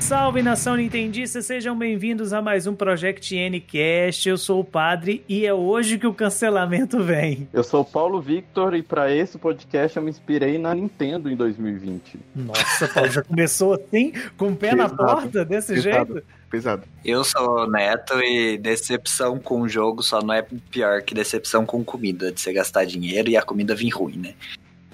Salve 0.00 0.42
nação 0.42 0.74
nintendista, 0.74 1.40
sejam 1.40 1.78
bem-vindos 1.78 2.32
a 2.32 2.42
mais 2.42 2.66
um 2.66 2.74
Project 2.74 3.32
Ncast. 3.48 4.28
Eu 4.28 4.36
sou 4.36 4.58
o 4.60 4.64
Padre 4.64 5.22
e 5.28 5.46
é 5.46 5.54
hoje 5.54 5.98
que 5.98 6.06
o 6.06 6.12
cancelamento 6.12 7.00
vem. 7.04 7.46
Eu 7.52 7.62
sou 7.62 7.82
o 7.82 7.84
Paulo 7.84 8.20
Victor 8.20 8.74
e 8.74 8.82
para 8.82 9.14
esse 9.14 9.38
podcast 9.38 9.96
eu 9.96 10.02
me 10.02 10.10
inspirei 10.10 10.58
na 10.58 10.74
Nintendo 10.74 11.30
em 11.30 11.36
2020. 11.36 12.18
Nossa, 12.34 12.88
Paulo, 12.88 13.08
já 13.08 13.22
começou 13.22 13.74
assim, 13.74 14.12
com 14.36 14.48
o 14.48 14.56
pé 14.56 14.70
Pesado. 14.70 14.96
na 14.96 15.06
porta, 15.06 15.44
desse 15.44 15.74
Pesado. 15.74 16.14
jeito? 16.14 16.26
Pesado. 16.50 16.82
Eu 17.04 17.22
sou 17.22 17.60
o 17.60 17.66
Neto 17.70 18.20
e 18.20 18.58
decepção 18.58 19.38
com 19.38 19.60
o 19.60 19.68
jogo 19.68 20.02
só 20.02 20.20
não 20.20 20.34
é 20.34 20.42
pior 20.42 21.00
que 21.00 21.14
decepção 21.14 21.64
com 21.64 21.84
comida, 21.84 22.32
de 22.32 22.40
você 22.40 22.52
gastar 22.52 22.84
dinheiro 22.84 23.30
e 23.30 23.36
a 23.36 23.42
comida 23.42 23.72
vir 23.72 23.90
ruim, 23.90 24.16
né? 24.16 24.34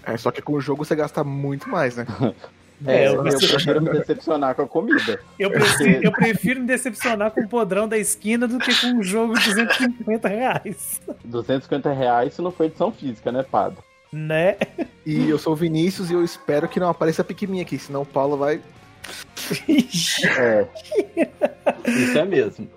É, 0.04 0.16
só 0.18 0.30
que 0.30 0.42
com 0.42 0.52
o 0.52 0.60
jogo 0.60 0.84
você 0.84 0.94
gasta 0.94 1.24
muito 1.24 1.68
mais, 1.68 1.96
né? 1.96 2.06
É, 2.84 3.08
eu, 3.08 3.26
eu 3.26 3.38
prefiro 3.38 3.80
me 3.80 3.90
decepcionar 3.90 4.54
com 4.54 4.60
a 4.60 4.66
comida. 4.66 5.18
Eu 5.38 5.50
prefiro, 5.50 6.04
eu 6.04 6.12
prefiro 6.12 6.60
me 6.60 6.66
decepcionar 6.66 7.30
com 7.30 7.40
o 7.40 7.48
podrão 7.48 7.88
da 7.88 7.96
esquina 7.96 8.46
do 8.46 8.58
que 8.58 8.78
com 8.78 8.88
um 8.88 9.02
jogo 9.02 9.32
de 9.38 9.46
250 9.46 10.28
reais. 10.28 11.00
250 11.24 11.90
reais 11.92 12.34
se 12.34 12.42
não 12.42 12.50
for 12.50 12.64
edição 12.64 12.92
física, 12.92 13.32
né, 13.32 13.42
Padre? 13.42 13.78
Né? 14.12 14.56
E 15.06 15.28
eu 15.28 15.38
sou 15.38 15.54
o 15.54 15.56
Vinícius 15.56 16.10
e 16.10 16.12
eu 16.12 16.22
espero 16.22 16.68
que 16.68 16.78
não 16.78 16.90
apareça 16.90 17.24
pequenininha 17.24 17.62
aqui, 17.62 17.78
senão 17.78 18.02
o 18.02 18.06
Paulo 18.06 18.36
vai. 18.36 18.60
É. 20.28 20.66
Isso 21.86 22.18
é 22.18 22.24
mesmo. 22.24 22.68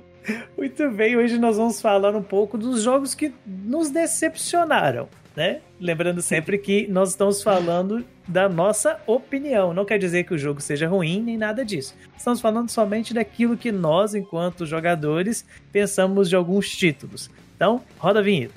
Muito 0.58 0.90
bem, 0.92 1.16
hoje 1.16 1.40
nós 1.40 1.58
vamos 1.58 1.82
falar 1.82 2.16
um 2.16 2.22
pouco 2.22 2.58
dos 2.58 2.84
jogos 2.84 3.16
que 3.16 3.34
nos 3.46 3.90
decepcionaram 3.90 5.08
né? 5.40 5.62
Lembrando 5.80 6.22
sempre 6.22 6.58
que 6.58 6.86
nós 6.88 7.12
estamos 7.12 7.42
falando 7.42 8.04
da 8.28 8.50
nossa 8.50 9.00
opinião. 9.08 9.74
Não 9.74 9.86
quer 9.86 9.98
dizer 9.98 10.26
que 10.26 10.34
o 10.34 10.38
jogo 10.38 10.60
seja 10.60 10.86
ruim 10.86 11.22
nem 11.22 11.38
nada 11.38 11.64
disso. 11.64 11.96
Estamos 12.18 12.42
falando 12.42 12.70
somente 12.70 13.14
daquilo 13.14 13.56
que 13.56 13.72
nós, 13.72 14.14
enquanto 14.14 14.66
jogadores, 14.66 15.46
pensamos 15.72 16.28
de 16.28 16.36
alguns 16.36 16.70
títulos. 16.70 17.30
Então, 17.56 17.82
roda 17.98 18.20
a 18.20 18.22
vinheta. 18.22 18.54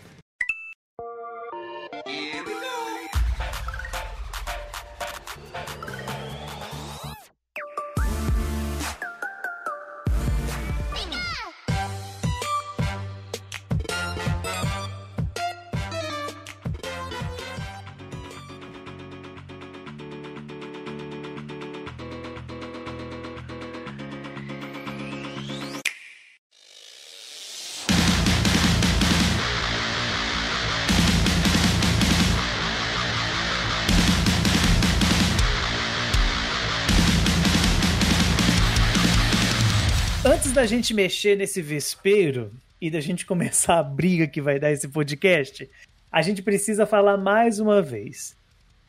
Da 40.52 40.66
gente 40.66 40.92
mexer 40.92 41.34
nesse 41.34 41.62
vespeiro 41.62 42.52
e 42.78 42.90
da 42.90 43.00
gente 43.00 43.24
começar 43.24 43.78
a 43.78 43.82
briga 43.82 44.26
que 44.26 44.40
vai 44.40 44.58
dar 44.58 44.70
esse 44.70 44.86
podcast, 44.86 45.68
a 46.10 46.20
gente 46.20 46.42
precisa 46.42 46.84
falar 46.84 47.16
mais 47.16 47.58
uma 47.58 47.80
vez. 47.80 48.36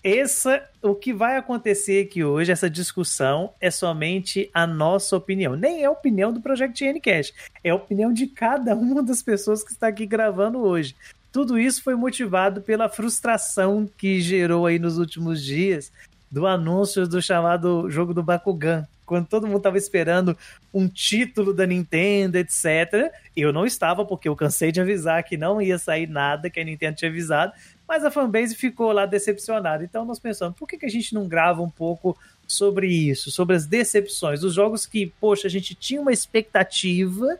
Essa, 0.04 0.62
o 0.82 0.94
que 0.94 1.14
vai 1.14 1.38
acontecer 1.38 2.06
aqui 2.06 2.22
hoje, 2.22 2.52
essa 2.52 2.70
discussão, 2.70 3.54
é 3.62 3.72
somente 3.72 4.50
a 4.54 4.68
nossa 4.68 5.16
opinião. 5.16 5.56
Nem 5.56 5.84
é 5.84 5.86
a 5.86 5.92
opinião 5.92 6.34
do 6.34 6.42
Project 6.42 6.84
Ncast, 6.86 7.34
é 7.64 7.70
a 7.70 7.76
opinião 7.76 8.12
de 8.12 8.28
cada 8.28 8.76
uma 8.76 9.02
das 9.02 9.24
pessoas 9.24 9.64
que 9.64 9.72
está 9.72 9.88
aqui 9.88 10.06
gravando 10.06 10.60
hoje. 10.60 10.94
Tudo 11.32 11.58
isso 11.58 11.82
foi 11.82 11.96
motivado 11.96 12.62
pela 12.62 12.90
frustração 12.90 13.90
que 13.98 14.20
gerou 14.20 14.66
aí 14.66 14.78
nos 14.78 14.98
últimos 14.98 15.42
dias 15.42 15.94
do 16.30 16.46
anúncio 16.46 17.08
do 17.08 17.22
chamado 17.22 17.90
jogo 17.90 18.14
do 18.14 18.22
Bakugan, 18.22 18.86
quando 19.14 19.28
todo 19.28 19.46
mundo 19.46 19.58
estava 19.58 19.78
esperando 19.78 20.36
um 20.74 20.88
título 20.88 21.54
da 21.54 21.68
Nintendo, 21.68 22.40
etc. 22.40 23.12
Eu 23.38 23.54
não 23.54 23.64
estava, 23.64 24.04
porque 24.04 24.28
eu 24.28 24.36
cansei 24.36 24.72
de 24.72 24.82
avisar 24.82 25.24
que 25.24 25.38
não 25.38 25.62
ia 25.62 25.78
sair 25.78 26.10
nada 26.10 26.50
que 26.50 26.60
a 26.60 26.64
Nintendo 26.64 26.98
tinha 26.98 27.12
avisado, 27.12 27.54
mas 27.88 28.04
a 28.04 28.10
fanbase 28.10 28.56
ficou 28.56 28.92
lá 28.92 29.06
decepcionada. 29.06 29.84
Então 29.84 30.04
nós 30.04 30.18
pensamos, 30.18 30.58
por 30.58 30.68
que, 30.68 30.80
que 30.80 30.88
a 30.88 30.90
gente 30.90 31.14
não 31.14 31.28
grava 31.28 31.62
um 31.62 31.70
pouco 31.70 32.18
sobre 32.48 32.88
isso, 32.88 33.30
sobre 33.30 33.56
as 33.56 33.68
decepções, 33.68 34.44
os 34.44 34.56
jogos 34.56 34.88
que, 34.88 35.14
poxa, 35.22 35.48
a 35.48 35.52
gente 35.52 35.76
tinha 35.76 36.02
uma 36.02 36.12
expectativa 36.12 37.38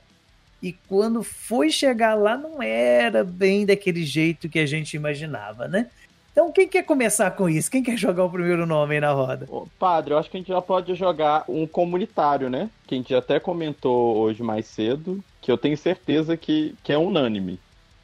e 0.62 0.74
quando 0.88 1.24
foi 1.24 1.72
chegar 1.72 2.14
lá 2.14 2.38
não 2.38 2.62
era 2.62 3.24
bem 3.24 3.66
daquele 3.66 4.06
jeito 4.06 4.48
que 4.48 4.60
a 4.60 4.66
gente 4.68 4.96
imaginava, 4.96 5.68
né? 5.68 5.90
Então, 6.34 6.52
quem 6.52 6.68
quer 6.68 6.84
começar 6.84 7.30
com 7.32 7.48
isso? 7.48 7.70
Quem 7.70 7.84
quer 7.84 7.96
jogar 7.96 8.26
o 8.26 8.30
primeiro 8.30 8.66
nome 8.66 8.96
aí 8.96 9.00
na 9.00 9.12
roda? 9.12 9.46
Ô, 9.48 9.68
padre, 9.78 10.16
eu 10.16 10.18
acho 10.18 10.32
que 10.32 10.36
a 10.36 10.40
gente 10.40 10.48
já 10.48 10.62
pode 10.62 10.96
jogar 10.96 11.46
um 11.48 11.68
comunitário, 11.68 12.50
né? 12.50 12.72
Que 12.88 12.96
a 12.96 12.98
gente 12.98 13.14
até 13.14 13.40
comentou 13.40 14.18
hoje 14.18 14.42
mais 14.42 14.66
cedo, 14.66 15.24
que 15.40 15.52
eu 15.52 15.60
tenho 15.60 15.78
certeza 15.78 16.36
que, 16.36 16.74
que 16.84 16.92
é 16.92 16.98
unânime. 16.98 17.60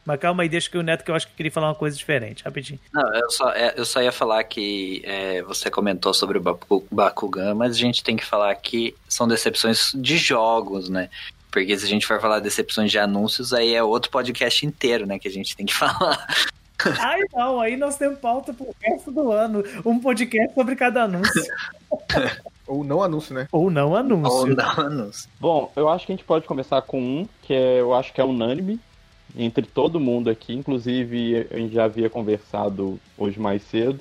Mas 0.06 0.19
calma 0.19 0.44
aí, 0.44 0.50
deixa 0.50 0.69
que 0.69 0.78
o 0.78 0.84
Neto, 0.84 1.03
que 1.03 1.09
eu 1.09 1.16
acho 1.16 1.28
que 1.28 1.34
queria 1.34 1.51
falar 1.51 1.69
uma 1.69 1.75
coisa 1.75 1.97
diferente, 1.97 2.44
rapidinho. 2.44 2.79
Não, 2.94 3.13
eu 3.16 3.31
só, 3.31 3.51
é, 3.51 3.73
eu 3.75 3.85
só 3.85 4.01
ia 4.01 4.12
falar 4.12 4.44
que 4.44 5.01
é, 5.03 5.41
você 5.41 5.69
comentou 5.72 6.13
sobre 6.13 6.38
o 6.38 6.84
Bakugan, 6.91 7.56
mas 7.56 7.72
a 7.75 7.79
gente 7.79 8.03
tem 8.03 8.16
que 8.16 8.25
falar 8.25 8.53
que 8.56 8.95
são 9.07 9.28
decepções 9.28 9.91
de 9.95 10.18
jogos, 10.18 10.88
né? 10.88 11.09
Porque 11.51 11.78
se 11.78 11.85
a 11.85 11.89
gente 11.89 12.06
for 12.06 12.22
falar 12.22 12.39
decepções 12.39 12.91
de 12.91 13.00
anúncios, 13.00 13.53
aí 13.53 13.73
é 13.73 13.84
outro 13.84 14.12
podcast 14.12 14.66
inteiro, 14.66 15.07
né, 15.07 15.18
que 15.18 15.28
a 15.28 15.31
gente 15.31 15.56
tem 15.56 15.66
que 15.66 15.73
falar. 15.75 16.28
Ai, 17.00 17.19
não, 17.34 17.59
aí 17.59 17.75
nós 17.75 17.97
temos 17.97 18.19
pauta 18.19 18.53
pro 18.53 18.73
resto 18.81 19.12
do 19.12 19.31
ano. 19.31 19.63
Um 19.85 20.00
podcast 20.00 20.53
sobre 20.53 20.75
cada 20.75 21.03
anúncio. 21.03 21.44
Ou 22.67 22.84
não 22.84 23.01
anúncio, 23.01 23.34
né? 23.34 23.47
Ou 23.51 23.69
não 23.69 23.95
anúncio. 23.95 24.31
Ou 24.31 24.47
não 24.47 24.72
anúncio. 24.72 25.29
Bom, 25.39 25.72
eu 25.75 25.89
acho 25.89 26.06
que 26.06 26.12
a 26.12 26.16
gente 26.16 26.25
pode 26.25 26.45
começar 26.45 26.81
com 26.84 27.01
um, 27.01 27.28
que 27.41 27.53
é, 27.53 27.79
eu 27.79 27.94
acho 27.94 28.13
que 28.13 28.22
é 28.22 28.23
unânime 28.23 28.79
entre 29.35 29.66
todo 29.66 30.00
mundo 30.00 30.29
aqui. 30.29 30.53
Inclusive, 30.53 31.47
a 31.51 31.57
gente 31.57 31.73
já 31.73 31.85
havia 31.85 32.09
conversado 32.09 33.00
hoje 33.18 33.39
mais 33.39 33.63
cedo. 33.63 34.00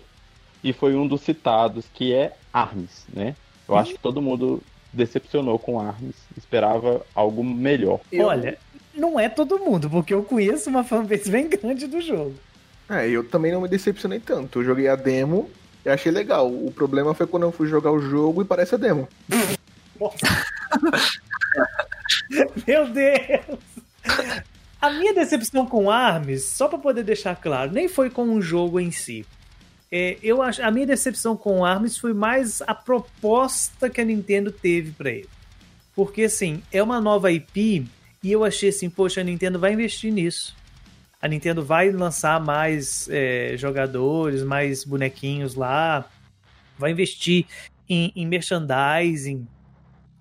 E 0.62 0.72
foi 0.72 0.94
um 0.94 1.06
dos 1.06 1.22
citados, 1.22 1.86
que 1.94 2.12
é 2.12 2.34
Arms, 2.52 3.06
né? 3.12 3.34
Eu 3.66 3.76
acho 3.76 3.92
que 3.92 3.98
todo 3.98 4.20
mundo 4.20 4.62
decepcionou 4.92 5.58
com 5.58 5.80
Arms. 5.80 6.16
Esperava 6.36 7.04
algo 7.14 7.42
melhor. 7.42 8.00
Olha, 8.20 8.58
não 8.94 9.18
é 9.18 9.28
todo 9.28 9.58
mundo, 9.58 9.88
porque 9.88 10.12
eu 10.12 10.22
conheço 10.22 10.68
uma 10.68 10.84
fanbase 10.84 11.30
bem 11.30 11.48
grande 11.48 11.86
do 11.86 12.00
jogo. 12.00 12.34
É, 12.88 13.08
eu 13.08 13.22
também 13.22 13.52
não 13.52 13.60
me 13.60 13.68
decepcionei 13.68 14.18
tanto. 14.18 14.60
Eu 14.60 14.64
joguei 14.64 14.88
a 14.88 14.96
demo 14.96 15.50
e 15.84 15.90
achei 15.90 16.10
legal. 16.10 16.50
O 16.50 16.72
problema 16.72 17.14
foi 17.14 17.26
quando 17.26 17.42
eu 17.42 17.52
fui 17.52 17.68
jogar 17.68 17.92
o 17.92 18.00
jogo 18.00 18.40
e 18.40 18.44
parece 18.44 18.74
a 18.74 18.78
demo. 18.78 19.06
Meu 22.66 22.88
Deus! 22.88 23.58
A 24.80 24.90
minha 24.90 25.12
decepção 25.12 25.66
com 25.66 25.90
Arms, 25.90 26.44
só 26.44 26.68
para 26.68 26.78
poder 26.78 27.02
deixar 27.02 27.36
claro, 27.36 27.72
nem 27.72 27.88
foi 27.88 28.08
com 28.08 28.34
o 28.34 28.40
jogo 28.40 28.80
em 28.80 28.90
si. 28.90 29.26
É, 29.90 30.16
eu 30.22 30.40
acho, 30.40 30.62
a 30.62 30.70
minha 30.70 30.86
decepção 30.86 31.36
com 31.36 31.64
Arms 31.64 31.98
foi 31.98 32.14
mais 32.14 32.62
a 32.62 32.74
proposta 32.74 33.90
que 33.90 34.00
a 34.00 34.04
Nintendo 34.04 34.52
teve 34.52 34.92
para 34.92 35.10
ele. 35.10 35.28
Porque 35.96 36.24
assim, 36.24 36.62
é 36.72 36.82
uma 36.82 37.00
nova 37.00 37.32
IP 37.32 37.86
e 38.22 38.32
eu 38.32 38.44
achei 38.44 38.68
assim, 38.68 38.88
poxa, 38.88 39.20
a 39.20 39.24
Nintendo 39.24 39.58
vai 39.58 39.72
investir 39.72 40.12
nisso 40.12 40.57
a 41.20 41.28
Nintendo 41.28 41.64
vai 41.64 41.90
lançar 41.90 42.40
mais 42.40 43.08
é, 43.10 43.54
jogadores, 43.56 44.42
mais 44.42 44.84
bonequinhos 44.84 45.54
lá, 45.54 46.08
vai 46.78 46.92
investir 46.92 47.46
em, 47.88 48.12
em 48.14 48.26
merchandising, 48.26 49.46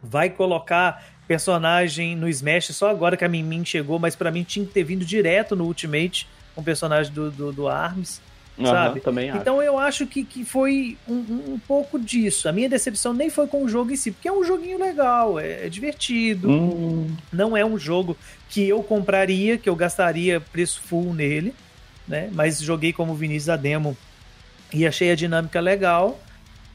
vai 0.01 0.29
colocar 0.29 1.05
personagem 1.27 2.15
no 2.15 2.27
Smash 2.29 2.67
só 2.67 2.89
agora 2.89 3.17
que 3.17 3.25
a 3.25 3.29
Min 3.29 3.63
chegou, 3.65 3.99
mas 3.99 4.15
para 4.15 4.31
mim 4.31 4.44
tinha 4.44 4.65
que 4.65 4.71
ter 4.71 4.83
vindo 4.83 5.05
direto 5.05 5.55
no 5.55 5.65
Ultimate 5.65 6.27
um 6.55 6.63
personagem 6.63 7.13
do, 7.13 7.29
do, 7.29 7.51
do 7.51 7.67
ARMS 7.67 8.21
sabe? 8.65 9.00
Também 9.00 9.30
acho. 9.30 9.39
Então 9.39 9.62
eu 9.62 9.77
acho 9.77 10.07
que, 10.07 10.24
que 10.24 10.44
foi 10.44 10.98
um, 11.07 11.54
um, 11.54 11.59
pouco 11.68 12.00
disso. 12.00 12.50
A 12.50 12.51
minha 12.51 12.69
decepção 12.69 13.13
nem 13.13 13.30
foi 13.30 13.48
com 13.48 13.63
o 13.63 13.69
jogo 13.69 13.92
em 13.92 13.95
si, 13.95 14.12
porque 14.12 14.27
é 14.27 14.33
um 14.33 14.44
joguinho 14.44 14.80
legal, 14.80 15.39
é, 15.39 15.65
é 15.65 15.69
divertido. 15.69 16.50
Hum. 16.50 17.15
Não 17.31 17.56
é 17.56 17.65
um 17.65 17.77
jogo 17.77 18.18
que 18.50 18.68
eu 18.68 18.81
compraria, 18.81 19.57
que 19.57 19.69
eu 19.69 19.75
gastaria 19.75 20.39
preço 20.39 20.81
full 20.81 21.13
nele, 21.13 21.54
né? 22.07 22.30
Mas 22.33 22.59
joguei 22.59 22.94
como 22.94 23.13
Vinícius 23.13 23.50
a 23.50 23.57
demo 23.57 23.95
e 24.74 24.88
achei 24.88 25.12
a 25.12 25.15
dinâmica 25.15 25.59
legal. 25.59 26.19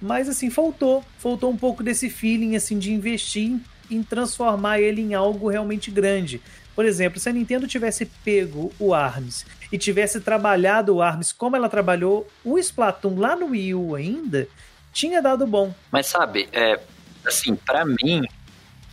Mas 0.01 0.29
assim, 0.29 0.51
faltou. 0.51 1.05
Faltou 1.19 1.51
um 1.51 1.57
pouco 1.57 1.83
desse 1.83 2.11
feeling 2.11 2.57
assim 2.57 2.79
de 2.79 2.93
investir 2.93 3.59
em 3.91 4.03
transformar 4.03 4.81
ele 4.81 5.01
em 5.01 5.15
algo 5.15 5.49
realmente 5.49 5.91
grande. 5.91 6.41
Por 6.75 6.85
exemplo, 6.85 7.21
se 7.21 7.29
a 7.29 7.33
Nintendo 7.33 7.67
tivesse 7.67 8.07
pego 8.07 8.73
o 8.79 8.95
ARMS 8.95 9.45
e 9.71 9.79
tivesse 9.79 10.21
trabalhado 10.21 10.95
o 10.95 11.03
ARMS 11.03 11.33
como 11.33 11.57
ela 11.57 11.69
trabalhou 11.69 12.27
o 12.45 12.59
Splatoon 12.59 13.19
lá 13.19 13.37
no 13.37 13.47
Wii 13.47 13.75
U 13.75 13.95
ainda, 13.95 14.49
tinha 14.93 15.21
dado 15.21 15.47
bom. 15.47 15.75
Mas 15.91 16.07
sabe, 16.07 16.49
é, 16.53 16.81
assim, 17.27 17.55
para 17.55 17.85
mim, 17.85 18.23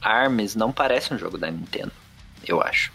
ARMS 0.01 0.57
não 0.57 0.71
parece 0.71 1.13
um 1.13 1.17
jogo 1.17 1.37
da 1.37 1.49
Nintendo, 1.49 1.91
eu 2.45 2.61
acho. 2.61 2.91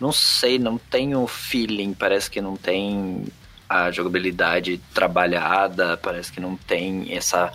Não 0.00 0.12
sei, 0.12 0.58
não 0.58 0.76
tenho 0.76 1.26
feeling, 1.26 1.94
parece 1.94 2.30
que 2.30 2.40
não 2.40 2.56
tem 2.56 3.24
a 3.68 3.90
jogabilidade 3.90 4.78
trabalhada, 4.92 5.96
parece 5.96 6.30
que 6.32 6.40
não 6.40 6.56
tem 6.56 7.12
essa 7.14 7.50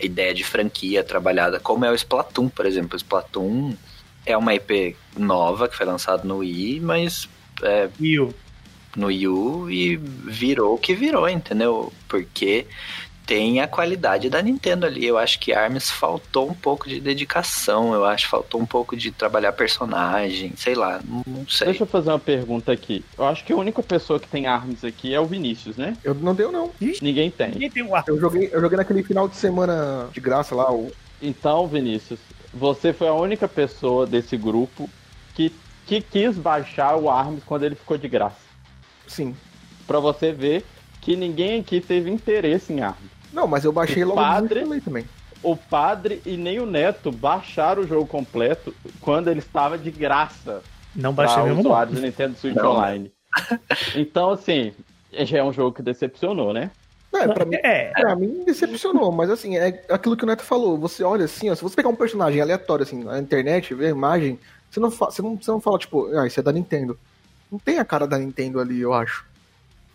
ideia 0.00 0.34
de 0.34 0.42
franquia 0.42 1.04
trabalhada, 1.04 1.60
como 1.60 1.84
é 1.84 1.90
o 1.90 1.94
Splatoon, 1.94 2.48
por 2.48 2.66
exemplo. 2.66 2.94
O 2.94 2.96
Splatoon 2.96 3.76
é 4.24 4.36
uma 4.36 4.54
IP 4.54 4.96
nova 5.16 5.68
que 5.68 5.76
foi 5.76 5.86
lançado 5.86 6.26
no 6.26 6.38
Wii, 6.38 6.80
mas 6.80 7.28
é, 7.62 7.88
Wii 8.00 8.20
U. 8.20 8.34
no 8.96 9.06
Wii 9.06 9.28
U 9.28 9.70
e 9.70 9.96
virou 9.96 10.74
o 10.74 10.78
que 10.78 10.94
virou, 10.94 11.28
entendeu? 11.28 11.92
Porque 12.08 12.66
tem 13.26 13.60
a 13.60 13.68
qualidade 13.68 14.28
da 14.28 14.42
Nintendo 14.42 14.86
ali. 14.86 15.06
Eu 15.06 15.16
acho 15.16 15.38
que 15.38 15.52
Arms 15.52 15.90
faltou 15.90 16.50
um 16.50 16.54
pouco 16.54 16.88
de 16.88 17.00
dedicação, 17.00 17.94
eu 17.94 18.04
acho 18.04 18.28
faltou 18.28 18.60
um 18.60 18.66
pouco 18.66 18.96
de 18.96 19.10
trabalhar 19.10 19.52
personagem, 19.52 20.52
sei 20.56 20.74
lá, 20.74 21.00
não, 21.04 21.46
sei. 21.48 21.68
Deixa 21.68 21.84
eu 21.84 21.86
fazer 21.86 22.10
uma 22.10 22.18
pergunta 22.18 22.72
aqui. 22.72 23.04
Eu 23.16 23.26
acho 23.26 23.44
que 23.44 23.52
a 23.52 23.56
única 23.56 23.82
pessoa 23.82 24.18
que 24.18 24.28
tem 24.28 24.46
armas 24.46 24.84
aqui 24.84 25.14
é 25.14 25.20
o 25.20 25.26
Vinícius, 25.26 25.76
né? 25.76 25.96
Eu 26.02 26.14
não 26.14 26.34
deu, 26.34 26.50
não. 26.50 26.70
Ninguém 27.00 27.30
tem. 27.30 27.52
Ninguém 27.52 27.70
tem 27.70 27.82
o 27.82 27.94
ARMS. 27.94 28.08
Eu 28.08 28.20
joguei, 28.20 28.50
eu 28.52 28.60
joguei 28.60 28.76
naquele 28.76 29.02
final 29.02 29.28
de 29.28 29.36
semana 29.36 30.08
de 30.12 30.20
graça 30.20 30.54
lá, 30.54 30.72
o 30.72 30.90
Então, 31.20 31.66
Vinícius, 31.66 32.18
você 32.52 32.92
foi 32.92 33.08
a 33.08 33.14
única 33.14 33.48
pessoa 33.48 34.06
desse 34.06 34.36
grupo 34.36 34.88
que, 35.34 35.52
que 35.86 36.00
quis 36.00 36.36
baixar 36.36 36.96
o 36.96 37.08
ARMS 37.10 37.42
quando 37.44 37.64
ele 37.64 37.74
ficou 37.74 37.96
de 37.96 38.08
graça. 38.08 38.36
Sim. 39.06 39.34
Pra 39.86 39.98
você 39.98 40.32
ver 40.32 40.64
que 41.00 41.16
ninguém 41.16 41.60
aqui 41.60 41.80
teve 41.80 42.10
interesse 42.10 42.72
em 42.72 42.80
ARMS. 42.80 43.10
Não, 43.32 43.46
mas 43.46 43.64
eu 43.64 43.72
baixei 43.72 44.04
O 44.04 44.08
logo 44.08 44.20
padre- 44.20 44.60
no 44.60 44.66
falei 44.66 44.80
também. 44.80 45.04
O 45.42 45.56
padre 45.56 46.22
e 46.24 46.36
nem 46.36 46.60
o 46.60 46.66
neto 46.66 47.10
baixaram 47.10 47.82
o 47.82 47.86
jogo 47.86 48.06
completo 48.06 48.72
quando 49.00 49.28
ele 49.28 49.40
estava 49.40 49.76
de 49.76 49.90
graça 49.90 50.62
Não 50.94 51.12
baixei 51.12 51.42
mesmo, 51.42 51.62
não. 51.64 51.84
Nintendo 52.00 52.36
Switch 52.36 52.54
Não. 52.54 52.72
Online. 52.72 53.10
Então, 53.96 54.30
assim, 54.30 54.72
já 55.12 55.38
é 55.38 55.42
um 55.42 55.52
jogo 55.52 55.74
que 55.74 55.82
decepcionou, 55.82 56.52
né? 56.52 56.70
É, 57.14 57.28
pra 57.28 57.44
mim, 57.44 57.56
É, 57.62 57.90
pra 57.90 58.16
mim 58.16 58.42
decepcionou, 58.44 59.12
mas 59.12 59.28
assim, 59.30 59.56
é 59.58 59.84
aquilo 59.90 60.16
que 60.16 60.24
o 60.24 60.26
Neto 60.26 60.42
falou. 60.42 60.78
Você 60.78 61.02
olha 61.04 61.24
assim, 61.26 61.50
ó, 61.50 61.54
se 61.54 61.62
você 61.62 61.76
pegar 61.76 61.88
um 61.90 61.94
personagem 61.96 62.40
aleatório 62.40 62.84
assim 62.84 63.04
na 63.04 63.18
internet, 63.18 63.74
ver 63.74 63.86
a 63.86 63.90
imagem, 63.90 64.38
você 64.70 64.80
não, 64.80 64.90
fa- 64.90 65.10
você 65.10 65.20
não, 65.20 65.36
você 65.36 65.50
não 65.50 65.60
fala, 65.60 65.78
tipo, 65.78 66.06
ah, 66.16 66.26
isso 66.26 66.40
é 66.40 66.42
da 66.42 66.52
Nintendo. 66.52 66.98
Não 67.50 67.58
tem 67.58 67.78
a 67.78 67.84
cara 67.84 68.06
da 68.06 68.16
Nintendo 68.18 68.58
ali, 68.60 68.80
eu 68.80 68.94
acho. 68.94 69.26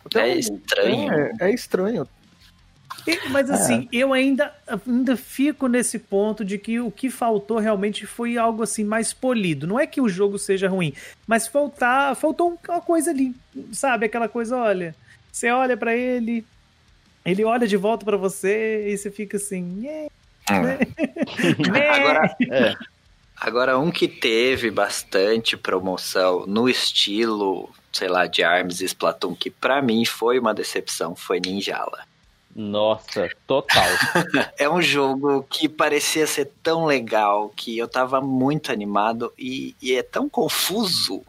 Até 0.06 0.32
É 0.32 0.36
o- 0.36 0.40
estranho. 0.40 1.12
É, 1.12 1.32
é 1.42 1.52
estranho. 1.52 2.08
E- 3.08 3.30
Mas 3.30 3.50
assim, 3.50 3.88
eu 3.92 4.12
ainda, 4.14 4.54
ainda 4.86 5.16
fico 5.18 5.68
nesse 5.68 5.98
ponto 5.98 6.44
de 6.46 6.58
que 6.58 6.80
o 6.80 6.92
que 6.92 7.10
faltou 7.10 7.58
realmente 7.58 8.06
foi 8.06 8.38
algo 8.38 8.62
assim 8.64 8.84
mais 8.84 9.14
polido. 9.14 9.66
Não 9.66 9.80
é 9.80 9.88
que 9.88 10.02
o 10.02 10.10
jogo 10.10 10.38
seja 10.38 10.68
ruim, 10.68 10.94
mas 11.26 11.48
faltar, 11.48 12.16
faltou 12.16 12.52
um- 12.52 12.72
uma 12.72 12.82
coisa 12.82 13.10
ali, 13.12 13.34
sabe? 13.72 14.06
Aquela 14.06 14.28
coisa, 14.28 14.58
olha, 14.58 14.94
você 15.32 15.50
olha 15.50 15.78
pra 15.78 15.96
ele, 15.96 16.46
ele 17.28 17.44
olha 17.44 17.68
de 17.68 17.78
volta 17.78 18.06
pra 18.06 18.18
você 18.18 18.88
e 18.90 18.98
você 18.98 19.12
fica 19.12 19.38
assim, 19.38 19.62
"Nhê, 19.62 20.04
nhê". 20.04 20.10
Agora, 21.92 22.38
É. 22.50 22.76
Agora, 23.40 23.78
um 23.78 23.92
que 23.92 24.08
teve 24.08 24.72
bastante 24.72 25.56
promoção 25.56 26.46
no 26.48 26.68
estilo, 26.68 27.70
sei 27.94 28.08
lá, 28.08 28.26
de 28.26 28.44
Arms 28.44 28.82
e 28.82 28.86
Splatoon, 28.86 29.36
que 29.36 29.52
pra 29.52 29.80
mim 29.80 30.06
foi 30.06 30.40
uma 30.40 30.56
decepção, 30.56 31.16
foi 31.16 31.40
Ninjala. 31.40 32.00
Nossa, 32.56 33.30
total. 33.46 33.86
É 34.58 34.68
um 34.68 34.82
jogo 34.82 35.44
que 35.44 35.70
parecia 35.70 36.26
ser 36.26 36.52
tão 36.64 36.86
legal, 36.86 37.50
que 37.56 37.78
eu 37.78 37.88
tava 37.88 38.20
muito 38.20 38.72
animado 38.72 39.32
e, 39.38 39.76
e 39.80 39.94
é 39.94 40.02
tão 40.02 40.28
confuso. 40.28 41.22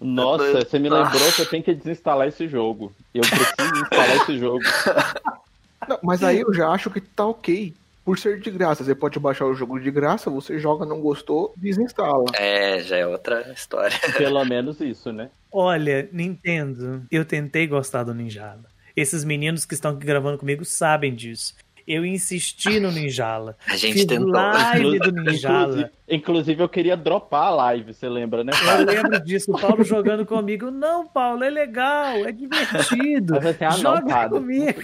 Nossa, 0.00 0.64
você 0.64 0.78
me 0.78 0.88
lembrou 0.88 1.32
que 1.32 1.42
eu 1.42 1.46
tenho 1.46 1.62
que 1.62 1.74
desinstalar 1.74 2.28
esse 2.28 2.48
jogo. 2.48 2.92
Eu 3.14 3.22
preciso 3.22 3.82
instalar 3.84 4.16
esse 4.16 4.38
jogo. 4.38 4.60
Não, 5.88 5.98
mas 6.02 6.22
aí 6.22 6.40
eu 6.40 6.52
já 6.52 6.68
acho 6.68 6.90
que 6.90 7.00
tá 7.00 7.26
ok. 7.26 7.74
Por 8.04 8.18
ser 8.18 8.40
de 8.40 8.50
graça, 8.50 8.82
você 8.82 8.94
pode 8.94 9.18
baixar 9.18 9.44
o 9.44 9.54
jogo 9.54 9.78
de 9.78 9.90
graça, 9.90 10.30
você 10.30 10.58
joga, 10.58 10.86
não 10.86 11.00
gostou, 11.00 11.52
desinstala. 11.56 12.24
É, 12.34 12.80
já 12.80 12.96
é 12.96 13.06
outra 13.06 13.52
história. 13.52 13.96
Pelo 14.16 14.44
menos 14.44 14.80
isso, 14.80 15.12
né? 15.12 15.30
Olha, 15.52 16.08
Nintendo, 16.10 17.02
eu 17.10 17.24
tentei 17.24 17.66
gostar 17.66 18.04
do 18.04 18.14
Ninjala. 18.14 18.64
Esses 18.96 19.22
meninos 19.22 19.64
que 19.64 19.74
estão 19.74 19.92
aqui 19.92 20.06
gravando 20.06 20.38
comigo 20.38 20.64
sabem 20.64 21.14
disso. 21.14 21.54
Eu 21.92 22.06
insisti 22.06 22.78
no 22.78 22.92
Ninjala. 22.92 23.56
A 23.66 23.76
gente 23.76 23.94
Fiz 23.94 24.04
tentou. 24.06 24.28
live 24.30 24.98
do 25.00 25.08
Inclusive, 25.08 25.30
Ninjala. 25.32 25.90
inclusive, 26.08 26.62
eu 26.62 26.68
queria 26.68 26.96
dropar 26.96 27.46
a 27.48 27.50
live, 27.50 27.92
você 27.92 28.08
lembra, 28.08 28.44
né? 28.44 28.52
Eu 28.78 28.84
lembro 28.86 29.20
disso, 29.24 29.50
o 29.52 29.60
Paulo 29.60 29.82
jogando 29.82 30.24
comigo. 30.24 30.70
Não, 30.70 31.04
Paulo, 31.06 31.42
é 31.42 31.50
legal, 31.50 32.14
é 32.24 32.30
divertido. 32.30 33.40
Você, 33.40 33.64
ah, 33.64 33.70
não, 33.70 33.76
Joga 33.78 34.06
padre. 34.06 34.38
comigo. 34.38 34.82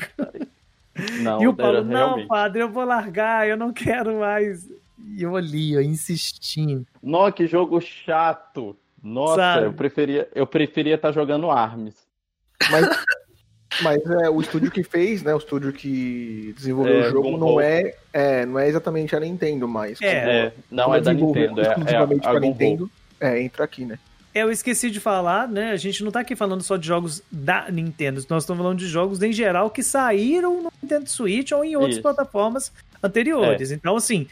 Não, 1.21 1.43
e 1.43 1.47
o 1.47 1.55
Paulo, 1.55 1.77
era 1.77 1.85
não, 1.85 1.93
realmente. 2.07 2.27
padre, 2.27 2.63
eu 2.63 2.71
vou 2.71 2.85
largar, 2.85 3.47
eu 3.49 3.57
não 3.57 3.73
quero 3.73 4.19
mais. 4.19 4.67
E 5.17 5.23
eu 5.23 5.37
ali, 5.37 5.75
eu 5.75 5.83
insistindo. 5.83 6.85
Nossa, 7.01 7.33
que 7.33 7.47
jogo 7.47 7.81
chato. 7.81 8.77
Nossa, 9.01 9.37
Sabe? 9.37 9.67
eu 9.67 9.73
preferia 9.73 10.29
eu 10.35 10.47
preferia 10.47 10.97
estar 10.97 11.13
jogando 11.13 11.51
Arms. 11.51 11.95
Mas, 12.71 12.89
mas 13.83 14.03
é, 14.23 14.31
o 14.31 14.41
estúdio 14.41 14.71
que 14.71 14.83
fez, 14.83 15.23
né? 15.23 15.35
O 15.35 15.39
estúdio 15.39 15.73
que 15.73 16.55
desenvolveu 16.57 17.05
É, 17.05 17.09
o 17.09 17.11
jogo 17.11 17.37
não 17.37 17.61
é, 17.61 17.95
é, 18.13 18.47
não 18.47 18.59
é 18.59 18.69
exatamente 18.69 19.15
a 19.15 19.21
Nintendo 19.21 19.69
mais. 19.69 20.01
É. 20.01 20.07
É, 20.07 20.53
não 20.71 20.85
Como 20.85 20.97
é 20.97 21.01
da 21.01 21.13
Nintendo, 21.13 21.61
é, 21.61 21.65
é 21.65 21.67
a, 21.67 21.71
exclusivamente. 21.71 22.41
Nintendo. 22.41 22.91
É, 23.21 23.41
entra 23.43 23.65
aqui, 23.65 23.85
né? 23.85 23.99
É, 24.35 24.43
eu 24.43 24.51
esqueci 24.51 24.91
de 24.91 25.01
falar, 25.01 25.49
né? 25.49 25.71
A 25.73 25.77
gente 25.77 26.05
não 26.05 26.11
tá 26.11 26.21
aqui 26.21 26.37
falando 26.37 26.63
só 26.63 26.77
de 26.77 26.87
jogos 26.87 27.23
da 27.33 27.71
Nintendo, 27.71 28.23
nós 28.29 28.43
estamos 28.43 28.63
falando 28.63 28.79
de 28.79 28.87
jogos 28.87 29.23
em 29.23 29.33
geral 29.33 29.71
que 29.71 29.83
saíram 29.83 30.63
no 30.63 30.73
Nintendo 30.83 31.09
Switch 31.09 31.53
ou 31.53 31.65
em 31.65 31.75
outras 31.75 31.95
Isso. 31.95 32.03
plataformas 32.03 32.71
anteriores. 33.03 33.71
Então, 33.71 33.97
assim, 33.97 34.27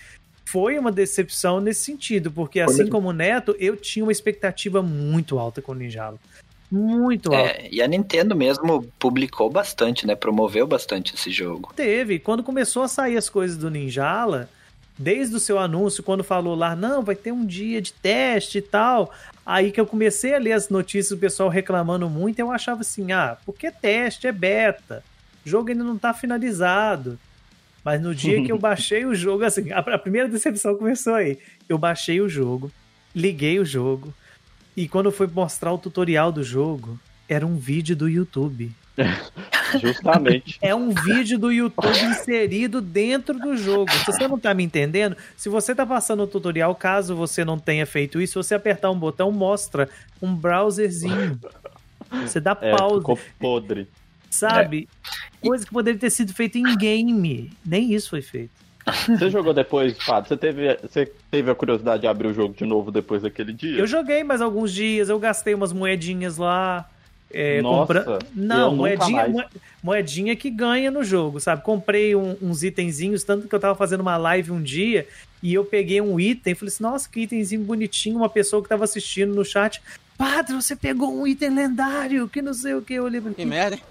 foi 0.45 0.79
uma 0.79 0.93
decepção 0.93 1.59
nesse 1.59 1.81
sentido, 1.81 2.31
porque 2.31 2.63
Foi 2.63 2.73
assim 2.73 2.83
mesmo. 2.83 2.93
como 2.93 3.09
o 3.09 3.13
Neto, 3.13 3.57
eu 3.59 3.77
tinha 3.77 4.05
uma 4.05 4.13
expectativa 4.13 4.83
muito 4.83 5.39
alta 5.39 5.63
com 5.63 5.73
o 5.73 5.75
Ninjala. 5.75 6.19
Muito 6.71 7.33
alta. 7.33 7.51
É, 7.51 7.69
e 7.71 7.83
a 7.83 7.87
Nintendo 7.87 8.35
mesmo 8.35 8.83
publicou 8.99 9.51
bastante, 9.51 10.07
né? 10.07 10.15
Promoveu 10.15 10.67
bastante 10.67 11.15
esse 11.15 11.31
jogo. 11.31 11.73
Teve. 11.75 12.19
Quando 12.19 12.43
começou 12.43 12.83
a 12.83 12.89
sair 12.89 13.17
as 13.17 13.29
coisas 13.29 13.57
do 13.57 13.71
Ninjala, 13.71 14.49
desde 14.99 15.35
o 15.37 15.41
seu 15.41 15.59
anúncio, 15.59 16.03
quando 16.03 16.25
falou 16.25 16.55
lá, 16.55 16.75
não, 16.75 17.03
vai 17.03 17.15
ter 17.15 17.33
um 17.33 17.45
dia 17.45 17.81
de 17.81 17.93
teste 17.93 18.59
e 18.59 18.63
tal. 18.63 19.13
Aí 19.45 19.71
que 19.71 19.81
eu 19.81 19.87
comecei 19.87 20.35
a 20.35 20.39
ler 20.39 20.53
as 20.53 20.69
notícias 20.69 21.11
do 21.11 21.21
pessoal 21.21 21.49
reclamando 21.49 22.09
muito, 22.09 22.39
eu 22.39 22.51
achava 22.51 22.81
assim, 22.81 23.13
ah, 23.13 23.37
porque 23.45 23.71
teste 23.71 24.27
é 24.27 24.33
beta. 24.33 25.05
O 25.45 25.49
jogo 25.49 25.71
ainda 25.71 25.85
não 25.85 25.99
tá 25.99 26.15
finalizado. 26.15 27.19
Mas 27.85 28.01
no 28.01 28.15
dia 28.15 28.43
que 28.43 28.51
eu 28.51 28.57
baixei 28.59 29.05
o 29.05 29.15
jogo, 29.15 29.45
assim, 29.45 29.71
a, 29.71 29.79
a 29.79 29.99
primeira 29.99 30.29
decepção 30.29 30.77
começou 30.77 31.15
aí. 31.15 31.39
Eu 31.69 31.77
baixei 31.77 32.21
o 32.21 32.29
jogo, 32.29 32.73
liguei 33.15 33.59
o 33.59 33.65
jogo, 33.65 34.15
e 34.77 34.89
quando 34.89 35.11
foi 35.13 35.27
mostrar 35.27 35.73
o 35.73 35.79
tutorial 35.79 36.31
do 36.33 36.43
jogo, 36.43 36.99
era 37.29 37.47
um 37.47 37.57
vídeo 37.57 37.95
do 37.97 38.09
YouTube. 38.09 38.73
Justamente. 39.81 40.59
É 40.63 40.75
um 40.75 40.91
vídeo 40.91 41.39
do 41.39 41.51
YouTube 41.51 41.99
inserido 42.05 42.81
dentro 42.81 43.39
do 43.39 43.57
jogo. 43.57 43.91
Se 43.91 44.07
você 44.07 44.29
não 44.29 44.39
tá 44.39 44.55
me 44.55 44.63
entendendo, 44.63 45.17
se 45.37 45.49
você 45.49 45.75
tá 45.75 45.85
passando 45.85 46.23
o 46.23 46.27
tutorial, 46.27 46.75
caso 46.75 47.17
você 47.17 47.45
não 47.45 47.59
tenha 47.59 47.87
feito 47.87 48.21
isso, 48.21 48.41
você 48.43 48.55
apertar 48.55 48.91
um 48.91 48.99
botão, 48.99 49.33
mostra 49.33 49.89
um 50.23 50.35
browserzinho. 50.35 51.41
Você 52.23 52.39
dá 52.41 52.57
É, 52.61 52.77
pause, 52.77 52.99
ficou 52.99 53.19
podre. 53.39 53.89
sabe? 54.31 54.89
Coisa 55.41 55.65
que 55.67 55.73
poderia 55.73 55.99
ter 55.99 56.11
sido 56.11 56.33
feita 56.33 56.59
em 56.59 56.77
game. 56.77 57.53
Nem 57.67 57.93
isso 57.93 58.11
foi 58.11 58.23
feito. 58.23 58.64
Você 59.07 59.31
jogou 59.31 59.55
depois, 59.55 59.97
Fábio? 60.03 60.29
Você 60.29 60.37
teve, 60.37 60.77
você 60.83 61.11
teve 61.31 61.51
a 61.51 61.55
curiosidade 61.55 62.03
de 62.03 62.07
abrir 62.07 62.29
o 62.29 62.35
jogo 62.35 62.55
de 62.55 62.65
novo 62.65 62.91
depois 62.91 63.23
daquele 63.23 63.53
dia? 63.53 63.79
Eu 63.79 63.87
joguei 63.87 64.23
mais 64.23 64.41
alguns 64.41 64.73
dias, 64.73 65.09
eu 65.09 65.19
gastei 65.19 65.55
umas 65.55 65.73
moedinhas 65.73 66.37
lá. 66.37 66.89
É, 67.33 67.61
Nossa, 67.63 67.95
compra- 68.05 68.19
Não, 68.35 68.77
moedinha, 68.77 69.49
moedinha 69.83 70.37
que 70.37 70.49
ganha 70.51 70.89
no 70.91 71.03
jogo, 71.03 71.41
sabe? 71.41 71.63
Comprei 71.63 72.15
um- 72.15 72.37
uns 72.41 72.63
itenzinhos, 72.63 73.25
tanto 73.25 73.49
que 73.49 73.55
eu 73.55 73.59
tava 73.59 73.75
fazendo 73.75 74.03
uma 74.03 74.17
live 74.17 74.53
um 74.53 74.63
dia 74.63 75.09
e 75.43 75.53
eu 75.53 75.65
peguei 75.65 76.01
um 76.01 76.21
item 76.21 76.53
e 76.53 76.55
falei 76.55 76.73
assim: 76.73 76.83
nossa, 76.85 77.09
que 77.09 77.21
itemzinho 77.23 77.63
bonitinho. 77.63 78.19
Uma 78.19 78.29
pessoa 78.29 78.63
que 78.63 78.69
tava 78.69 78.85
assistindo 78.85 79.35
no 79.35 79.45
chat, 79.45 79.83
Padre, 80.17 80.55
você 80.55 80.77
pegou 80.77 81.13
um 81.13 81.27
item 81.27 81.51
lendário, 81.51 82.29
que 82.29 82.41
não 82.41 82.55
sei 82.55 82.75
o 82.75 82.83
que. 82.83 82.95
Eu 82.95 83.05
olhei 83.05 83.21
Que 83.21 83.45
merda, 83.45 83.77
hein? 83.77 83.83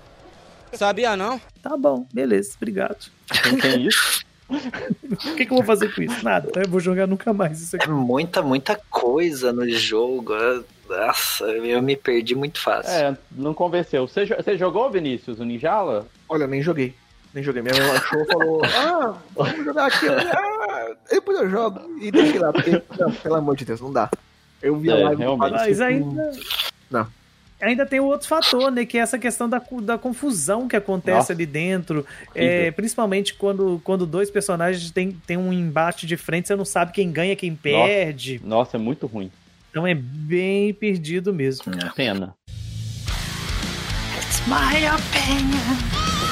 Sabia 0.72 1.18
não? 1.18 1.40
Tá 1.62 1.76
bom, 1.76 2.08
beleza, 2.14 2.54
obrigado. 2.56 3.12
Quem 3.44 3.58
tem 3.58 3.88
isso? 3.88 4.24
O 5.14 5.36
que, 5.36 5.46
que 5.46 5.52
eu 5.52 5.58
vou 5.58 5.64
fazer 5.64 5.94
com 5.94 6.02
isso? 6.02 6.24
Nada. 6.24 6.52
Eu 6.56 6.68
vou 6.68 6.80
jogar 6.80 7.08
nunca 7.08 7.32
mais 7.34 7.62
isso 7.62 7.76
aqui. 7.76 7.86
É 7.88 7.92
muita, 7.92 8.42
muita 8.42 8.80
coisa 8.90 9.54
no 9.54 9.70
jogo. 9.70 10.34
Nossa, 10.90 11.46
eu 11.46 11.82
me 11.82 11.96
perdi 11.96 12.36
muito 12.36 12.60
fácil. 12.60 12.92
É, 12.92 13.18
não 13.32 13.54
convenceu. 13.54 14.08
Você, 14.08 14.26
você 14.26 14.58
jogou, 14.58 14.90
Vinícius, 14.90 15.40
o 15.40 15.46
Ninjala? 15.46 16.08
Olha, 16.28 16.48
nem 16.48 16.62
joguei. 16.62 16.96
Nem 17.34 17.44
joguei. 17.44 17.62
Minha 17.62 17.76
mãe 17.76 17.92
achou 17.92 18.26
falou: 18.26 18.62
Ah, 18.66 19.16
vamos 19.36 19.66
jogar 19.66 19.88
aqui. 19.88 20.08
Ah, 20.08 20.96
depois 21.10 21.40
eu 21.40 21.50
jogo. 21.50 21.80
E 22.00 22.12
deixei 22.12 22.40
lá, 22.40 22.52
porque, 22.54 22.82
não, 23.00 23.12
pelo 23.12 23.36
amor 23.36 23.56
de 23.56 23.66
Deus, 23.66 23.82
não 23.82 23.92
dá. 23.92 24.10
Eu 24.62 24.78
vi 24.78 24.92
a 24.92 24.98
É, 24.98 25.04
live 25.04 25.22
realmente. 25.22 25.52
Padre 25.52 25.58
Mas 25.68 25.78
Chico, 25.78 25.84
ainda. 25.84 26.32
Não. 26.92 27.08
Ainda 27.64 27.86
tem 27.86 28.00
o 28.00 28.06
outro 28.06 28.28
fator, 28.28 28.72
né? 28.72 28.86
Que 28.86 28.98
é 28.98 29.02
essa 29.02 29.18
questão 29.18 29.50
da, 29.50 29.62
da 29.82 29.98
confusão 29.98 30.68
que 30.68 30.76
acontece 30.76 31.18
Nossa. 31.18 31.34
ali 31.34 31.46
dentro. 31.46 32.06
É, 32.36 32.72
principalmente 32.72 33.34
quando, 33.34 33.82
quando 33.84 34.06
dois 34.06 34.30
personagens 34.30 34.92
têm 34.92 35.12
tem 35.26 35.38
um 35.38 35.54
embate 35.54 36.06
de 36.06 36.18
frente, 36.18 36.48
você 36.48 36.56
não 36.56 36.66
sabe 36.66 36.92
quem 36.92 37.12
ganha, 37.12 37.36
quem 37.36 37.56
perde. 37.56 38.42
Nossa, 38.44 38.78
é 38.78 38.80
muito 38.80 39.08
ruim. 39.08 39.32
Então 39.70 39.88
é 39.88 39.96
bem 39.96 40.74
perdido 40.74 41.34
mesmo. 41.34 41.72
Pena. 41.96 42.36
It's 44.18 44.42
my 44.48 44.86
opinion. 44.88 46.23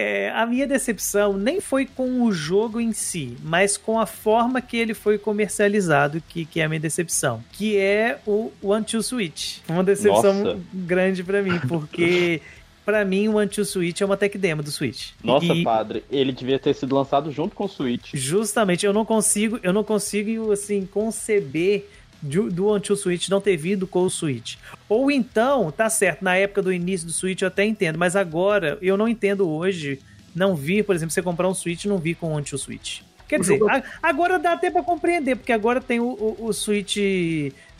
É, 0.00 0.30
a 0.30 0.46
minha 0.46 0.64
decepção 0.64 1.36
nem 1.36 1.60
foi 1.60 1.84
com 1.84 2.22
o 2.22 2.30
jogo 2.30 2.80
em 2.80 2.92
si, 2.92 3.36
mas 3.42 3.76
com 3.76 3.98
a 3.98 4.06
forma 4.06 4.60
que 4.60 4.76
ele 4.76 4.94
foi 4.94 5.18
comercializado, 5.18 6.22
que, 6.28 6.44
que 6.44 6.60
é 6.60 6.64
a 6.64 6.68
minha 6.68 6.78
decepção. 6.78 7.42
Que 7.50 7.76
é 7.76 8.20
o 8.24 8.52
One 8.62 8.84
Two 8.84 9.02
Switch. 9.02 9.58
Uma 9.68 9.82
decepção 9.82 10.44
Nossa. 10.44 10.60
grande 10.72 11.24
pra 11.24 11.42
mim, 11.42 11.58
porque 11.66 12.40
pra 12.86 13.04
mim 13.04 13.26
o 13.26 13.44
Two 13.48 13.64
Switch 13.64 14.00
é 14.00 14.04
uma 14.04 14.16
tech 14.16 14.38
demo 14.38 14.62
do 14.62 14.70
Switch. 14.70 15.10
Nossa, 15.24 15.46
E- 15.52 15.64
padre, 15.64 16.04
ele 16.12 16.30
devia 16.30 16.60
ter 16.60 16.74
sido 16.76 16.94
lançado 16.94 17.32
junto 17.32 17.56
com 17.56 17.64
o 17.64 17.68
Switch. 17.68 18.10
Justamente, 18.14 18.86
eu 18.86 18.92
não 18.92 19.04
consigo, 19.04 19.58
eu 19.64 19.72
não 19.72 19.82
consigo 19.82 20.52
assim 20.52 20.86
conceber 20.86 21.90
do 22.22 22.66
One 22.66 22.80
Two 22.80 22.96
Switch 22.96 23.28
não 23.28 23.40
ter 23.40 23.56
vindo 23.56 23.86
com 23.86 24.00
o 24.02 24.10
Switch. 24.10 24.56
Ou 24.88 25.10
então, 25.10 25.70
tá 25.70 25.88
certo, 25.88 26.22
na 26.22 26.34
época 26.36 26.62
do 26.62 26.72
início 26.72 27.06
do 27.06 27.12
Switch 27.12 27.42
eu 27.42 27.48
até 27.48 27.64
entendo, 27.64 27.98
mas 27.98 28.16
agora 28.16 28.76
eu 28.82 28.96
não 28.96 29.06
entendo 29.08 29.48
hoje 29.48 30.00
não 30.34 30.54
vir, 30.54 30.84
por 30.84 30.94
exemplo, 30.94 31.12
você 31.12 31.22
comprar 31.22 31.48
um 31.48 31.54
Switch 31.54 31.84
e 31.84 31.88
não 31.88 31.98
vir 31.98 32.14
com 32.14 32.34
o 32.34 32.42
Two 32.42 32.58
Switch. 32.58 33.00
Quer 33.28 33.40
dizer, 33.40 33.58
jogo- 33.58 33.70
agora 34.02 34.38
dá 34.38 34.52
até 34.52 34.70
pra 34.70 34.82
compreender, 34.82 35.36
porque 35.36 35.52
agora 35.52 35.80
tem 35.80 36.00
o, 36.00 36.06
o, 36.06 36.46
o 36.46 36.52
Switch 36.52 36.96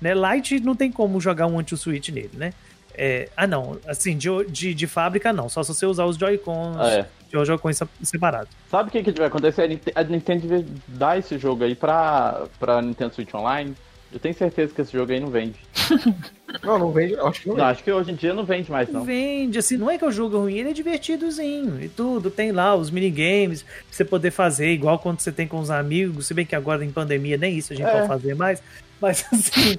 né, 0.01 0.13
Lite, 0.15 0.61
não 0.61 0.75
tem 0.77 0.91
como 0.93 1.21
jogar 1.21 1.47
um 1.47 1.63
Two 1.63 1.79
Switch 1.79 2.11
nele, 2.11 2.31
né? 2.35 2.53
É, 2.95 3.29
ah, 3.37 3.47
não, 3.47 3.79
assim, 3.87 4.17
de, 4.17 4.29
de, 4.49 4.75
de 4.75 4.87
fábrica 4.87 5.33
não, 5.33 5.49
só 5.49 5.63
se 5.63 5.73
você 5.73 5.87
usar 5.87 6.05
os 6.05 6.17
Joy-Cons, 6.17 6.77
Ah, 6.79 6.91
é. 7.33 7.39
os 7.39 7.47
Joy-Cons 7.47 7.81
separados. 8.03 8.49
Sabe 8.71 8.89
o 8.89 8.93
que, 8.93 9.03
que 9.05 9.13
vai 9.13 9.29
acontecer? 9.29 9.63
A 9.63 9.67
Nint- 9.69 9.93
A 9.95 10.03
Nintendo 10.03 10.41
devia 10.43 10.67
dar 10.89 11.17
esse 11.19 11.39
jogo 11.39 11.63
aí 11.65 11.75
pra, 11.77 12.47
pra 12.59 12.83
Nintendo 12.83 13.15
Switch 13.15 13.33
Online. 13.35 13.75
Eu 14.13 14.19
tenho 14.19 14.35
certeza 14.35 14.73
que 14.75 14.81
esse 14.81 14.93
jogo 14.93 15.13
aí 15.13 15.21
não 15.21 15.29
vende. 15.29 15.57
Não, 16.63 16.79
não 16.79 16.91
vende. 16.93 17.15
Acho 17.15 17.43
que 17.43 17.49
não 17.49 17.57
Não, 17.57 17.63
vende. 17.65 17.73
acho 17.75 17.85
que 17.85 17.93
hoje 17.93 18.11
em 18.11 18.15
dia 18.15 18.33
não 18.33 18.43
vende 18.43 18.71
mais, 18.71 18.89
não. 18.91 19.05
Vende, 19.05 19.59
assim, 19.59 19.77
não 19.77 19.91
é 19.91 19.99
que 19.99 20.05
o 20.05 20.11
jogo 20.11 20.35
é 20.37 20.41
ruim, 20.41 20.55
ele 20.59 20.71
é 20.71 20.73
divertidozinho 20.73 21.79
e 21.85 21.91
tudo. 21.91 22.31
Tem 22.31 22.53
lá 22.53 22.75
os 22.75 22.91
minigames 22.91 23.63
pra 23.63 23.73
você 23.91 24.03
poder 24.03 24.31
fazer, 24.31 24.71
igual 24.73 24.99
quando 24.99 25.21
você 25.21 25.31
tem 25.31 25.47
com 25.47 25.59
os 25.61 25.71
amigos, 25.71 26.27
se 26.27 26.33
bem 26.33 26.47
que 26.47 26.57
agora 26.57 26.83
em 26.83 26.91
pandemia 26.91 27.37
nem 27.37 27.55
isso 27.59 27.75
a 27.75 27.77
gente 27.77 27.87
É. 27.87 27.93
pode 27.93 28.09
fazer 28.09 28.35
mais. 28.35 28.63
Mas 28.99 29.27
assim, 29.31 29.79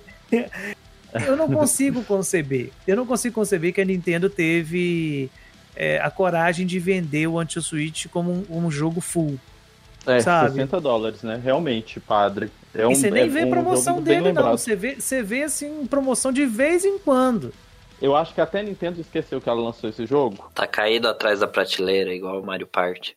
eu 1.26 1.36
não 1.36 1.48
consigo 1.52 2.04
conceber. 2.04 2.70
Eu 2.88 2.96
não 2.96 3.06
consigo 3.08 3.34
conceber 3.34 3.74
que 3.74 3.82
a 3.82 3.86
Nintendo 3.86 4.30
teve 4.30 5.28
é, 5.76 6.00
a 6.00 6.12
coragem 6.12 6.68
de 6.68 6.78
vender 6.78 7.26
o 7.28 7.40
Anti-Switch 7.40 8.06
como 8.12 8.46
um, 8.48 8.66
um 8.66 8.70
jogo 8.72 9.02
full. 9.02 9.40
É, 10.06 10.20
Sabe? 10.20 10.52
60 10.52 10.80
dólares, 10.80 11.24
né? 11.24 11.42
Realmente, 11.44 12.00
padre. 12.00 12.52
É 12.74 12.86
um, 12.86 12.92
e 12.92 12.96
você 12.96 13.10
nem 13.10 13.24
é 13.24 13.28
vê 13.28 13.44
um 13.46 13.50
promoção 13.50 14.02
dele, 14.02 14.32
não. 14.32 14.52
Você 14.52 14.76
vê, 14.76 14.96
você 14.96 15.24
vê 15.24 15.44
assim, 15.44 15.86
promoção 15.88 16.32
de 16.32 16.46
vez 16.46 16.86
em 16.86 17.00
quando. 17.00 17.54
Eu 18.02 18.16
acho 18.16 18.34
que 18.34 18.40
até 18.40 18.60
a 18.60 18.64
Nintendo 18.64 19.02
esqueceu 19.02 19.42
que 19.42 19.50
ela 19.50 19.62
lançou 19.62 19.90
esse 19.90 20.06
jogo. 20.06 20.50
Tá 20.56 20.66
caído 20.66 21.08
atrás 21.08 21.40
da 21.42 21.48
prateleira, 21.48 22.14
igual 22.14 22.40
o 22.40 22.46
Mario 22.46 22.68
Party. 22.68 23.16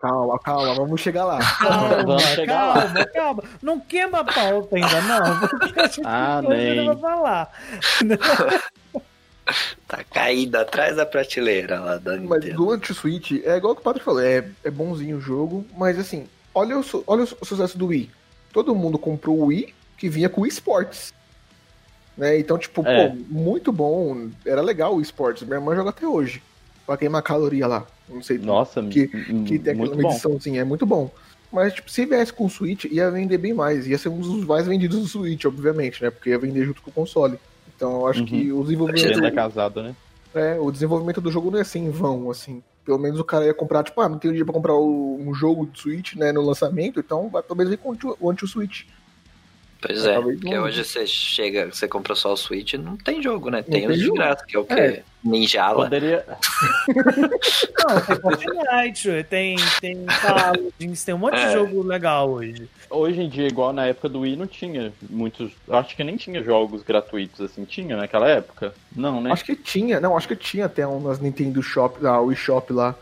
Calma, 0.00 0.38
calma, 0.38 0.74
vamos 0.74 1.00
chegar 1.00 1.24
lá. 1.24 1.38
Calma, 1.58 2.04
Vamos 2.04 2.22
chegar 2.22 2.66
lá. 2.66 2.74
calma, 2.82 3.04
calma. 3.06 3.42
Não 3.62 3.80
queima 3.80 4.20
a 4.20 4.24
pauta 4.24 4.76
ainda, 4.76 5.00
não. 5.02 5.48
Ah, 6.04 6.40
nem. 6.42 6.96
falar. 6.98 7.50
Tá 9.86 10.02
caído 10.02 10.58
atrás 10.58 10.96
da 10.96 11.06
prateleira 11.06 11.78
lá 11.80 11.96
da 11.98 12.16
Mas 12.16 12.40
Nintendo. 12.42 12.56
do 12.56 12.70
anti-Switch, 12.72 13.32
é 13.44 13.56
igual 13.56 13.74
que 13.74 13.80
o 13.80 13.84
Padre 13.84 14.02
falou, 14.02 14.20
é, 14.20 14.44
é 14.64 14.70
bonzinho 14.70 15.18
o 15.18 15.20
jogo, 15.20 15.64
mas 15.76 15.96
assim, 15.98 16.26
olha 16.52 16.76
o, 16.78 16.84
olha 17.06 17.22
o 17.22 17.26
su- 17.26 17.36
sucesso 17.44 17.78
do 17.78 17.86
Wii. 17.86 18.10
Todo 18.52 18.74
mundo 18.74 18.98
comprou 18.98 19.38
o 19.38 19.44
Wii 19.46 19.72
que 19.96 20.08
vinha 20.08 20.28
com 20.28 20.40
o 20.40 20.46
eSports. 20.46 21.14
Né? 22.16 22.38
Então, 22.38 22.58
tipo, 22.58 22.84
É. 22.86 23.08
pô, 23.08 23.14
muito 23.28 23.70
bom. 23.70 24.28
Era 24.44 24.60
legal 24.62 24.96
o 24.96 25.00
eSports. 25.00 25.42
Minha 25.42 25.56
irmã 25.58 25.76
joga 25.76 25.90
até 25.90 26.06
hoje. 26.08 26.42
Pra 26.86 26.96
queimar 26.96 27.22
caloria 27.22 27.66
lá. 27.66 27.86
Não 28.08 28.22
sei 28.22 28.38
Nossa, 28.38 28.82
que, 28.82 29.06
que 29.46 29.58
tem 29.58 29.74
aquela 29.74 29.94
mediçãozinha, 29.96 30.60
é 30.62 30.64
muito 30.64 30.86
bom. 30.86 31.10
Mas, 31.52 31.74
tipo, 31.74 31.90
se 31.90 32.04
viesse 32.06 32.32
com 32.32 32.46
o 32.46 32.50
Switch, 32.50 32.84
ia 32.84 33.10
vender 33.10 33.38
bem 33.38 33.52
mais. 33.54 33.86
Ia 33.86 33.98
ser 33.98 34.08
um 34.08 34.18
dos 34.20 34.44
mais 34.44 34.66
vendidos 34.66 34.98
do 35.00 35.06
Switch, 35.06 35.44
obviamente, 35.44 36.02
né? 36.02 36.10
Porque 36.10 36.30
ia 36.30 36.38
vender 36.38 36.64
junto 36.64 36.80
com 36.82 36.90
o 36.90 36.92
console. 36.92 37.38
Então, 37.76 37.92
eu 38.00 38.06
acho 38.06 38.20
Uhum. 38.20 38.26
que 38.26 38.52
o 38.52 38.62
desenvolvimento, 38.62 39.04
Ele 39.18 39.26
é 39.26 39.30
casado, 39.30 39.82
né? 39.82 39.94
é, 40.34 40.58
o 40.58 40.70
desenvolvimento 40.70 41.20
do 41.20 41.30
jogo 41.30 41.50
não 41.50 41.58
ia 41.58 41.64
ser 41.64 41.78
em 41.78 41.90
vão, 41.90 42.30
assim. 42.30 42.62
Pelo 42.84 42.98
menos 42.98 43.18
o 43.20 43.24
cara 43.24 43.44
ia 43.44 43.54
comprar, 43.54 43.82
tipo, 43.82 44.00
ah, 44.00 44.08
não 44.08 44.18
tenho 44.18 44.32
dinheiro 44.32 44.46
pra 44.46 44.54
comprar 44.54 44.74
o- 44.74 45.16
um 45.20 45.34
jogo 45.34 45.66
de 45.66 45.78
Switch, 45.80 46.14
né, 46.14 46.30
no 46.32 46.40
lançamento, 46.42 47.00
então 47.00 47.28
vai 47.28 47.42
pelo 47.42 47.56
menos 47.56 47.70
vir 47.70 47.78
com 47.78 47.96
o 48.20 48.30
anti-Switch. 48.30 48.84
Pois 49.86 50.04
É, 50.04 50.14
é, 50.14 50.20
porque 50.20 50.58
hoje 50.58 50.84
você 50.84 51.06
chega, 51.06 51.66
você 51.72 51.86
compra 51.86 52.14
só 52.14 52.32
o 52.32 52.36
Switch, 52.36 52.74
não 52.74 52.96
tem 52.96 53.22
jogo, 53.22 53.50
né? 53.50 53.62
Tem 53.62 53.82
tem 53.82 53.90
os 53.90 53.98
de 53.98 54.10
graça, 54.10 54.44
que 54.46 54.56
é 54.56 54.58
o 54.58 54.64
que? 54.64 54.74
É. 54.74 55.02
Ninjala. 55.24 55.84
Poderia. 55.84 56.24
Não, 56.96 58.00
tem 58.00 58.16
Fortnite, 58.16 59.26
tem, 59.28 59.56
tem 59.80 60.06
Paladins, 60.22 61.04
tem 61.04 61.14
um 61.14 61.18
monte 61.18 61.34
de 61.34 61.40
É. 61.46 61.52
jogo 61.52 61.82
legal 61.82 62.30
hoje. 62.30 62.68
Hoje 62.88 63.20
em 63.22 63.28
dia, 63.28 63.46
igual 63.48 63.72
na 63.72 63.86
época 63.86 64.08
do 64.08 64.20
Wii, 64.20 64.36
não 64.36 64.46
tinha 64.46 64.92
muitos. 65.10 65.50
Acho 65.68 65.96
que 65.96 66.04
nem 66.04 66.16
tinha 66.16 66.42
jogos 66.42 66.82
gratuitos 66.82 67.40
assim. 67.40 67.64
Tinha 67.64 67.96
naquela 67.96 68.28
época? 68.28 68.72
Não, 68.94 69.20
né? 69.20 69.32
Acho 69.32 69.44
que 69.44 69.56
tinha, 69.56 69.98
não, 70.00 70.16
acho 70.16 70.28
que 70.28 70.36
tinha 70.36 70.66
até 70.66 70.86
um 70.86 71.00
nas 71.00 71.18
Nintendo 71.18 71.60
Shop, 71.62 72.00
lá, 72.00 72.20
o 72.20 72.30
eShop 72.30 72.72
lá. 72.72 72.94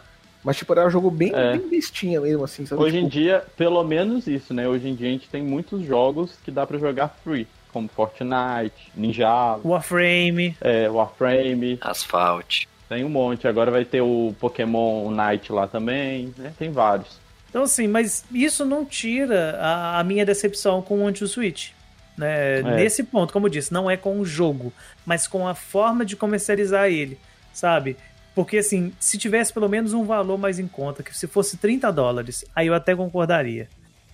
Mas, 0.44 0.56
tipo, 0.58 0.72
era 0.72 0.86
um 0.86 0.90
jogo 0.90 1.10
bem, 1.10 1.32
É. 1.34 1.56
bem 1.56 1.68
bestinha 1.68 2.20
mesmo, 2.20 2.44
assim, 2.44 2.66
sabe? 2.66 2.82
Hoje 2.82 2.98
em 2.98 3.08
Tipo, 3.08 3.12
dia, 3.12 3.44
pelo 3.56 3.82
menos 3.82 4.26
isso, 4.26 4.52
né? 4.52 4.68
Hoje 4.68 4.88
em 4.88 4.94
dia 4.94 5.08
a 5.08 5.10
gente 5.12 5.28
tem 5.28 5.42
muitos 5.42 5.82
jogos 5.84 6.36
que 6.44 6.50
dá 6.50 6.66
pra 6.66 6.76
jogar 6.78 7.08
free, 7.24 7.46
como 7.72 7.88
Fortnite, 7.88 8.92
Ninja, 8.94 9.56
Warframe. 9.64 10.54
é, 10.60 10.88
Warframe, 10.88 11.78
Asphalt. 11.80 12.64
tem 12.88 13.04
um 13.04 13.08
monte. 13.08 13.48
Agora 13.48 13.70
vai 13.70 13.84
ter 13.84 14.02
o 14.02 14.34
Pokémon 14.38 15.10
Night 15.10 15.50
lá 15.50 15.66
também, 15.66 16.32
né? 16.36 16.52
Tem 16.58 16.70
vários. 16.70 17.18
Então, 17.48 17.62
assim, 17.62 17.86
mas 17.88 18.24
isso 18.32 18.64
não 18.64 18.84
tira 18.84 19.56
a, 19.60 20.00
a 20.00 20.04
minha 20.04 20.26
decepção 20.26 20.82
com 20.82 21.02
o 21.02 21.06
Anti-Switch. 21.06 21.70
Né? 22.18 22.62
Nesse 22.62 23.02
ponto, 23.02 23.32
como 23.32 23.46
eu 23.46 23.50
disse, 23.50 23.72
não 23.72 23.90
é 23.90 23.96
com 23.96 24.20
o 24.20 24.24
jogo, 24.24 24.72
mas 25.06 25.26
com 25.26 25.48
a 25.48 25.54
forma 25.54 26.04
de 26.04 26.14
comercializar 26.16 26.88
ele, 26.88 27.18
sabe? 27.52 27.96
Porque, 28.34 28.58
assim, 28.58 28.92
se 28.98 29.16
tivesse 29.16 29.52
pelo 29.52 29.68
menos 29.68 29.92
um 29.92 30.04
valor 30.04 30.36
mais 30.36 30.58
em 30.58 30.66
conta, 30.66 31.02
que 31.02 31.16
se 31.16 31.26
fosse 31.26 31.56
30 31.56 31.92
dólares, 31.92 32.44
aí 32.54 32.66
eu 32.66 32.74
até 32.74 32.94
concordaria. 32.94 33.68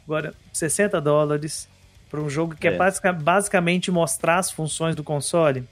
Agora, 0.05 0.35
60 0.53 1.01
dólares 1.01 1.69
para 2.11 2.21
um 2.21 2.29
jogo 2.29 2.55
que 2.55 2.69
é, 2.69 2.75
É. 2.75 2.77
basica- 2.77 3.13
basicamente 3.13 3.91
mostrar 3.91 4.39
as 4.39 4.51
funções 4.51 4.95
do 4.95 5.03
console, 5.05 5.65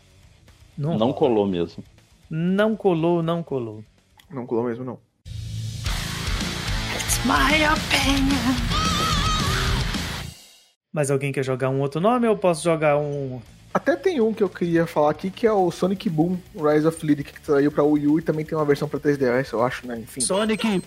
não, 0.77 0.97
Não 0.97 1.13
colou 1.13 1.47
mesmo. 1.47 1.83
não 2.31 2.75
colou, 2.77 3.23
não 3.23 3.43
colou. 3.43 3.85
Não 4.31 4.47
colou 4.47 4.65
mesmo, 4.65 4.85
não. 4.85 4.99
It's 6.95 7.19
my 7.25 7.65
opinion. 7.65 8.55
Mas 10.93 11.11
alguém 11.11 11.33
quer 11.33 11.45
jogar 11.45 11.69
um 11.69 11.81
outro 11.81 12.01
nome 12.01 12.27
ou 12.27 12.33
eu 12.35 12.39
posso 12.39 12.63
jogar 12.65 12.97
um 12.99 13.41
Até 13.79 13.95
tem 13.95 14.21
um 14.21 14.35
que 14.35 14.43
eu 14.43 14.49
queria 14.49 14.89
falar 14.89 15.11
aqui, 15.13 15.31
que 15.31 15.47
é 15.47 15.53
o 15.53 15.71
Sonic 15.71 16.11
Boom 16.11 16.37
Rise 16.53 16.85
of 16.85 17.07
Lyric, 17.07 17.33
que 17.33 17.47
saiu 17.47 17.71
pra 17.71 17.85
Wii 17.85 18.09
U 18.09 18.19
e 18.19 18.23
também 18.23 18.45
tem 18.45 18.59
uma 18.59 18.65
versão 18.65 18.89
pra 18.89 18.99
3DS, 18.99 19.53
eu 19.53 19.63
acho, 19.63 19.87
né? 19.87 20.01
Enfim. 20.01 20.21
Sonic? 20.21 20.83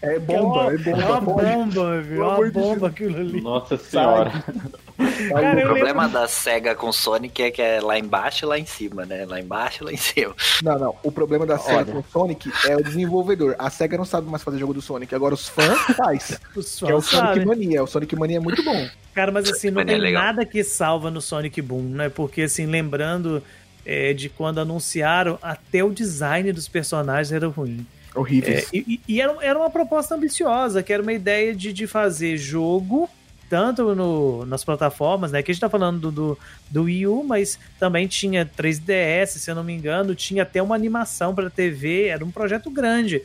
É 0.00 0.16
bomba, 0.20 0.72
é 0.72 0.90
É 0.90 0.94
uma 0.94 1.20
bomba. 1.20 1.42
pode. 1.42 1.50
bomba, 1.56 2.00
viu? 2.02 2.22
É 2.22 2.26
uma 2.28 2.50
bomba 2.52 2.86
aquilo 2.86 3.16
ali. 3.18 3.40
Nossa 3.40 3.76
senhora. 3.76 4.30
Cara, 4.30 5.58
O 5.58 5.62
problema 5.62 6.02
lembro- 6.04 6.20
da 6.20 6.28
SEGA 6.28 6.74
com 6.76 6.92
Sonic 6.92 7.42
é 7.42 7.50
que 7.50 7.60
é 7.60 7.80
lá 7.80 7.98
embaixo 7.98 8.44
e 8.44 8.46
lá 8.48 8.56
em 8.56 8.64
cima, 8.66 9.04
né? 9.04 9.26
Lá 9.26 9.40
embaixo 9.40 9.82
e 9.82 9.86
lá 9.86 9.92
em 9.92 9.96
cima. 9.96 10.36
Não, 10.62 10.78
não. 10.78 10.94
O 11.02 11.10
problema 11.10 11.44
da 11.44 11.58
SEGA 11.58 11.78
Olha. 11.78 11.92
com 11.92 12.02
Sonic 12.04 12.52
é 12.68 12.76
o 12.76 12.84
desenvolvedor. 12.84 13.56
A 13.58 13.68
SEGA 13.70 13.98
não 13.98 14.04
sabe 14.04 14.30
mais 14.30 14.44
fazer 14.44 14.58
jogo 14.58 14.72
do 14.74 14.80
Sonic. 14.80 15.12
Agora 15.12 15.34
os 15.34 15.48
fãs 15.48 15.76
faz. 15.96 16.38
Os 16.54 16.80
é 16.84 16.94
o 16.94 17.00
Sonic. 17.00 17.44
Mania. 17.44 17.82
O 17.82 17.86
Sonic 17.88 18.14
Mania 18.14 18.36
é 18.36 18.40
muito 18.40 18.62
bom. 18.62 18.86
Cara, 19.16 19.32
mas 19.32 19.48
assim, 19.48 19.70
não 19.70 19.80
é 19.80 19.84
tem 19.86 19.96
legal. 19.96 20.24
nada 20.24 20.44
que 20.44 20.62
salva 20.62 21.10
no 21.10 21.22
Sonic 21.22 21.62
Boom, 21.62 21.84
né? 21.84 22.10
Porque, 22.10 22.42
assim, 22.42 22.66
lembrando 22.66 23.42
é, 23.82 24.12
de 24.12 24.28
quando 24.28 24.60
anunciaram, 24.60 25.38
até 25.40 25.82
o 25.82 25.90
design 25.90 26.52
dos 26.52 26.68
personagens 26.68 27.32
era 27.32 27.48
ruim. 27.48 27.86
Horríveis. 28.14 28.64
É, 28.64 28.76
e 28.76 29.00
e 29.08 29.18
era, 29.18 29.34
era 29.40 29.58
uma 29.58 29.70
proposta 29.70 30.14
ambiciosa, 30.14 30.82
que 30.82 30.92
era 30.92 31.02
uma 31.02 31.14
ideia 31.14 31.54
de, 31.54 31.72
de 31.72 31.86
fazer 31.86 32.36
jogo, 32.36 33.08
tanto 33.48 33.94
no, 33.94 34.44
nas 34.44 34.62
plataformas, 34.62 35.32
né? 35.32 35.42
Que 35.42 35.50
a 35.50 35.54
gente 35.54 35.62
tá 35.62 35.70
falando 35.70 35.98
do, 35.98 36.12
do, 36.12 36.38
do 36.70 36.82
Wii 36.82 37.06
U, 37.06 37.24
mas 37.24 37.58
também 37.78 38.06
tinha 38.06 38.44
3DS, 38.44 39.38
se 39.38 39.50
eu 39.50 39.54
não 39.54 39.64
me 39.64 39.72
engano, 39.72 40.14
tinha 40.14 40.42
até 40.42 40.60
uma 40.60 40.74
animação 40.74 41.34
para 41.34 41.48
TV, 41.48 42.08
era 42.08 42.22
um 42.22 42.30
projeto 42.30 42.68
grande. 42.70 43.22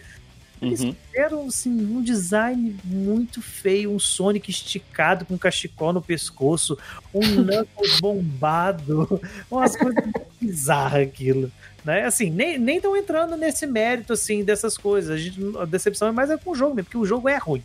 Eles 0.61 0.81
Uhum. 0.81 0.95
fizeram 1.07 1.47
assim, 1.47 1.71
um 1.71 2.01
design 2.03 2.75
muito 2.83 3.41
feio, 3.41 3.91
um 3.91 3.97
Sonic 3.99 4.51
esticado 4.51 5.25
com 5.25 5.37
cachecol 5.37 5.91
no 5.91 6.01
pescoço, 6.01 6.77
um 7.13 7.19
Knuckles 7.43 7.99
bombado, 7.99 9.19
umas 9.49 9.75
coisas 9.75 10.03
bizarras 10.39 11.07
aquilo. 11.07 11.51
Né? 11.83 12.05
Assim, 12.05 12.29
nem, 12.29 12.59
nem 12.59 12.75
estão 12.77 12.95
entrando 12.95 13.35
nesse 13.35 13.65
mérito 13.65 14.13
assim 14.13 14.43
dessas 14.43 14.77
coisas. 14.77 15.09
A, 15.11 15.17
gente, 15.17 15.39
a 15.57 15.65
decepção 15.65 16.07
é 16.07 16.11
mais 16.11 16.29
é 16.29 16.37
com 16.37 16.51
o 16.51 16.55
jogo 16.55 16.75
mesmo, 16.75 16.85
porque 16.85 16.97
o 16.97 17.05
jogo 17.05 17.27
é 17.27 17.37
ruim. 17.37 17.63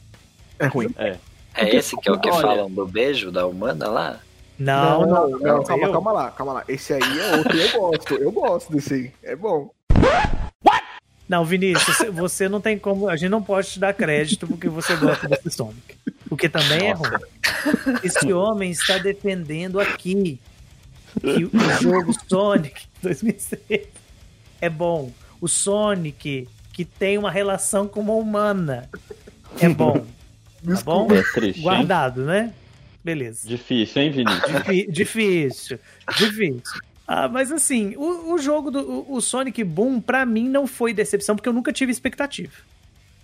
É 0.58 0.66
ruim. 0.66 0.88
É 0.96 1.18
esse 1.76 1.96
que 1.98 2.08
é 2.08 2.12
o 2.12 2.18
que 2.18 2.30
Olha- 2.30 2.40
falam 2.40 2.70
do 2.70 2.86
beijo 2.86 3.30
da 3.30 3.46
humana 3.46 3.88
lá? 3.88 4.20
Não, 4.58 5.04
não, 5.06 5.28
não, 5.28 5.38
não, 5.38 5.64
calma, 5.64 5.92
calma 5.92 6.12
lá, 6.12 6.30
calma 6.30 6.52
lá. 6.54 6.64
Esse 6.66 6.94
aí 6.94 7.00
é 7.20 7.36
outro, 7.36 7.54
eu 7.58 7.78
gosto, 7.78 8.14
eu 8.14 8.32
gosto 8.32 8.72
desse 8.72 8.94
aí. 8.94 9.12
É 9.22 9.36
bom. 9.36 9.70
Não, 11.28 11.44
Vinícius, 11.44 11.96
você, 12.12 12.48
não 12.48 12.60
tem 12.60 12.78
como. 12.78 13.08
A 13.08 13.16
gente 13.16 13.30
não 13.30 13.42
pode 13.42 13.68
te 13.68 13.78
dar 13.80 13.92
crédito 13.92 14.46
porque 14.46 14.68
você 14.68 14.94
gosta 14.96 15.26
desse 15.28 15.50
Sonic. 15.50 15.96
Porque 16.28 16.48
também 16.48 16.88
é 16.88 16.92
ruim. 16.92 17.10
Esse 18.02 18.32
homem 18.32 18.70
está 18.70 18.98
defendendo 18.98 19.80
aqui 19.80 20.38
que 21.20 21.44
o 21.44 21.50
jogo 21.82 22.12
Sonic 22.28 22.82
2006 23.02 23.60
é 24.60 24.68
bom. 24.68 25.10
O 25.40 25.48
Sonic 25.48 26.48
que 26.72 26.84
tem 26.84 27.16
uma 27.18 27.30
relação 27.30 27.88
com 27.88 28.00
uma 28.00 28.12
humana 28.14 28.88
é 29.60 29.68
bom. 29.68 30.04
Tá 30.64 30.80
bom? 30.84 31.08
É 31.12 31.22
triste, 31.22 31.58
hein? 31.58 31.62
Guardado, 31.62 32.24
né? 32.24 32.52
Beleza. 33.02 33.48
Difícil, 33.48 34.02
hein, 34.02 34.10
Vinícius? 34.10 34.52
Difí- 34.52 34.86
difícil, 34.90 35.78
difícil. 36.18 36.80
Ah, 37.06 37.28
mas 37.28 37.52
assim, 37.52 37.94
o, 37.96 38.32
o 38.34 38.38
jogo 38.38 38.70
do 38.70 38.80
o, 38.80 39.14
o 39.14 39.20
Sonic 39.20 39.62
Boom, 39.62 40.00
pra 40.00 40.26
mim, 40.26 40.48
não 40.48 40.66
foi 40.66 40.92
decepção, 40.92 41.36
porque 41.36 41.48
eu 41.48 41.52
nunca 41.52 41.72
tive 41.72 41.92
expectativa. 41.92 42.52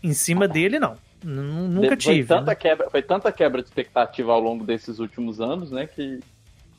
Em 0.03 0.13
cima 0.13 0.47
dele, 0.49 0.79
não. 0.79 0.97
N- 1.25 1.69
Nunca 1.69 1.89
foi 1.89 1.97
tive. 1.97 2.29
Tanta 2.29 2.51
né? 2.51 2.55
quebra, 2.55 2.91
foi 2.91 3.03
tanta 3.03 3.31
quebra 3.33 3.63
de 3.63 3.69
expectativa 3.69 4.33
ao 4.33 4.41
longo 4.41 4.65
desses 4.65 4.99
últimos 4.99 5.41
anos, 5.41 5.71
né? 5.71 5.87
Que 5.87 6.21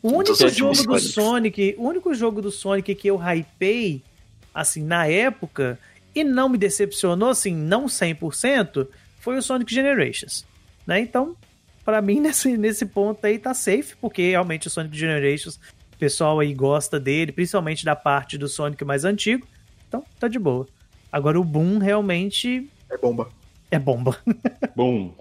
O 0.01 0.09
único 0.17 0.35
Dos 0.37 0.53
jogo 0.55 0.73
do 0.75 0.83
Sonics. 0.99 1.11
Sonic, 1.13 1.75
o 1.77 1.87
único 1.87 2.13
jogo 2.13 2.41
do 2.41 2.51
Sonic 2.51 2.93
que 2.95 3.07
eu 3.07 3.17
hypei, 3.17 4.01
assim, 4.53 4.83
na 4.83 5.05
época, 5.07 5.79
e 6.13 6.23
não 6.23 6.47
me 6.49 6.57
decepcionou, 6.57 7.29
assim, 7.29 7.55
não 7.55 7.85
100%, 7.85 8.87
foi 9.19 9.37
o 9.37 9.41
Sonic 9.41 9.73
Generations. 9.73 10.45
Né? 10.85 10.99
Então, 10.99 11.35
pra 11.85 12.01
mim, 12.01 12.19
nesse, 12.21 12.57
nesse 12.57 12.85
ponto 12.85 13.25
aí 13.25 13.39
tá 13.39 13.53
safe, 13.53 13.95
porque 14.01 14.29
realmente 14.31 14.67
o 14.67 14.69
Sonic 14.69 14.97
Generations, 14.97 15.57
pessoal 16.03 16.41
aí 16.41 16.53
gosta 16.53 16.99
dele, 16.99 17.31
principalmente 17.31 17.85
da 17.85 17.95
parte 17.95 18.37
do 18.37 18.49
Sonic 18.49 18.83
mais 18.83 19.05
antigo. 19.05 19.47
Então, 19.87 20.03
tá 20.19 20.27
de 20.27 20.37
boa. 20.37 20.67
Agora 21.09 21.39
o 21.39 21.43
Boom 21.45 21.77
realmente 21.77 22.69
É 22.89 22.97
bomba. 22.97 23.29
é 23.71 23.79
bomba. 23.79 24.17
Boom. 24.75 25.13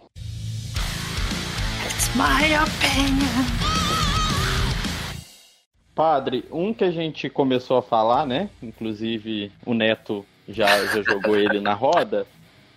Padre, 5.95 6.45
um 6.51 6.75
que 6.75 6.83
a 6.83 6.91
gente 6.91 7.31
começou 7.31 7.77
a 7.79 7.83
falar, 7.83 8.27
né? 8.27 8.51
Inclusive 8.61 9.53
o 9.65 9.73
Neto 9.75 10.27
já, 10.49 10.67
já 10.87 11.01
jogou 11.03 11.37
ele 11.37 11.61
na 11.61 11.75
roda. 11.75 12.27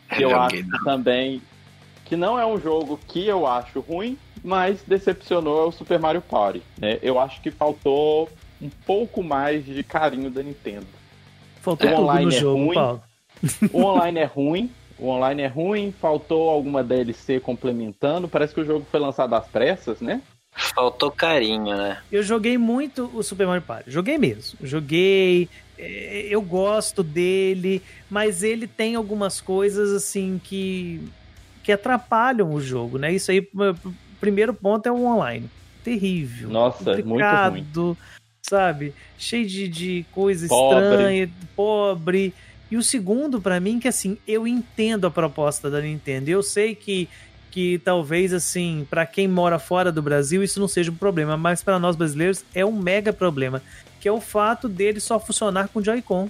Que 0.09 0.21
eu 0.23 0.29
Joguei, 0.29 0.61
acho 0.61 0.83
também 0.83 1.41
que 2.05 2.15
não 2.15 2.37
é 2.37 2.45
um 2.45 2.59
jogo 2.59 2.99
que 3.07 3.25
eu 3.25 3.47
acho 3.47 3.79
ruim, 3.79 4.15
mas 4.45 4.83
decepcionou 4.83 5.63
é 5.63 5.67
o 5.67 5.71
Super 5.71 5.99
Mario 5.99 6.21
Party. 6.21 6.61
Né? 6.79 6.99
Eu 7.01 7.19
acho 7.19 7.41
que 7.41 7.49
faltou 7.49 8.29
um 8.61 8.69
pouco 8.85 9.23
mais 9.23 9.65
de 9.65 9.83
carinho 9.83 10.29
da 10.29 10.43
Nintendo. 10.43 10.85
Faltou 11.61 11.87
O 11.87 11.91
tudo 11.91 12.01
no 12.01 12.07
online 12.07 12.35
é 12.35 12.39
jogo, 12.39 12.63
ruim. 12.65 12.73
Paulo. 12.75 13.03
O 13.73 13.83
online 13.83 14.19
é 14.19 14.25
ruim, 14.25 14.71
o 14.99 15.07
online 15.09 15.41
é 15.41 15.47
ruim, 15.47 15.93
faltou 15.99 16.49
alguma 16.49 16.83
DLC 16.83 17.39
complementando. 17.39 18.27
Parece 18.27 18.53
que 18.53 18.61
o 18.61 18.65
jogo 18.65 18.85
foi 18.89 18.99
lançado 18.99 19.33
às 19.33 19.47
pressas, 19.47 19.99
né? 19.99 20.21
Faltou 20.51 21.11
carinho, 21.11 21.75
né? 21.75 21.97
Eu 22.11 22.23
joguei 22.23 22.57
muito 22.57 23.11
o 23.13 23.21
Super 23.23 23.45
Mario 23.47 23.63
Party. 23.63 23.91
Joguei 23.91 24.17
mesmo. 24.17 24.59
Joguei. 24.61 25.49
é, 25.77 26.27
Eu 26.29 26.41
gosto 26.41 27.03
dele, 27.03 27.81
mas 28.09 28.41
ele 28.43 28.67
tem 28.67 28.95
algumas 28.95 29.41
coisas 29.41 29.91
assim 29.91 30.39
que 30.41 31.01
que 31.61 31.71
atrapalham 31.71 32.53
o 32.53 32.61
jogo, 32.61 32.99
né? 32.99 33.11
Isso 33.11 33.31
aí, 33.31 33.41
primeiro 34.25 34.55
ponto 34.55 34.87
é 34.87 34.91
o 34.91 35.05
online. 35.05 35.47
Terrível. 35.83 36.49
Nossa, 36.49 36.83
muito 36.83 37.03
complicado, 37.03 37.95
sabe? 38.41 38.91
Cheio 39.19 39.45
de, 39.45 39.67
de 39.67 40.05
coisa 40.11 40.47
Pobre. 40.47 40.83
estranha, 40.83 41.29
pobre. 41.55 42.33
E 42.71 42.75
o 42.75 42.81
segundo, 42.81 43.39
pra 43.39 43.59
mim, 43.59 43.79
que 43.79 43.87
assim, 43.87 44.17
eu 44.27 44.47
entendo 44.47 45.05
a 45.05 45.11
proposta 45.11 45.69
da 45.69 45.79
Nintendo. 45.79 46.29
Eu 46.29 46.41
sei 46.41 46.73
que 46.73 47.07
que 47.51 47.79
talvez 47.79 48.33
assim, 48.33 48.85
pra 48.89 49.05
quem 49.05 49.29
mora 49.29 49.57
fora 49.57 49.89
do 49.89 50.01
Brasil, 50.01 50.43
isso 50.43 50.59
não 50.59 50.67
seja 50.67 50.91
um 50.91 50.95
problema, 50.95 51.37
mas 51.37 51.63
pra 51.63 51.79
nós 51.79 51.95
brasileiros 51.95 52.43
é 52.53 52.65
um 52.65 52.73
mega 52.73 53.13
problema, 53.13 53.61
que 54.01 54.09
é 54.09 54.11
o 54.11 54.19
fato 54.19 54.67
dele 54.67 54.99
só 54.99 55.17
funcionar 55.17 55.69
com 55.69 55.81
Joy-Con. 55.81 56.29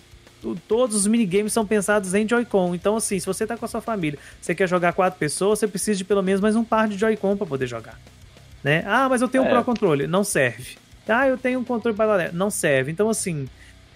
Todos 0.67 0.95
os 0.95 1.07
minigames 1.07 1.51
são 1.53 1.65
pensados 1.65 2.13
em 2.13 2.27
Joy-Con. 2.27 2.75
Então, 2.75 2.95
assim, 2.95 3.19
se 3.19 3.25
você 3.25 3.47
tá 3.47 3.57
com 3.57 3.65
a 3.65 3.67
sua 3.67 3.81
família, 3.81 4.19
você 4.39 4.53
quer 4.53 4.69
jogar 4.69 4.93
quatro 4.93 5.17
pessoas, 5.17 5.59
você 5.59 5.67
precisa 5.67 5.97
de 5.97 6.03
pelo 6.03 6.21
menos 6.21 6.39
mais 6.39 6.55
um 6.55 6.63
par 6.63 6.87
de 6.87 6.97
Joy-Con 6.97 7.35
pra 7.35 7.47
poder 7.47 7.67
jogar. 7.67 7.99
Né? 8.63 8.83
Ah, 8.85 9.07
mas 9.09 9.21
eu 9.21 9.27
tenho 9.27 9.43
um 9.43 9.47
É. 9.47 9.49
Pro 9.49 9.63
Controle. 9.63 10.07
Não 10.07 10.23
serve. 10.23 10.77
Ah, 11.07 11.27
eu 11.27 11.37
tenho 11.37 11.59
um 11.59 11.63
controle 11.63 11.95
paralelo. 11.95 12.33
Não 12.33 12.49
serve. 12.49 12.91
Então, 12.91 13.09
assim, 13.09 13.47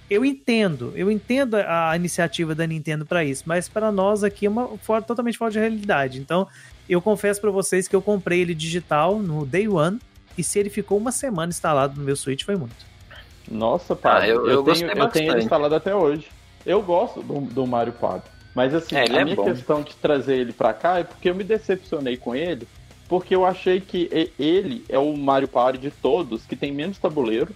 eu 0.09 0.23
entendo. 0.23 0.93
Eu 0.95 1.09
entendo 1.11 1.55
a 1.55 1.95
iniciativa 1.95 2.53
da 2.53 2.65
Nintendo 2.65 3.05
pra 3.05 3.23
isso, 3.23 3.43
mas 3.45 3.67
para 3.67 3.91
nós 3.91 4.23
aqui 4.23 4.45
é 4.45 4.49
uma 4.49 4.77
fora, 4.77 5.01
totalmente 5.01 5.37
fora 5.37 5.51
de 5.51 5.59
realidade. 5.59 6.19
Então, 6.19 6.47
eu 6.87 7.01
confesso 7.01 7.39
pra 7.39 7.51
vocês 7.51 7.87
que 7.87 7.95
eu 7.95 8.01
comprei 8.01 8.41
ele 8.41 8.55
digital 8.55 9.19
no 9.19 9.45
Day 9.45 9.67
One, 9.67 9.99
e 10.37 10.43
se 10.43 10.57
ele 10.57 10.69
ficou 10.69 10.97
uma 10.97 11.11
semana 11.11 11.49
instalado 11.49 11.99
no 11.99 12.05
meu 12.05 12.15
Switch, 12.15 12.43
foi 12.43 12.55
muito. 12.55 12.88
Nossa, 13.49 13.95
Padre, 13.95 14.27
Ah, 14.27 14.27
eu- 14.27 14.45
eu, 14.45 14.57
eu 14.57 14.63
tenho, 14.63 14.87
eu 14.95 15.07
tenho 15.09 15.29
ele 15.31 15.39
instalado 15.39 15.75
até 15.75 15.95
hoje. 15.95 16.31
Eu 16.65 16.83
gosto 16.83 17.23
do, 17.23 17.41
do 17.51 17.65
Mario 17.67 17.93
Party. 17.97 18.29
Mas 18.53 18.73
assim, 18.73 19.01
É, 19.01 19.05
a 19.09 19.19
é 19.19 19.25
minha 19.25 19.35
bom. 19.35 19.43
questão 19.43 19.83
de 19.83 19.97
trazer 19.97 20.37
ele 20.39 20.53
pra 20.53 20.73
cá 20.73 20.99
é 20.99 21.03
porque 21.03 21.29
eu 21.29 21.35
me 21.35 21.43
decepcionei 21.43 22.17
com 22.17 22.35
ele, 22.35 22.69
porque 23.07 23.35
eu 23.35 23.45
achei 23.45 23.81
que 23.81 24.09
ele 24.37 24.85
é 24.89 24.99
o 24.99 25.15
Mario 25.17 25.47
Party 25.47 25.79
de 25.79 25.91
todos 25.91 26.45
que 26.45 26.55
tem 26.55 26.73
menos 26.73 26.99
tabuleiro, 26.99 27.55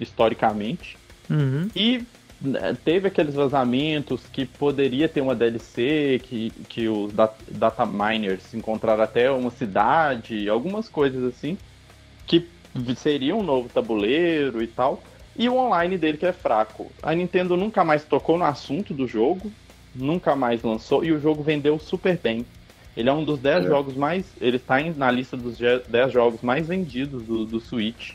historicamente. 0.00 0.98
Uhum. 1.30 1.72
E 1.74 2.08
né, 2.40 2.74
teve 2.74 3.08
aqueles 3.08 3.34
vazamentos 3.34 4.28
que 4.28 4.46
poderia 4.46 5.08
ter 5.08 5.20
uma 5.20 5.34
DLC, 5.36 6.20
que, 6.24 6.52
que 6.66 6.88
os 6.88 7.12
da- 7.12 7.36
data 7.50 7.86
miners 7.86 8.54
encontraram 8.54 9.02
até 9.02 9.30
uma 9.30 9.50
cidade, 9.50 10.48
algumas 10.48 10.88
coisas 10.88 11.22
assim, 11.24 11.58
que 12.26 12.58
seria 12.96 13.34
um 13.36 13.42
novo 13.42 13.70
tabuleiro 13.70 14.62
e 14.62 14.68
tal. 14.68 15.07
E 15.38 15.48
o 15.48 15.54
online 15.56 15.96
dele 15.96 16.18
que 16.18 16.26
é 16.26 16.32
fraco. 16.32 16.90
A 17.02 17.14
Nintendo 17.14 17.56
nunca 17.56 17.84
mais 17.84 18.04
tocou 18.04 18.36
no 18.36 18.44
assunto 18.44 18.92
do 18.92 19.06
jogo, 19.06 19.50
nunca 19.94 20.34
mais 20.34 20.62
lançou, 20.62 21.04
e 21.04 21.12
o 21.12 21.20
jogo 21.20 21.42
vendeu 21.42 21.78
super 21.78 22.18
bem. 22.18 22.44
Ele 22.96 23.08
é 23.08 23.12
um 23.12 23.22
dos 23.24 23.38
10 23.38 23.64
É. 23.64 23.68
jogos 23.68 23.94
mais. 23.94 24.26
Ele 24.40 24.58
tá 24.58 24.80
em- 24.80 24.92
na 24.92 25.08
lista 25.10 25.36
dos 25.36 25.56
10 25.88 26.12
jogos 26.12 26.42
mais 26.42 26.66
vendidos 26.66 27.22
do, 27.22 27.44
do 27.46 27.60
Switch. 27.60 28.14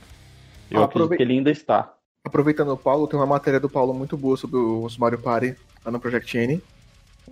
Eu 0.70 0.82
Ah, 0.82 0.86
acredito 0.86 1.04
aprove- 1.06 1.16
que 1.18 1.24
ele 1.24 1.34
ainda 1.34 1.50
está. 1.50 1.94
Aproveitando 2.26 2.74
o 2.74 2.78
Paulo, 2.78 3.08
tem 3.08 3.18
uma 3.18 3.26
matéria 3.26 3.60
do 3.60 3.70
Paulo 3.70 3.94
muito 3.94 4.18
boa 4.18 4.36
sobre 4.36 4.58
os 4.58 4.98
Mario 4.98 5.20
Party 5.20 5.56
lá 5.86 5.92
no 5.92 6.00
Project 6.00 6.38
N. 6.38 6.62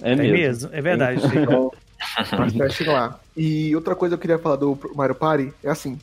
É 0.02 0.14
É 0.14 0.16
mesmo. 0.16 0.34
mesmo, 0.34 0.70
é 0.72 0.82
verdade. 0.82 1.22
Então, 1.38 1.72
lá. 2.88 3.20
E 3.36 3.76
outra 3.76 3.96
coisa 3.96 4.16
que 4.16 4.20
eu 4.20 4.22
queria 4.22 4.40
falar 4.40 4.56
do 4.56 4.78
Mario 4.96 5.16
Party 5.16 5.54
é 5.64 5.70
assim. 5.70 6.00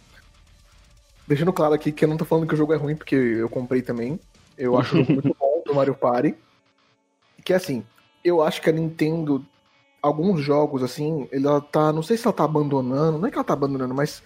Deixando 1.29 1.53
claro 1.53 1.75
aqui 1.75 1.93
que 1.93 2.05
eu 2.05 2.09
não 2.09 2.17
tô 2.17 2.25
falando 2.25 2.47
que 2.49 2.55
o 2.55 2.57
jogo 2.57 2.73
é 2.73 2.77
ruim, 2.77 2.97
porque 2.97 3.15
eu 3.15 3.49
comprei 3.51 3.83
também. 3.83 4.19
Eu 4.57 4.79
acho 4.79 4.95
o 4.97 4.99
jogo 5.05 5.13
muito 5.23 5.37
bom 5.39 5.63
do 5.67 5.75
Mario 5.75 5.95
Party. 5.95 6.35
Que 7.45 7.53
é 7.53 7.57
assim, 7.57 7.85
eu 8.25 8.43
acho 8.43 8.63
que 8.63 8.71
a 8.71 8.73
Nintendo, 8.73 9.45
alguns 10.03 10.41
jogos, 10.41 10.83
assim, 10.83 11.29
ela 11.31 11.61
tá. 11.61 11.93
Não 11.93 12.03
sei 12.03 12.17
se 12.17 12.27
ela 12.27 12.33
tá 12.33 12.45
abandonando, 12.45 13.19
não 13.19 13.29
é 13.29 13.31
que 13.31 13.37
ela 13.37 13.45
tá 13.45 13.53
abandonando, 13.53 13.95
mas 13.95 14.23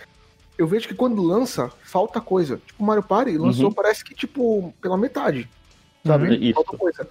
eu 0.56 0.64
vejo 0.66 0.86
que 0.86 0.94
quando 0.94 1.20
lança, 1.22 1.72
falta 1.82 2.20
coisa. 2.20 2.60
Tipo, 2.64 2.82
o 2.84 2.86
Mario 2.86 3.02
Party 3.02 3.36
lançou, 3.36 3.66
Uhum. 3.66 3.72
parece 3.72 4.04
que, 4.04 4.14
tipo, 4.14 4.72
pela 4.80 4.96
metade. 4.96 5.50
Sabe? 6.06 6.28
Uhum, 6.28 6.34
isso. 6.34 6.54
Falta 6.54 6.76
coisa. 6.76 7.08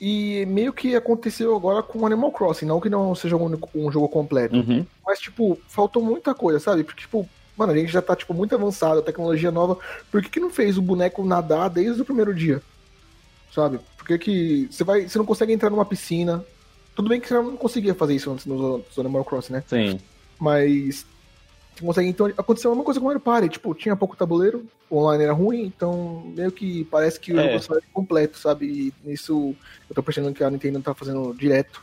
E 0.00 0.44
meio 0.46 0.72
que 0.72 0.96
aconteceu 0.96 1.54
agora 1.54 1.82
com 1.82 2.04
Animal 2.06 2.32
Crossing, 2.32 2.64
não 2.64 2.80
que 2.80 2.88
não 2.88 3.14
seja 3.14 3.36
um, 3.36 3.58
um 3.74 3.92
jogo 3.92 4.08
completo. 4.08 4.56
Uhum. 4.56 4.84
Mas, 5.06 5.20
tipo, 5.20 5.56
faltou 5.68 6.02
muita 6.02 6.34
coisa, 6.34 6.58
sabe? 6.58 6.82
Porque, 6.82 7.02
tipo, 7.02 7.28
mano, 7.60 7.72
a 7.72 7.76
gente 7.76 7.92
já 7.92 8.00
tá, 8.00 8.16
tipo, 8.16 8.32
muito 8.32 8.54
avançado, 8.54 9.02
tecnologia 9.02 9.50
nova. 9.50 9.78
Por 10.10 10.22
que, 10.22 10.30
que 10.30 10.40
não 10.40 10.50
fez 10.50 10.78
o 10.78 10.82
boneco 10.82 11.22
nadar 11.24 11.68
desde 11.68 12.00
o 12.00 12.04
primeiro 12.04 12.34
dia? 12.34 12.62
sabe? 13.52 13.80
Por 13.98 14.06
que 14.06 14.16
que 14.16 14.68
você 14.70 14.84
vai, 14.84 15.08
você 15.08 15.18
não 15.18 15.26
consegue 15.26 15.52
entrar 15.52 15.70
numa 15.70 15.84
piscina? 15.84 16.44
Tudo 16.94 17.08
bem 17.08 17.20
que 17.20 17.26
você 17.26 17.34
não 17.34 17.56
conseguia 17.56 17.94
fazer 17.96 18.14
isso 18.14 18.30
antes 18.30 18.46
no, 18.46 18.78
no 18.78 18.84
Animal 18.98 19.24
Crossing, 19.24 19.54
né? 19.54 19.64
Sim. 19.66 20.00
Mas 20.38 21.04
você 21.74 21.84
consegue, 21.84 22.08
então 22.08 22.26
aconteceu 22.26 22.70
a 22.70 22.74
mesma 22.74 22.84
coisa 22.84 23.00
com 23.00 23.06
o 23.06 23.08
Mario 23.08 23.20
Party, 23.20 23.48
tipo, 23.48 23.74
tinha 23.74 23.96
pouco 23.96 24.16
tabuleiro, 24.16 24.64
o 24.88 24.98
online 24.98 25.24
era 25.24 25.32
ruim, 25.32 25.64
então 25.64 26.22
meio 26.36 26.52
que 26.52 26.84
parece 26.84 27.18
que 27.18 27.32
o 27.32 27.40
É. 27.40 27.48
jogo 27.48 27.60
saiu 27.64 27.82
completo, 27.92 28.38
sabe? 28.38 28.66
E 29.04 29.08
nisso 29.08 29.54
eu 29.88 29.94
tô 29.96 30.02
percebendo 30.02 30.32
que 30.32 30.44
a 30.44 30.50
Nintendo 30.50 30.80
tá 30.80 30.94
fazendo 30.94 31.34
direto. 31.34 31.82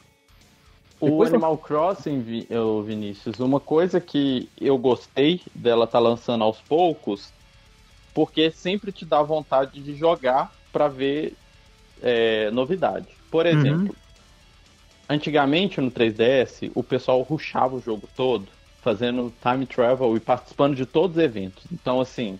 O 0.99 1.05
Animal 1.36 1.57
Crossing, 1.57 2.21
Vi- 2.21 2.47
ô, 2.49 2.81
Vinícius, 2.81 3.39
uma 3.39 3.60
coisa 3.60 4.01
que 4.01 4.49
eu 4.60 4.77
gostei 4.77 5.41
dela 5.53 5.86
tá 5.86 5.99
lançando 5.99 6.43
aos 6.43 6.60
poucos, 6.62 7.31
porque 8.13 8.49
sempre 8.49 8.91
te 8.91 9.05
dá 9.05 9.21
vontade 9.21 9.79
de 9.79 9.95
jogar 9.95 10.51
pra 10.71 10.88
ver 10.88 11.33
é, 12.01 12.49
novidade. 12.51 13.07
Por 13.29 13.45
exemplo, 13.45 13.95
antigamente 15.10 15.79
no 15.79 15.91
3DS, 15.91 16.71
o 16.75 16.83
pessoal 16.83 17.21
rushava 17.21 17.75
o 17.75 17.81
jogo 17.81 18.07
todo, 18.15 18.47
fazendo 18.81 19.33
time 19.41 19.65
travel 19.65 20.15
e 20.15 20.19
participando 20.19 20.75
de 20.75 20.86
todos 20.86 21.17
os 21.17 21.23
eventos. 21.23 21.63
Então, 21.71 21.99
assim, 21.99 22.39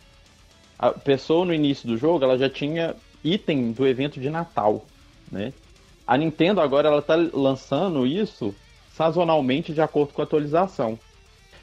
a 0.78 0.92
pessoa 0.92 1.46
no 1.46 1.54
início 1.54 1.88
do 1.88 1.98
jogo, 1.98 2.24
ela 2.24 2.38
já 2.38 2.50
tinha 2.50 2.96
item 3.24 3.72
do 3.72 3.86
evento 3.88 4.20
de 4.20 4.30
Natal, 4.30 4.86
né? 5.32 5.54
A 6.08 6.18
Nintendo 6.18 6.62
agora 6.62 6.88
ela 6.88 7.02
tá 7.02 7.16
lançando 7.34 8.08
isso 8.08 8.56
sazonalmente 8.92 9.74
de 9.74 9.82
acordo 9.82 10.14
com 10.14 10.22
a 10.22 10.24
atualização. 10.26 10.98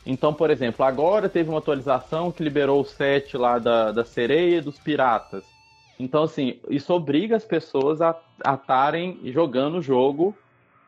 Então, 0.06 0.34
por 0.34 0.50
exemplo, 0.50 0.84
agora 0.84 1.28
teve 1.28 1.48
uma 1.48 1.58
atualização 1.58 2.30
que 2.30 2.42
liberou 2.42 2.82
o 2.82 2.84
set 2.84 3.36
lá 3.36 3.58
da, 3.58 3.90
da 3.90 4.04
sereia 4.04 4.60
dos 4.60 4.78
piratas. 4.78 5.44
Então, 5.98 6.24
assim, 6.24 6.58
isso 6.68 6.92
obriga 6.92 7.36
as 7.36 7.44
pessoas 7.44 8.02
a 8.02 8.14
estarem 8.44 9.18
jogando 9.24 9.78
o 9.78 9.82
jogo 9.82 10.36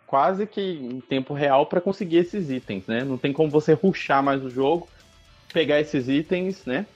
quase 0.06 0.46
que 0.46 0.60
em 0.60 1.00
tempo 1.00 1.34
real 1.34 1.66
para 1.66 1.80
conseguir 1.80 2.18
esses 2.18 2.50
itens, 2.50 2.86
né? 2.86 3.02
Não 3.02 3.18
tem 3.18 3.32
como 3.32 3.50
você 3.50 3.72
ruxar 3.72 4.22
mais 4.22 4.44
o 4.44 4.50
jogo, 4.50 4.88
pegar 5.52 5.80
esses 5.80 6.08
itens, 6.08 6.64
né? 6.64 6.86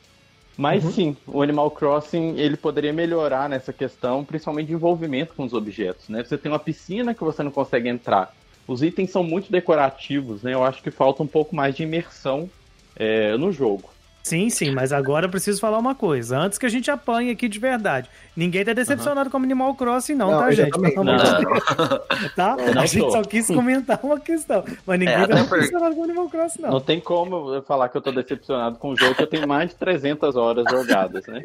Mas 0.60 0.84
Uhum. 0.84 0.90
sim, 0.92 1.16
o 1.26 1.40
Animal 1.40 1.70
Crossing 1.70 2.36
ele 2.36 2.54
poderia 2.56 2.92
melhorar 2.92 3.48
nessa 3.48 3.72
questão, 3.72 4.24
principalmente 4.26 4.66
de 4.68 4.74
envolvimento 4.74 5.34
com 5.34 5.42
os 5.44 5.54
objetos, 5.54 6.08
né? 6.10 6.22
Você 6.22 6.36
tem 6.36 6.52
uma 6.52 6.58
piscina 6.58 7.14
que 7.14 7.24
você 7.24 7.42
não 7.42 7.50
consegue 7.50 7.88
entrar. 7.88 8.30
Os 8.66 8.82
itens 8.82 9.10
são 9.10 9.24
muito 9.24 9.50
decorativos, 9.50 10.42
né? 10.42 10.52
Eu 10.52 10.62
acho 10.62 10.82
que 10.82 10.90
falta 10.90 11.22
um 11.22 11.26
pouco 11.28 11.56
mais 11.56 11.74
de 11.74 11.82
imersão 11.84 12.52
é, 12.94 13.36
no 13.38 13.50
jogo. 13.50 13.90
Sim, 14.30 14.48
sim, 14.48 14.70
mas 14.70 14.92
agora 14.92 15.26
eu 15.26 15.30
preciso 15.30 15.60
falar 15.60 15.76
uma 15.76 15.92
coisa. 15.92 16.38
Antes 16.38 16.56
que 16.56 16.64
a 16.64 16.68
gente 16.68 16.88
apanhe 16.88 17.32
aqui 17.32 17.48
de 17.48 17.58
verdade. 17.58 18.08
Ninguém 18.36 18.64
tá 18.64 18.72
decepcionado 18.72 19.28
com 19.28 19.36
o 19.36 19.42
Animal 19.42 19.74
Crossing, 19.74 20.14
não, 20.14 20.30
Não, 20.30 20.38
tá, 20.38 20.52
gente? 20.52 20.78
Não. 20.78 21.04
Tá? 22.36 22.56
Não 22.56 22.80
a 22.80 22.86
gente 22.86 23.00
tô. 23.02 23.10
só 23.10 23.22
quis 23.22 23.48
comentar 23.48 23.98
uma 24.04 24.20
questão. 24.20 24.62
Mas 24.86 25.00
ninguém 25.00 25.16
É, 25.16 25.26
tá 25.26 25.34
decepcionado 25.34 25.96
com 25.96 26.02
o 26.02 26.04
Animal 26.04 26.28
Crossing, 26.28 26.62
não. 26.62 26.70
Não 26.70 26.80
tem 26.80 27.00
como 27.00 27.54
eu 27.54 27.62
falar 27.62 27.88
que 27.88 27.96
eu 27.96 28.00
tô 28.00 28.12
decepcionado 28.12 28.78
com 28.78 28.90
o 28.90 28.96
jogo, 28.96 29.16
que 29.16 29.22
eu 29.24 29.26
tenho 29.26 29.48
mais 29.48 29.70
de 29.70 29.74
300 29.76 30.36
horas 30.36 30.64
jogadas, 30.70 31.26
né? 31.26 31.42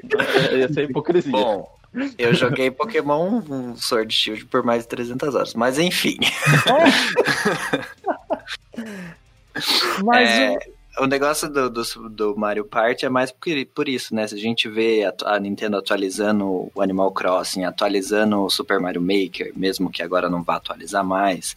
Ia 0.56 0.72
ser 0.72 0.88
hipocrisia. 0.88 1.32
Bom, 1.32 1.68
eu 2.20 2.36
joguei 2.36 2.70
Pokémon 2.70 3.42
Sword 3.78 4.14
Shield 4.14 4.46
por 4.46 4.62
mais 4.62 4.84
de 4.84 4.90
300 4.90 5.34
horas. 5.34 5.54
Mas 5.56 5.80
enfim. 5.80 6.18
Mas 10.04 10.30
É, 10.30 10.58
o- 11.00 11.06
negócio 11.08 11.50
do, 11.50 11.70
do, 11.70 11.84
do 12.10 12.36
Mario 12.38 12.66
Party 12.66 13.06
é 13.06 13.10
mais 13.10 13.32
por, 13.32 13.48
por 13.74 13.88
isso, 13.90 14.14
né? 14.16 14.28
Se 14.28 14.36
a 14.36 14.38
gente 14.38 14.68
vê 14.70 15.04
a, 15.06 15.36
a 15.36 15.40
Nintendo 15.40 15.78
atualizando 15.78 16.72
o 16.74 16.82
Animal 16.82 17.12
Crossing, 17.12 17.64
atualizando 17.64 18.40
o 18.42 18.50
Super 18.50 18.80
Mario 18.80 19.02
Maker, 19.02 19.52
mesmo 19.56 19.90
que 19.92 20.02
agora 20.04 20.30
não 20.30 20.44
vá 20.44 20.56
atualizar 20.56 21.04
mais. 21.04 21.56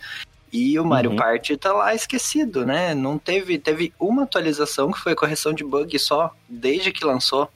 E 0.53 0.79
o 0.79 0.85
Mario 0.85 1.11
Uhum. 1.11 1.17
Party 1.17 1.57
tá 1.57 1.73
lá 1.73 1.95
esquecido, 1.95 2.65
né? 2.65 2.95
Não 2.95 3.19
teve, 3.19 3.59
teve 3.59 3.93
uma 4.01 4.23
atualização 4.23 4.91
que 4.91 4.99
foi 4.99 5.15
correção 5.15 5.53
de 5.53 5.63
bug 5.63 5.99
só, 5.99 6.35
desde 6.49 6.91
que 6.91 7.05
lançou, 7.05 7.51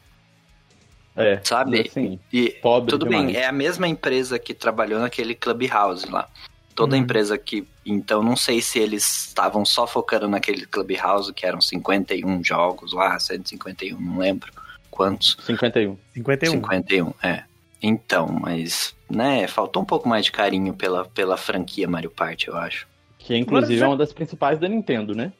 É, 1.17 1.41
sabe? 1.43 1.81
assim, 1.89 2.19
E 2.33 2.51
pobre 2.63 2.91
tudo 2.91 3.07
demais. 3.07 3.27
bem, 3.33 3.37
é 3.37 3.47
a 3.47 3.53
mesma 3.53 3.89
empresa 3.89 4.39
que 4.39 4.53
trabalhou 4.55 5.01
naquele 5.01 5.35
Clubhouse 5.35 6.07
lá. 6.11 6.29
Toda 6.75 6.97
Uhum. 6.97 7.03
empresa 7.03 7.37
que. 7.39 7.67
Então, 7.85 8.23
não 8.23 8.37
sei 8.37 8.61
se 8.63 8.79
eles 8.79 9.27
estavam 9.29 9.65
só 9.65 9.87
focando 9.87 10.29
naquele 10.29 10.65
Clubhouse, 10.67 11.33
que 11.33 11.45
eram 11.45 11.61
51 11.61 12.43
jogos 12.45 12.93
lá, 12.93 13.19
151, 13.19 14.01
não 14.01 14.19
lembro 14.19 14.53
quantos. 14.91 15.37
51. 15.45 15.97
51. 16.15 16.53
51, 16.53 17.13
é. 17.23 17.43
Então, 17.83 18.29
mas, 18.29 18.95
né, 19.11 19.49
faltou 19.49 19.83
um 19.83 19.85
pouco 19.87 20.09
mais 20.09 20.25
de 20.27 20.33
carinho 20.33 20.73
pela, 20.75 21.05
pela 21.07 21.37
franquia 21.37 21.89
Mario 21.89 22.11
Party, 22.11 22.49
eu 22.49 22.57
acho. 22.57 22.87
Que 23.19 23.37
inclusive 23.37 23.77
já- 23.79 23.87
é 23.87 23.89
uma 23.89 23.97
das 23.97 24.13
principais 24.13 24.59
da 24.61 24.69
Nintendo, 24.69 25.15
né? 25.15 25.33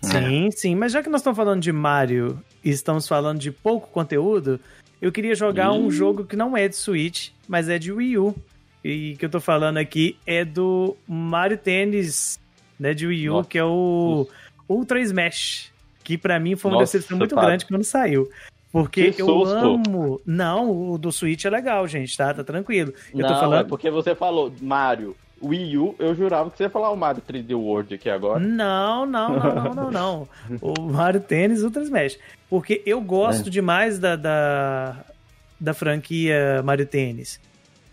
Sim, 0.00 0.48
sim. 0.52 0.74
Mas 0.76 0.92
já 0.92 1.02
que 1.02 1.08
nós 1.08 1.20
estamos 1.20 1.36
falando 1.36 1.60
de 1.60 1.72
Mario 1.72 2.40
e 2.64 2.70
estamos 2.70 3.08
falando 3.08 3.40
de 3.40 3.50
pouco 3.50 3.88
conteúdo, 3.88 4.60
eu 5.02 5.10
queria 5.10 5.34
jogar 5.34 5.72
um 5.72 5.90
jogo 5.90 6.24
que 6.24 6.36
não 6.36 6.56
é 6.56 6.68
de 6.68 6.76
Switch, 6.76 7.30
mas 7.48 7.68
é 7.68 7.78
de 7.80 7.90
Wii 7.90 8.18
U. 8.18 8.34
E 8.84 9.16
que 9.18 9.24
eu 9.24 9.30
tô 9.30 9.40
falando 9.40 9.76
aqui 9.78 10.16
é 10.26 10.44
do 10.44 10.96
Mario 11.06 11.58
Tennis, 11.58 12.38
né, 12.78 12.94
de 12.94 13.06
Wii 13.06 13.28
U, 13.30 13.32
Nossa. 13.34 13.48
que 13.48 13.58
é 13.58 13.64
o 13.64 14.28
Ultra 14.68 15.00
Smash. 15.00 15.72
Que 16.04 16.16
pra 16.16 16.38
mim 16.40 16.56
foi 16.56 16.70
uma 16.70 16.80
Nossa, 16.80 16.96
decepção 16.96 17.18
muito 17.18 17.34
grande 17.36 17.66
quando 17.66 17.84
saiu. 17.84 18.28
Porque 18.72 19.12
Que 19.12 19.22
eu 19.22 19.44
amo. 19.44 20.20
Não, 20.24 20.90
o 20.92 20.98
do 20.98 21.10
Switch 21.10 21.44
é 21.44 21.50
legal, 21.50 21.86
gente, 21.88 22.16
tá? 22.16 22.32
Tá 22.32 22.44
tranquilo. 22.44 22.92
Eu 23.12 23.20
não, 23.20 23.28
tô 23.28 23.34
é 23.34 23.40
falando. 23.40 23.68
porque 23.68 23.90
você 23.90 24.14
falou 24.14 24.52
Mario, 24.60 25.16
Wii 25.42 25.78
U, 25.78 25.94
eu 25.98 26.14
jurava 26.14 26.50
que 26.50 26.56
você 26.58 26.64
ia 26.64 26.70
falar 26.70 26.90
o 26.90 26.96
Mario 26.96 27.22
3D 27.28 27.54
World 27.54 27.94
aqui 27.94 28.08
agora. 28.10 28.40
Não, 28.40 29.04
não, 29.06 29.28
não, 29.38 29.54
não, 29.54 29.74
não, 29.74 29.90
não. 29.90 30.28
O 30.62 30.80
Mario 30.82 31.20
Tênis 31.20 31.62
Ultra 31.62 31.82
Smash. 31.82 32.18
Porque 32.48 32.82
eu 32.86 33.00
gosto 33.00 33.48
É. 33.48 33.50
demais 33.50 33.98
da, 33.98 34.16
da, 34.16 35.04
da 35.60 35.74
franquia 35.74 36.62
Mario 36.64 36.86
Tênis. 36.86 37.40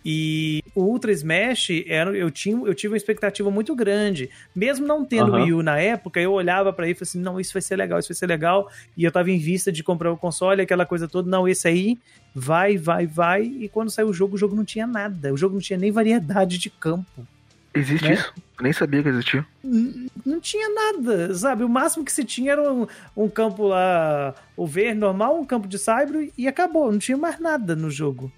E 0.06 0.62
o 0.75 0.83
Ultra 0.83 1.11
Smash, 1.13 1.69
era, 1.88 2.15
eu, 2.15 2.29
tinha, 2.29 2.55
eu 2.67 2.75
tive 2.75 2.91
uma 2.93 2.97
expectativa 2.97 3.49
muito 3.49 3.73
grande. 3.73 4.29
Mesmo 4.55 4.85
não 4.85 5.05
tendo 5.05 5.33
Aham. 5.33 5.43
Wii 5.43 5.53
U 5.53 5.63
na 5.63 5.79
época, 5.79 6.19
eu 6.19 6.33
olhava 6.33 6.71
pra 6.73 6.85
ele 6.85 6.91
e 6.91 6.95
falei 6.95 7.07
assim: 7.09 7.19
não, 7.21 7.39
isso 7.39 7.53
vai 7.53 7.61
ser 7.61 7.75
legal, 7.77 7.97
isso 7.97 8.09
vai 8.09 8.15
ser 8.15 8.27
legal. 8.27 8.69
E 8.97 9.03
eu 9.05 9.11
tava 9.11 9.31
em 9.31 9.38
vista 9.39 9.71
de 9.71 9.81
comprar 9.83 10.11
o 10.11 10.17
console, 10.17 10.61
aquela 10.61 10.85
coisa 10.85 11.07
toda. 11.07 11.29
Não, 11.29 11.47
esse 11.47 11.67
aí 11.67 11.97
vai, 12.35 12.77
vai, 12.77 13.07
vai. 13.07 13.43
E 13.43 13.69
quando 13.69 13.89
saiu 13.89 14.09
o 14.09 14.13
jogo, 14.13 14.35
o 14.35 14.38
jogo 14.38 14.55
não 14.55 14.65
tinha 14.65 14.85
nada. 14.85 15.33
O 15.33 15.38
jogo 15.38 15.53
não 15.55 15.61
tinha 15.61 15.79
nem 15.79 15.91
variedade 15.91 16.57
de 16.57 16.69
campo. 16.69 17.25
Existe 17.73 18.05
Né? 18.07 18.13
isso? 18.13 18.33
Nem 18.61 18.71
sabia 18.71 19.03
que 19.03 19.09
existia. 19.09 19.45
N- 19.61 20.09
não 20.25 20.39
tinha 20.39 20.69
nada, 20.69 21.33
sabe? 21.35 21.63
O 21.63 21.67
máximo 21.69 22.05
que 22.05 22.11
se 22.11 22.23
tinha 22.23 22.53
era 22.53 22.71
um, 22.71 22.88
um 23.17 23.27
campo 23.27 23.67
lá, 23.67 24.33
o 24.55 24.65
verde 24.65 24.97
normal, 24.99 25.38
um 25.38 25.43
campo 25.45 25.67
de 25.67 25.77
saibro 25.77 26.25
e 26.38 26.47
acabou. 26.47 26.89
Não 26.89 26.99
tinha 26.99 27.17
mais 27.17 27.38
nada 27.38 27.75
no 27.75 27.89
jogo. 27.91 28.31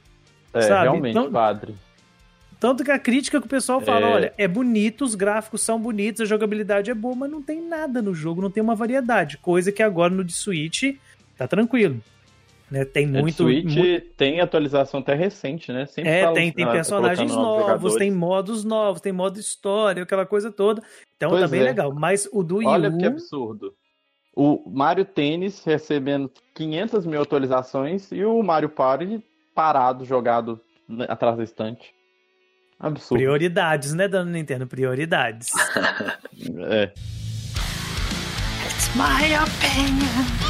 É, 0.53 0.61
sabe? 0.63 0.83
realmente, 0.89 1.11
Então- 1.17 1.31
padre. 1.31 1.75
Tanto 2.59 2.83
que 2.83 2.91
a 2.91 2.97
crítica 2.97 3.39
que 3.39 3.45
o 3.45 3.49
pessoal 3.49 3.79
fala, 3.79 4.07
É. 4.07 4.13
olha, 4.13 4.33
é 4.37 4.47
bonito, 4.47 5.03
os 5.03 5.13
gráficos 5.13 5.61
são 5.61 5.79
bonitos, 5.79 6.21
a 6.21 6.25
jogabilidade 6.25 6.89
é 6.89 6.93
boa, 6.93 7.15
mas 7.15 7.29
não 7.31 7.41
tem 7.41 7.61
nada 7.61 8.01
no 8.01 8.13
jogo, 8.15 8.41
não 8.41 8.49
tem 8.49 8.63
uma 8.63 8.75
variedade. 8.75 9.37
Coisa 9.37 9.71
que 9.71 9.83
agora 9.83 10.13
no 10.13 10.23
de 10.23 10.33
Switch 10.33 10.95
tá 11.37 11.47
tranquilo. 11.47 12.01
Né? 12.69 12.83
Tem 12.83 13.05
de 13.05 13.19
muito, 13.19 13.43
Switch 13.43 13.75
muito 13.75 14.05
tem 14.17 14.41
atualização 14.41 14.99
até 14.99 15.13
recente, 15.13 15.71
né? 15.71 15.85
Sempre 15.85 16.11
É, 16.11 16.25
tá 16.25 16.33
tem, 16.33 16.51
tem 16.51 16.65
ah, 16.65 16.71
personagens 16.71 17.31
novos, 17.31 17.95
tem 17.95 18.11
modos 18.11 18.65
novos, 18.65 19.01
tem 19.01 19.13
modo 19.13 19.39
história, 19.39 20.03
aquela 20.03 20.25
coisa 20.25 20.51
toda. 20.51 20.81
Então 21.15 21.29
Pois 21.29 21.41
tá 21.41 21.47
bem 21.47 21.61
é. 21.61 21.63
legal. 21.63 21.93
Mas 21.93 22.27
o 22.33 22.43
do 22.43 22.57
Olha 22.65 22.89
U, 22.89 22.97
que 22.97 23.05
absurdo. 23.05 23.73
O 24.35 24.69
Mario 24.69 25.05
Tênis 25.05 25.63
recebendo 25.63 26.29
500 26.53 27.05
mil 27.05 27.21
atualizações 27.21 28.11
e 28.11 28.23
o 28.25 28.43
Mario 28.43 28.69
Party 28.69 29.23
parado, 29.55 30.03
jogado 30.03 30.59
né, 30.87 31.05
atrás 31.07 31.37
da 31.37 31.43
estante. 31.43 31.96
Absurdo. 32.79 33.19
prioridades, 33.19 33.93
né, 33.93 34.07
dona 34.07 34.29
Nintendo? 34.31 34.67
Prioridades. 34.67 35.49
É. 36.69 36.93
It's 38.65 38.95
my 38.95 39.33
opinion. 39.35 40.47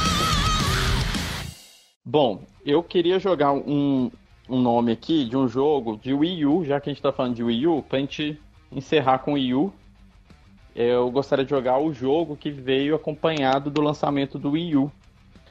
Bom, 2.05 2.43
eu 2.65 2.83
queria 2.83 3.19
jogar 3.19 3.53
um, 3.53 4.11
um 4.49 4.61
nome 4.61 4.91
aqui 4.91 5.25
de 5.25 5.35
um 5.35 5.47
jogo 5.47 5.97
de 5.97 6.13
Wii 6.13 6.45
U, 6.45 6.65
já 6.65 6.79
que 6.79 6.89
a 6.89 6.93
gente 6.93 7.01
tá 7.01 7.11
falando 7.11 7.35
de 7.35 7.43
Wii 7.43 7.67
U, 7.67 7.81
pra 7.81 7.99
gente 7.99 8.39
encerrar 8.71 9.19
com 9.19 9.33
Wii 9.33 9.53
U. 9.53 9.73
Eu 10.75 11.09
gostaria 11.09 11.43
de 11.45 11.49
jogar 11.49 11.79
o 11.79 11.93
jogo 11.93 12.35
que 12.35 12.51
veio 12.51 12.95
acompanhado 12.95 13.71
do 13.71 13.81
lançamento 13.81 14.37
do 14.37 14.51
Wii 14.51 14.75
U. 14.75 14.91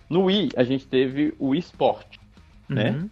No 0.09 0.25
Wii, 0.27 0.51
a 0.57 0.63
gente 0.63 0.87
teve 0.87 1.35
o 1.39 1.49
Wii 1.49 1.61
Sport, 1.61 2.07
né? 2.69 2.91
Uhum. 2.91 3.11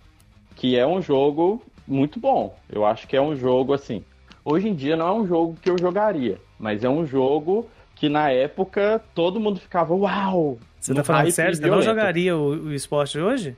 que 0.54 0.76
é 0.76 0.86
um 0.86 1.02
jogo 1.02 1.62
muito 1.86 2.18
bom. 2.18 2.56
Eu 2.70 2.84
acho 2.84 3.06
que 3.06 3.16
é 3.16 3.20
um 3.20 3.36
jogo 3.36 3.72
assim. 3.72 4.04
Hoje 4.44 4.68
em 4.68 4.74
dia 4.74 4.96
não 4.96 5.06
é 5.06 5.12
um 5.12 5.26
jogo 5.26 5.56
que 5.60 5.70
eu 5.70 5.78
jogaria, 5.78 6.38
mas 6.58 6.84
é 6.84 6.88
um 6.88 7.06
jogo 7.06 7.68
que 7.94 8.08
na 8.08 8.30
época 8.30 9.02
todo 9.14 9.40
mundo 9.40 9.60
ficava 9.60 9.94
uau. 9.94 10.58
Você 10.78 10.92
tá 10.92 11.02
falando 11.02 11.30
sério? 11.30 11.56
Você 11.56 11.66
não 11.66 11.80
jogaria 11.80 12.36
o, 12.36 12.66
o 12.66 12.72
esporte 12.72 13.18
hoje? 13.18 13.56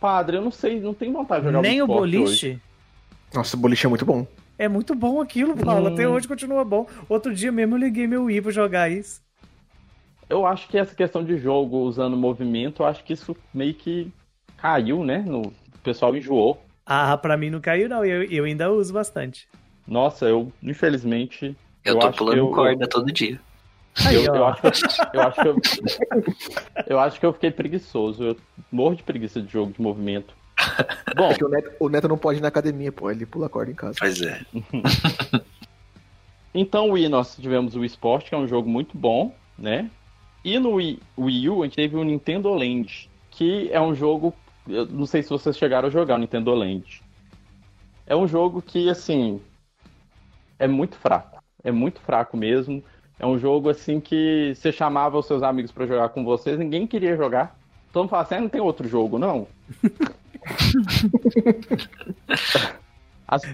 Padre, 0.00 0.36
eu 0.36 0.42
não 0.42 0.50
sei, 0.50 0.80
não 0.80 0.94
tenho 0.94 1.12
vontade 1.12 1.42
de 1.42 1.48
jogar 1.48 1.62
Nem 1.62 1.82
o 1.82 1.84
esporte 1.84 2.00
boliche? 2.00 2.46
hoje. 2.46 2.60
Nossa, 3.34 3.56
o 3.56 3.60
boliche 3.60 3.86
é 3.86 3.88
muito 3.88 4.04
bom. 4.04 4.26
É 4.58 4.68
muito 4.68 4.94
bom 4.94 5.20
aquilo, 5.20 5.56
Paulo. 5.56 5.90
Hum. 5.90 5.92
Até 5.92 6.08
hoje 6.08 6.26
continua 6.26 6.64
bom. 6.64 6.86
Outro 7.08 7.34
dia 7.34 7.52
mesmo 7.52 7.74
eu 7.74 7.80
liguei 7.80 8.06
meu 8.06 8.24
Wii 8.24 8.40
pra 8.40 8.52
jogar 8.52 8.90
isso. 8.90 9.20
Eu 10.28 10.46
acho 10.46 10.66
que 10.68 10.78
essa 10.78 10.94
questão 10.94 11.22
de 11.22 11.38
jogo 11.38 11.78
usando 11.78 12.16
movimento, 12.16 12.82
eu 12.82 12.86
acho 12.86 13.04
que 13.04 13.12
isso 13.12 13.36
meio 13.52 13.74
que 13.74 14.10
caiu, 14.56 15.04
né? 15.04 15.18
No... 15.18 15.42
O 15.42 15.78
pessoal 15.82 16.16
enjoou. 16.16 16.60
Ah, 16.86 17.16
pra 17.18 17.36
mim 17.36 17.50
não 17.50 17.60
caiu, 17.60 17.88
não. 17.88 18.04
Eu, 18.04 18.22
eu 18.22 18.44
ainda 18.44 18.70
uso 18.70 18.92
bastante. 18.92 19.48
Nossa, 19.86 20.26
eu, 20.26 20.52
infelizmente. 20.62 21.56
Eu, 21.84 21.98
tô 21.98 22.06
acho 22.06 22.18
pulando 22.18 22.34
que 22.34 22.40
eu, 22.40 22.50
corda 22.50 22.88
todo 22.88 23.12
dia. 23.12 23.40
Aí, 24.04 24.24
eu, 24.24 24.32
ó. 24.32 24.36
eu 24.36 24.46
acho 24.46 24.82
que 24.82 24.88
eu, 25.00 25.08
eu 25.12 25.22
acho 25.22 25.42
que 25.42 25.48
eu, 25.48 25.56
eu 26.86 27.00
acho 27.00 27.20
que 27.20 27.26
eu 27.26 27.32
fiquei 27.32 27.50
preguiçoso. 27.50 28.22
Eu 28.22 28.36
morro 28.70 28.94
de 28.94 29.02
preguiça 29.02 29.40
de 29.40 29.52
jogo 29.52 29.72
de 29.72 29.80
movimento. 29.80 30.34
Bom, 31.16 31.28
Porque 31.28 31.44
o 31.44 31.48
Neto, 31.48 31.72
o 31.80 31.88
Neto 31.88 32.08
não 32.08 32.18
pode 32.18 32.38
ir 32.38 32.42
na 32.42 32.48
academia, 32.48 32.92
pô. 32.92 33.10
Ele 33.10 33.26
pula 33.26 33.48
corda 33.48 33.70
em 33.70 33.74
casa. 33.74 33.96
Pois 33.98 34.20
é. 34.22 34.40
então 36.54 36.90
o 36.90 36.92
Wii 36.92 37.08
nós 37.08 37.36
tivemos 37.36 37.74
o 37.74 37.80
Wii 37.80 37.86
Sport, 37.86 38.28
que 38.28 38.34
é 38.34 38.38
um 38.38 38.48
jogo 38.48 38.68
muito 38.68 38.96
bom, 38.96 39.34
né? 39.58 39.90
E 40.44 40.58
no 40.58 40.74
Wii, 40.74 41.00
Wii 41.18 41.48
U 41.48 41.62
a 41.62 41.66
gente 41.66 41.76
teve 41.76 41.96
o 41.96 42.04
Nintendo 42.04 42.52
Land, 42.54 43.10
que 43.30 43.68
é 43.72 43.80
um 43.80 43.94
jogo. 43.94 44.34
Eu 44.68 44.86
não 44.86 45.06
sei 45.06 45.22
se 45.22 45.30
vocês 45.30 45.56
chegaram 45.56 45.88
a 45.88 45.90
jogar 45.90 46.16
o 46.16 46.18
Nintendo 46.18 46.52
Land. 46.54 47.02
É 48.06 48.16
um 48.16 48.26
jogo 48.26 48.60
que, 48.62 48.88
assim. 48.90 49.40
É 50.58 50.66
muito 50.66 50.96
fraco. 50.96 51.42
É 51.62 51.70
muito 51.70 52.00
fraco 52.00 52.36
mesmo. 52.36 52.82
É 53.18 53.26
um 53.26 53.38
jogo 53.38 53.70
assim 53.70 53.98
que 54.00 54.52
você 54.54 54.70
chamava 54.70 55.18
os 55.18 55.26
seus 55.26 55.42
amigos 55.42 55.72
pra 55.72 55.86
jogar 55.86 56.10
com 56.10 56.22
vocês, 56.24 56.58
ninguém 56.58 56.86
queria 56.86 57.16
jogar. 57.16 57.58
Todo 57.92 58.02
mundo 58.02 58.10
falava 58.10 58.26
assim, 58.28 58.34
ah, 58.36 58.40
não 58.42 58.48
tem 58.48 58.60
outro 58.60 58.86
jogo, 58.86 59.18
não. 59.18 59.46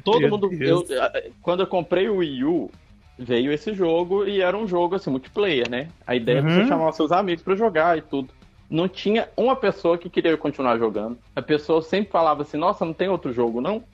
Todo 0.04 0.20
Meu 0.20 0.30
mundo. 0.30 0.52
Eu- 0.52 0.84
quando 1.40 1.60
eu 1.60 1.66
comprei 1.66 2.08
o 2.08 2.16
Wii 2.16 2.44
U, 2.44 2.70
veio 3.18 3.52
esse 3.52 3.72
jogo 3.72 4.26
e 4.26 4.40
era 4.40 4.56
um 4.56 4.66
jogo 4.66 4.96
assim, 4.96 5.10
multiplayer, 5.10 5.68
né? 5.70 5.88
A 6.06 6.14
ideia 6.14 6.38
é 6.38 6.42
Uhum. 6.42 6.48
você 6.50 6.66
chamar 6.66 6.88
os 6.90 6.96
seus 6.96 7.12
amigos 7.12 7.42
pra 7.42 7.54
jogar 7.56 7.96
e 7.96 8.02
tudo. 8.02 8.28
Não 8.72 8.88
tinha 8.88 9.28
uma 9.36 9.54
pessoa 9.54 9.98
que 9.98 10.08
queria 10.08 10.34
continuar 10.38 10.78
jogando. 10.78 11.18
A 11.36 11.42
pessoa 11.42 11.82
sempre 11.82 12.10
falava 12.10 12.40
assim, 12.40 12.56
nossa, 12.56 12.86
não 12.86 12.94
tem 12.94 13.06
outro 13.06 13.30
jogo, 13.30 13.60
não? 13.60 13.84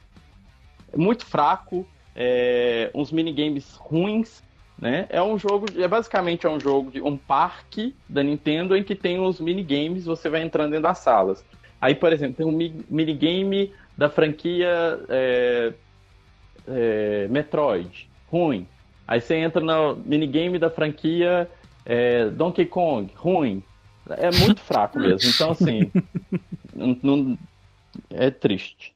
É 0.93 0.97
muito 0.97 1.27
fraco, 1.27 1.85
é, 2.15 2.89
uns 2.95 3.11
minigames 3.11 3.75
ruins, 3.75 4.41
né? 4.81 5.07
É 5.11 5.21
um 5.21 5.37
jogo, 5.37 5.67
é 5.77 5.89
basicamente 5.89 6.47
é 6.47 6.49
um 6.49 6.61
jogo 6.61 6.93
de 6.93 7.03
um 7.03 7.17
parque 7.17 7.93
da 8.09 8.23
Nintendo 8.23 8.77
em 8.77 8.85
que 8.85 8.95
tem 8.95 9.19
os 9.19 9.41
minigames, 9.41 10.05
você 10.05 10.29
vai 10.29 10.43
entrando 10.43 10.71
dentro 10.71 10.85
das 10.85 10.99
salas. 10.99 11.45
Aí, 11.81 11.97
por 11.97 12.13
exemplo, 12.13 12.37
tem 12.37 12.47
um 12.47 12.53
mi- 12.53 12.85
minigame 12.89 13.75
da 13.97 14.09
franquia 14.09 15.01
é, 15.09 15.73
é, 16.69 17.27
Metroid, 17.29 18.09
ruim. 18.31 18.65
Aí 19.09 19.21
você 19.21 19.35
entra 19.35 19.61
no 19.61 19.97
minigame 19.97 20.57
da 20.57 20.71
franquia 20.71 21.51
é, 21.85 22.27
Donkey 22.31 22.67
Kong, 22.67 23.13
ruim. 23.17 23.61
É 24.17 24.31
muito 24.31 24.61
fraco 24.61 24.99
mesmo. 24.99 25.29
Então, 25.31 25.51
assim, 25.51 25.91
não- 27.03 27.39
é 28.11 28.31
triste. 28.31 28.95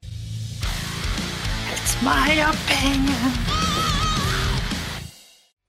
It's 1.73 1.97
my 2.03 2.41
opinion. 2.43 3.33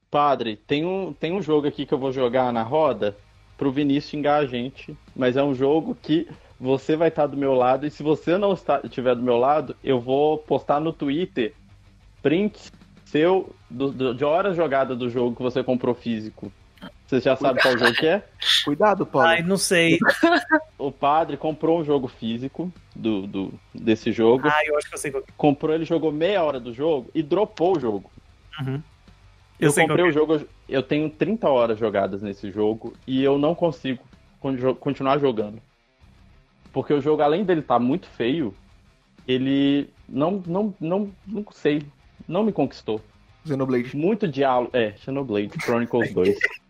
Padre, 0.09 0.55
tem 0.67 0.85
um, 0.85 1.11
tem 1.11 1.33
um 1.33 1.41
jogo 1.41 1.67
aqui 1.67 1.85
que 1.85 1.93
eu 1.93 1.97
vou 1.97 2.11
jogar 2.11 2.53
na 2.53 2.61
roda 2.61 3.17
pro 3.57 3.71
Vinícius 3.71 4.11
xingar 4.11 4.37
a 4.37 4.45
gente, 4.45 4.95
mas 5.15 5.35
é 5.37 5.43
um 5.43 5.55
jogo 5.55 5.97
que 5.99 6.27
você 6.59 6.95
vai 6.95 7.07
estar 7.07 7.25
do 7.27 7.35
meu 7.35 7.53
lado 7.53 7.85
e 7.87 7.91
se 7.91 8.03
você 8.03 8.37
não 8.37 8.53
está, 8.53 8.79
estiver 8.83 9.15
do 9.15 9.23
meu 9.23 9.37
lado, 9.37 9.75
eu 9.83 9.99
vou 9.99 10.37
postar 10.37 10.79
no 10.79 10.93
Twitter 10.93 11.53
print 12.21 12.71
seu 13.05 13.53
do- 13.69 13.91
do- 13.91 14.13
de 14.15 14.23
horas 14.23 14.55
jogadas 14.55 14.97
do 14.97 15.09
jogo 15.09 15.35
que 15.35 15.41
você 15.41 15.63
comprou 15.63 15.93
físico. 15.95 16.51
Você 17.07 17.19
já 17.19 17.35
sabe 17.35 17.61
qual 17.61 17.77
jogo 17.77 17.93
que 17.93 18.07
é? 18.07 18.23
Cuidado, 18.65 19.05
Paulo. 19.05 19.27
Ai, 19.27 19.41
não 19.43 19.57
sei. 19.57 19.99
O 20.77 20.91
padre 20.91 21.37
comprou 21.37 21.79
um 21.79 21.83
jogo 21.83 22.07
físico 22.07 22.71
do, 22.95 23.27
do- 23.27 23.53
desse 23.73 24.11
jogo, 24.11 24.47
Ah, 24.47 24.65
eu 24.65 24.77
acho 24.77 24.87
que 24.89 24.95
eu 24.95 24.99
sei 24.99 25.11
qual 25.11 25.23
que 25.23 25.31
comprou, 25.33 25.75
ele 25.75 25.85
jogou 25.85 26.11
meia 26.11 26.43
hora 26.43 26.59
do 26.59 26.73
jogo 26.73 27.09
e 27.13 27.21
dropou 27.21 27.77
o 27.77 27.79
jogo. 27.79 28.11
é. 28.59 28.63
Uhum. 28.63 28.81
Eu, 29.59 29.71
sei 29.71 29.83
qual 29.85 29.89
comprei 29.97 30.09
o 30.09 30.13
jogo, 30.13 30.45
eu 30.67 30.81
tenho 30.83 31.09
30 31.09 31.47
horas 31.47 31.77
jogadas 31.79 32.21
nesse 32.21 32.51
jogo 32.51 32.93
e 33.07 33.23
eu 33.23 33.37
não 33.37 33.53
consigo 33.55 34.03
continuar 34.79 35.19
jogando. 35.19 35.61
Porque 36.73 36.93
o 36.93 36.99
jogo, 36.99 37.21
além 37.21 37.45
dele 37.45 37.61
estar 37.61 37.79
muito 37.79 38.07
feio, 38.07 38.53
ele 39.27 39.89
não, 40.09 40.43
não, 40.45 40.73
não, 40.81 41.11
não 41.25 41.45
sei, 41.51 41.83
não 42.27 42.43
me 42.43 42.51
conquistou. 42.51 42.99
Xenoblade. 43.45 43.95
Muito 43.95 44.27
diálogo. 44.27 44.71
É, 44.73 44.93
Xenoblade 44.97 45.51
Chronicles 45.61 46.13
2. 46.13 46.35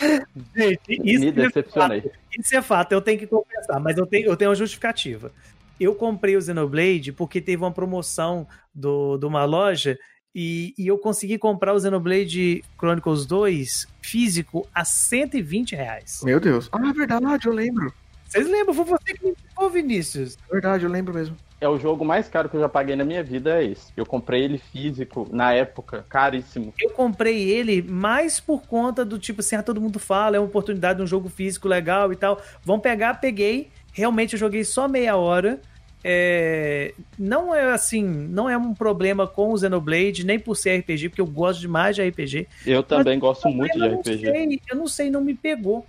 é. 0.00 0.26
Gente, 0.56 0.80
isso, 1.04 1.20
me 1.20 1.28
é 1.28 1.32
decepcionei. 1.32 2.00
fato, 2.02 2.14
isso 2.38 2.56
é 2.56 2.62
fato, 2.62 2.92
eu 2.92 3.00
tenho 3.00 3.18
que 3.18 3.26
confessar, 3.26 3.80
mas 3.80 3.96
eu 3.96 4.06
tenho, 4.06 4.26
eu 4.26 4.36
tenho 4.36 4.50
uma 4.50 4.56
justificativa. 4.56 5.32
Eu 5.78 5.94
comprei 5.94 6.36
o 6.36 6.42
Xenoblade 6.42 7.12
porque 7.12 7.40
teve 7.40 7.62
uma 7.62 7.72
promoção 7.72 8.46
do, 8.74 9.16
de 9.16 9.26
uma 9.26 9.44
loja 9.44 9.98
e, 10.34 10.74
e 10.78 10.86
eu 10.86 10.98
consegui 10.98 11.38
comprar 11.38 11.74
o 11.74 11.80
Xenoblade 11.80 12.62
Chronicles 12.78 13.26
2 13.26 13.86
físico 14.02 14.68
a 14.74 14.84
120 14.84 15.74
reais. 15.74 16.20
Meu 16.22 16.38
Deus. 16.38 16.68
Ah, 16.72 16.88
é 16.88 16.92
verdade, 16.92 17.46
eu 17.46 17.52
lembro. 17.52 17.92
Vocês 18.28 18.46
lembram? 18.48 18.74
Foi 18.74 18.84
você 18.84 19.12
que 19.14 19.24
me 19.24 19.30
indicou, 19.30 19.70
Vinícius. 19.70 20.38
Verdade, 20.50 20.84
eu 20.84 20.90
lembro 20.90 21.12
mesmo. 21.12 21.36
É 21.60 21.68
o 21.68 21.78
jogo 21.78 22.04
mais 22.06 22.26
caro 22.26 22.48
que 22.48 22.56
eu 22.56 22.60
já 22.60 22.68
paguei 22.70 22.96
na 22.96 23.04
minha 23.04 23.22
vida, 23.22 23.60
é 23.60 23.64
esse. 23.66 23.92
Eu 23.94 24.06
comprei 24.06 24.42
ele 24.42 24.56
físico, 24.56 25.28
na 25.30 25.52
época, 25.52 26.06
caríssimo. 26.08 26.72
Eu 26.80 26.90
comprei 26.90 27.50
ele 27.50 27.82
mais 27.82 28.40
por 28.40 28.62
conta 28.62 29.04
do 29.04 29.18
tipo 29.18 29.40
assim, 29.40 29.56
ah, 29.56 29.62
todo 29.62 29.80
mundo 29.80 29.98
fala, 29.98 30.36
é 30.36 30.40
uma 30.40 30.46
oportunidade 30.46 30.96
de 30.96 31.02
um 31.02 31.06
jogo 31.06 31.28
físico 31.28 31.68
legal 31.68 32.10
e 32.12 32.16
tal. 32.16 32.40
Vão 32.64 32.80
pegar, 32.80 33.20
peguei. 33.20 33.68
Realmente 33.92 34.32
eu 34.32 34.38
joguei 34.38 34.64
só 34.64 34.88
meia 34.88 35.16
hora. 35.16 35.60
É, 36.02 36.94
não 37.18 37.54
é 37.54 37.72
assim, 37.72 38.02
não 38.02 38.48
é 38.48 38.56
um 38.56 38.72
problema 38.72 39.26
com 39.26 39.52
o 39.52 39.58
Xenoblade, 39.58 40.24
nem 40.24 40.38
por 40.38 40.56
ser 40.56 40.78
RPG, 40.78 41.10
porque 41.10 41.20
eu 41.20 41.26
gosto 41.26 41.60
demais 41.60 41.94
de 41.94 42.08
RPG. 42.08 42.48
Eu 42.66 42.82
também 42.82 43.18
gosto 43.18 43.48
muito 43.50 43.78
de 43.78 43.86
RPG. 43.86 44.24
sei, 44.24 44.60
eu 44.70 44.76
não 44.76 44.86
sei, 44.86 45.10
não 45.10 45.20
me 45.20 45.34
pegou. 45.34 45.84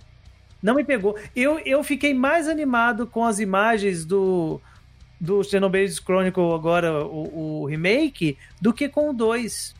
Não 0.62 0.74
me 0.74 0.84
pegou. 0.84 1.16
Eu, 1.34 1.58
eu 1.60 1.82
fiquei 1.82 2.12
mais 2.12 2.46
animado 2.46 3.06
com 3.06 3.24
as 3.24 3.40
imagens 3.40 4.04
do, 4.04 4.60
do 5.22 5.40
Xenoblade 5.44 5.94
Chronicle 5.94 6.52
agora, 6.52 7.06
o, 7.06 7.60
o 7.62 7.66
remake, 7.66 8.36
do 8.60 8.72
que 8.72 8.88
com 8.88 9.10
o 9.10 9.12
2. 9.12 9.72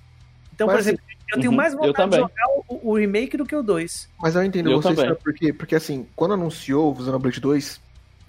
Então, 0.55 0.69
por 0.69 0.77
Mas, 0.77 0.87
exemplo, 0.87 1.05
eu 1.33 1.41
tenho 1.41 1.51
uhum, 1.51 1.57
mais 1.57 1.75
vontade 1.75 2.11
de 2.13 2.17
jogar 2.19 2.47
o, 2.69 2.91
o 2.91 2.97
remake 2.97 3.37
do 3.37 3.45
que 3.45 3.57
o 3.57 3.63
2. 3.63 4.09
Mas 4.23 4.37
eu 4.37 4.45
entendo 4.45 4.71
Eu 4.71 4.81
vocês, 4.81 4.97
sabe 4.97 5.17
por 5.17 5.35
quê? 5.35 5.53
Porque 5.53 5.75
assim, 5.75 6.07
quando 6.15 6.35
anunciou 6.35 6.93
o 6.93 7.05
Xenoblade 7.05 7.41
2, 7.41 7.81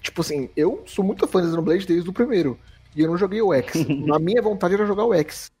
tipo 0.02 0.22
assim, 0.22 0.50
eu 0.56 0.82
sou 0.86 1.04
muito 1.04 1.24
fã 1.28 1.40
do 1.40 1.48
Xenoblade 1.48 1.86
desde 1.86 2.10
o 2.10 2.12
primeiro. 2.12 2.58
E 2.96 3.02
eu 3.02 3.08
não 3.08 3.16
joguei 3.16 3.40
o 3.40 3.54
X. 3.54 3.86
A 4.12 4.18
minha 4.18 4.42
vontade 4.42 4.74
era 4.74 4.84
jogar 4.84 5.04
o 5.04 5.14
X. 5.14 5.52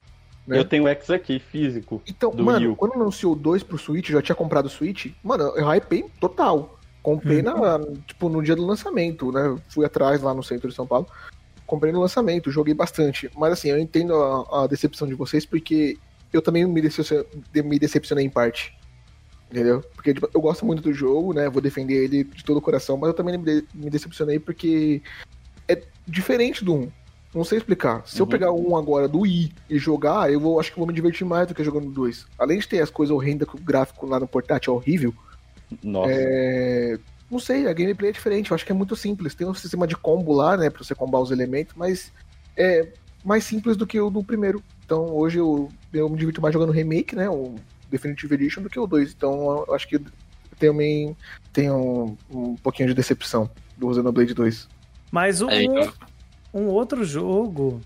né? 0.48 0.58
Eu 0.58 0.64
tenho 0.64 0.84
o 0.84 0.88
X 0.88 1.08
aqui, 1.08 1.38
físico. 1.38 2.02
Então, 2.04 2.32
do 2.32 2.42
mano, 2.42 2.72
U. 2.72 2.76
quando 2.76 2.94
anunciou 2.94 3.34
o 3.34 3.36
2 3.36 3.62
pro 3.62 3.78
Switch, 3.78 4.08
eu 4.08 4.16
já 4.16 4.22
tinha 4.22 4.34
comprado 4.34 4.66
o 4.66 4.70
Switch, 4.70 5.06
mano, 5.22 5.44
eu 5.56 5.72
hypei 5.72 6.04
total. 6.18 6.80
Comprei 7.00 7.42
na, 7.42 7.78
tipo, 8.06 8.28
no 8.28 8.42
dia 8.42 8.56
do 8.56 8.66
lançamento, 8.66 9.30
né? 9.30 9.56
Fui 9.68 9.84
atrás 9.84 10.20
lá 10.22 10.34
no 10.34 10.42
centro 10.42 10.68
de 10.68 10.74
São 10.74 10.86
Paulo. 10.86 11.06
Comprei 11.74 11.92
no 11.92 12.00
lançamento, 12.00 12.52
joguei 12.52 12.72
bastante. 12.72 13.28
Mas 13.36 13.52
assim, 13.54 13.68
eu 13.68 13.78
entendo 13.80 14.14
a, 14.14 14.62
a 14.62 14.66
decepção 14.68 15.08
de 15.08 15.14
vocês, 15.14 15.44
porque 15.44 15.98
eu 16.32 16.40
também 16.40 16.64
me 16.64 16.80
decepcionei, 16.80 17.26
me 17.64 17.78
decepcionei 17.80 18.24
em 18.24 18.30
parte. 18.30 18.72
Entendeu? 19.50 19.82
Porque 19.92 20.14
tipo, 20.14 20.30
eu 20.32 20.40
gosto 20.40 20.64
muito 20.64 20.80
do 20.80 20.92
jogo, 20.92 21.32
né? 21.34 21.50
Vou 21.50 21.60
defender 21.60 22.04
ele 22.04 22.22
de 22.22 22.44
todo 22.44 22.58
o 22.58 22.62
coração, 22.62 22.96
mas 22.96 23.08
eu 23.08 23.14
também 23.14 23.36
me, 23.36 23.44
de- 23.44 23.66
me 23.74 23.90
decepcionei 23.90 24.38
porque 24.38 25.02
é 25.66 25.82
diferente 26.06 26.64
do 26.64 26.74
1. 26.74 26.92
Não 27.34 27.42
sei 27.42 27.58
explicar. 27.58 28.06
Se 28.06 28.20
eu 28.20 28.24
Uhum. 28.26 28.30
pegar 28.30 28.52
um 28.52 28.76
agora 28.76 29.08
do 29.08 29.26
i 29.26 29.52
e 29.68 29.76
jogar, 29.76 30.32
eu 30.32 30.38
vou, 30.38 30.60
acho 30.60 30.70
que 30.70 30.78
vou 30.78 30.86
me 30.86 30.94
divertir 30.94 31.26
mais 31.26 31.48
do 31.48 31.54
que 31.56 31.64
jogando 31.64 31.90
2. 31.90 32.24
Além 32.38 32.60
de 32.60 32.68
ter 32.68 32.80
as 32.80 32.90
coisas 32.90 33.12
horrendas 33.12 33.48
que 33.48 33.56
o 33.56 33.60
gráfico 33.60 34.06
lá 34.06 34.20
no 34.20 34.28
portátil 34.28 34.72
é 34.72 34.76
horrível, 34.76 35.12
Nossa. 35.82 36.12
é, 36.12 36.98
Não 37.30 37.38
sei, 37.38 37.66
a 37.66 37.72
gameplay 37.72 38.10
é 38.10 38.12
diferente. 38.12 38.50
Eu 38.50 38.54
acho 38.54 38.64
que 38.64 38.72
é 38.72 38.74
muito 38.74 38.94
simples. 38.94 39.34
Tem 39.34 39.46
um 39.46 39.54
sistema 39.54 39.86
de 39.86 39.96
combo 39.96 40.32
lá, 40.32 40.56
né? 40.56 40.70
Pra 40.70 40.82
você 40.84 40.94
combar 40.94 41.20
os 41.20 41.30
elementos, 41.30 41.74
mas 41.76 42.12
é 42.56 42.88
mais 43.24 43.44
simples 43.44 43.76
do 43.76 43.86
que 43.86 43.98
o 44.00 44.10
do 44.10 44.22
primeiro. 44.22 44.62
Então 44.84 45.06
hoje 45.06 45.38
eu, 45.38 45.70
eu 45.92 46.08
me 46.08 46.18
divirto 46.18 46.42
mais 46.42 46.52
jogando 46.52 46.68
o 46.70 46.72
remake, 46.72 47.16
né? 47.16 47.28
O 47.28 47.54
Definitive 47.90 48.34
Edition 48.34 48.62
do 48.62 48.70
que 48.70 48.78
o 48.78 48.86
2. 48.86 49.12
Então 49.12 49.64
eu 49.66 49.74
acho 49.74 49.88
que 49.88 50.00
também 50.58 51.16
tem 51.52 51.70
um, 51.70 52.16
um 52.30 52.54
pouquinho 52.56 52.88
de 52.88 52.94
decepção 52.94 53.50
do 53.76 53.92
Xenoblade 53.92 54.34
2. 54.34 54.68
Mas 55.10 55.42
um, 55.42 55.48
É, 55.48 55.62
então. 55.62 55.92
um 56.52 56.66
outro 56.66 57.04
jogo 57.04 57.80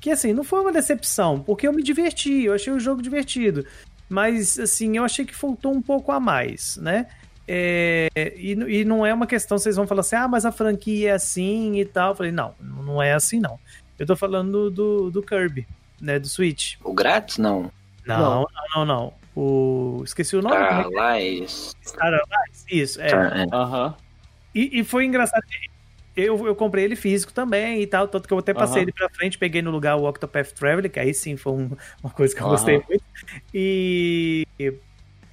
que, 0.00 0.10
assim, 0.10 0.32
não 0.32 0.42
foi 0.42 0.60
uma 0.60 0.72
decepção, 0.72 1.40
porque 1.40 1.68
eu 1.68 1.72
me 1.72 1.82
diverti, 1.82 2.44
eu 2.44 2.54
achei 2.54 2.72
o 2.72 2.80
jogo 2.80 3.02
divertido. 3.02 3.66
Mas, 4.08 4.58
assim, 4.58 4.96
eu 4.96 5.04
achei 5.04 5.24
que 5.24 5.34
faltou 5.36 5.72
um 5.72 5.82
pouco 5.82 6.10
a 6.10 6.18
mais, 6.18 6.76
né? 6.78 7.06
É, 7.52 8.08
e, 8.36 8.52
e 8.52 8.84
não 8.84 9.04
é 9.04 9.12
uma 9.12 9.26
questão, 9.26 9.58
vocês 9.58 9.74
vão 9.74 9.84
falar 9.84 10.02
assim, 10.02 10.14
ah, 10.14 10.28
mas 10.28 10.44
a 10.44 10.52
franquia 10.52 11.10
é 11.10 11.12
assim 11.12 11.80
e 11.80 11.84
tal. 11.84 12.10
Eu 12.10 12.14
falei, 12.14 12.30
não, 12.30 12.54
não 12.60 13.02
é 13.02 13.12
assim 13.12 13.40
não. 13.40 13.58
Eu 13.98 14.06
tô 14.06 14.14
falando 14.14 14.70
do, 14.70 15.10
do 15.10 15.20
Kirby, 15.20 15.66
né? 16.00 16.16
Do 16.20 16.28
Switch. 16.28 16.76
O 16.84 16.92
grátis? 16.92 17.38
Não. 17.38 17.72
Não, 18.06 18.18
não, 18.30 18.46
não, 18.76 18.84
não. 18.84 19.14
O... 19.34 20.02
Esqueci 20.04 20.36
o 20.36 20.42
nome. 20.42 20.54
Star 20.54 20.78
é 20.78 20.80
é? 20.80 21.00
Allies. 21.00 21.72
Star 21.84 22.14
Allies? 22.14 22.64
Isso, 22.70 23.00
é. 23.00 23.08
Star- 23.08 23.36
é. 23.40 23.46
Aham. 23.52 23.96
E, 24.54 24.78
e 24.80 24.84
foi 24.84 25.04
engraçado. 25.04 25.42
Eu, 26.16 26.46
eu 26.46 26.54
comprei 26.54 26.84
ele 26.84 26.94
físico 26.96 27.32
também 27.32 27.82
e 27.82 27.86
tal, 27.86 28.06
tanto 28.06 28.28
que 28.28 28.34
eu 28.34 28.38
até 28.38 28.54
passei 28.54 28.76
Aham. 28.78 28.82
ele 28.82 28.92
pra 28.92 29.08
frente, 29.10 29.38
peguei 29.38 29.60
no 29.60 29.70
lugar 29.72 29.96
o 29.96 30.08
Octopath 30.08 30.52
Traveler, 30.52 30.90
que 30.90 31.00
aí 31.00 31.12
sim 31.14 31.36
foi 31.36 31.52
um- 31.52 31.76
uma 32.02 32.12
coisa 32.12 32.32
que 32.34 32.40
eu 32.40 32.46
Aham. 32.46 32.52
gostei 32.54 32.74
muito. 32.88 33.04
E 33.52 34.46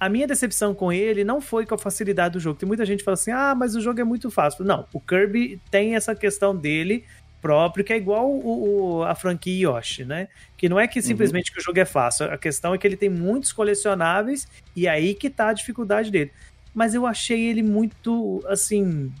a 0.00 0.08
minha 0.08 0.26
decepção 0.26 0.74
com 0.74 0.92
ele 0.92 1.24
não 1.24 1.40
foi 1.40 1.66
com 1.66 1.74
a 1.74 1.78
facilidade 1.78 2.34
do 2.34 2.40
jogo. 2.40 2.58
Tem 2.58 2.66
muita 2.66 2.84
gente 2.86 2.98
que 3.00 3.04
fala 3.04 3.14
assim: 3.14 3.30
ah, 3.30 3.54
mas 3.54 3.74
o 3.74 3.80
jogo 3.80 4.00
é 4.00 4.04
muito 4.04 4.30
fácil. 4.30 4.64
Não, 4.64 4.86
o 4.92 5.00
Kirby 5.00 5.60
tem 5.70 5.94
essa 5.96 6.14
questão 6.14 6.54
dele 6.56 7.04
próprio, 7.40 7.84
que 7.84 7.92
é 7.92 7.96
igual 7.96 8.28
o, 8.28 8.98
o- 8.98 9.02
a 9.04 9.14
franquia 9.14 9.68
Yoshi, 9.70 10.04
né? 10.04 10.26
Que 10.56 10.68
não 10.68 10.78
é 10.78 10.88
que 10.88 11.00
simplesmente 11.00 11.52
que 11.52 11.58
o 11.60 11.62
jogo 11.62 11.78
é 11.78 11.84
fácil, 11.84 12.26
a 12.32 12.36
questão 12.36 12.74
é 12.74 12.78
que 12.78 12.86
ele 12.86 12.96
tem 12.96 13.08
muitos 13.08 13.52
colecionáveis 13.52 14.48
e 14.74 14.88
aí 14.88 15.14
que 15.14 15.30
tá 15.30 15.48
a 15.50 15.52
dificuldade 15.52 16.10
dele. 16.10 16.32
Mas 16.74 16.94
eu 16.94 17.06
achei 17.06 17.40
ele 17.46 17.62
muito, 17.62 18.44
assim, 18.48 19.12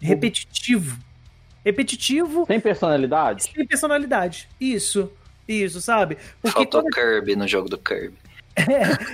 repetitivo. 0.00 0.98
Repetitivo 1.64 2.44
Sem 2.46 2.60
personalidade? 2.60 3.44
sem 3.44 3.66
personalidade. 3.66 4.48
Isso. 4.60 5.10
Isso, 5.46 5.80
sabe? 5.80 6.16
Porque 6.40 6.56
Faltou 6.56 6.82
quando, 6.82 6.92
Kirby 6.94 7.36
no 7.36 7.46
jogo 7.48 7.68
do 7.68 7.76
Kirby. 7.78 8.14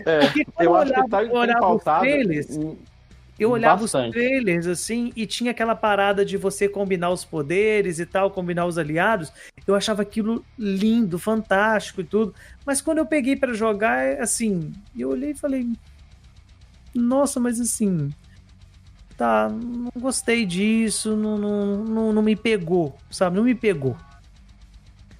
É, 0.05 0.20
porque 0.27 0.44
quando 0.44 0.66
eu 0.66 0.70
eu 0.70 0.77
acho 0.77 0.92
que 0.92 0.98
olhava, 0.98 1.09
tá, 1.09 1.22
eu 1.24 1.33
olhava 1.33 1.74
os 1.74 1.83
trailers, 1.85 2.57
em- 2.57 2.79
eu 3.38 3.51
olhava 3.53 3.81
bastante. 3.83 4.09
os 4.09 4.12
trailers 4.14 4.66
assim 4.66 5.12
e 5.14 5.24
tinha 5.24 5.53
aquela 5.53 5.77
parada 5.77 6.24
de 6.24 6.37
você 6.37 6.68
combinar 6.68 7.11
os 7.11 7.24
poderes 7.24 8.01
e 8.01 8.07
tal, 8.07 8.31
combinar 8.33 8.66
os 8.66 8.79
aliados. 8.79 9.33
Eu 9.66 9.74
achava 9.77 10.03
aquilo 10.03 10.44
lindo, 10.59 11.18
fantástico 11.18 12.01
e 12.01 12.05
tudo. 12.05 12.35
Mas 12.66 12.81
quando 12.81 12.98
eu 12.98 13.07
peguei 13.07 13.37
pra 13.37 13.53
jogar, 13.53 14.20
assim, 14.20 14.72
eu 14.98 15.11
olhei 15.11 15.31
e 15.31 15.35
falei: 15.37 15.68
Nossa, 16.94 17.38
mas 17.38 17.61
assim. 17.61 18.11
Tá, 19.16 19.48
não 19.48 19.90
gostei 20.01 20.46
disso, 20.46 21.16
não, 21.16 21.37
não, 21.37 21.77
não, 21.85 22.12
não 22.12 22.22
me 22.22 22.37
pegou, 22.37 22.96
sabe? 23.11 23.37
Não 23.37 23.42
me 23.44 23.55
pegou. 23.55 23.96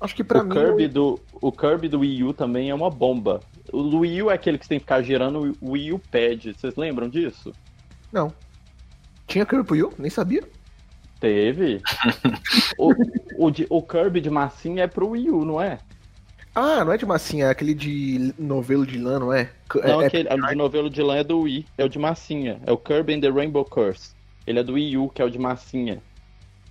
Acho 0.00 0.14
que 0.14 0.22
pra 0.22 0.40
o 0.40 0.44
mim. 0.44 0.54
Kirby 0.54 0.87
do 0.87 1.20
o 1.40 1.50
Kirby 1.50 1.88
do 1.88 1.98
Wii 2.00 2.22
U 2.24 2.33
também 2.33 2.70
é 2.70 2.74
uma 2.74 2.88
bomba. 2.90 3.40
O 3.72 3.98
Wii 3.98 4.22
U 4.22 4.31
é 4.31 4.35
aquele 4.35 4.59
que 4.59 4.64
você 4.64 4.70
tem 4.70 4.78
que 4.78 4.85
ficar 4.85 5.02
girando 5.02 5.57
o 5.61 5.72
Wii 5.72 5.92
U 5.92 5.98
Pad. 5.98 6.54
Vocês 6.54 6.76
lembram 6.76 7.09
disso? 7.09 7.52
Não. 8.12 8.33
Tinha 9.26 9.44
Kirby 9.44 9.64
pro 9.64 9.76
Yu? 9.76 9.92
Nem 9.98 10.11
sabia. 10.11 10.42
Teve. 11.20 11.81
o, 12.78 12.92
o, 13.37 13.50
de- 13.50 13.66
o 13.68 13.83
Kirby 13.83 14.20
de 14.20 14.31
massinha 14.31 14.85
é 14.85 14.87
pro 14.87 15.11
Wii 15.11 15.31
U, 15.31 15.44
não 15.44 15.61
é? 15.61 15.78
Ah, 16.54 16.85
não 16.85 16.92
é 16.92 16.96
de 16.96 17.07
massinha, 17.07 17.46
é 17.46 17.50
aquele 17.50 17.74
de 17.74 18.35
novelo 18.38 18.87
de 18.87 18.98
lã, 18.98 19.18
não 19.18 19.33
é? 19.33 19.50
Não, 19.74 20.02
é, 20.02 20.07
aquele 20.07 20.28
o 20.33 20.46
de 20.48 20.54
novelo 20.57 20.90
de 20.90 21.02
lã 21.02 21.16
é 21.16 21.24
do 21.24 21.40
Wii. 21.40 21.66
É 21.76 21.85
o 21.85 21.88
de 21.88 21.98
massinha. 21.98 22.61
É 22.66 22.72
o 22.72 22.76
Kirby 22.78 23.14
and 23.14 23.20
the 23.20 23.31
Rainbow 23.31 23.64
Curse. 23.64 24.12
Ele 24.46 24.59
é 24.59 24.62
do 24.64 24.72
Wii 24.72 24.96
U, 24.96 25.09
que 25.11 25.20
é 25.20 25.24
o 25.24 25.31
de 25.31 25.38
massinha. 25.38 26.02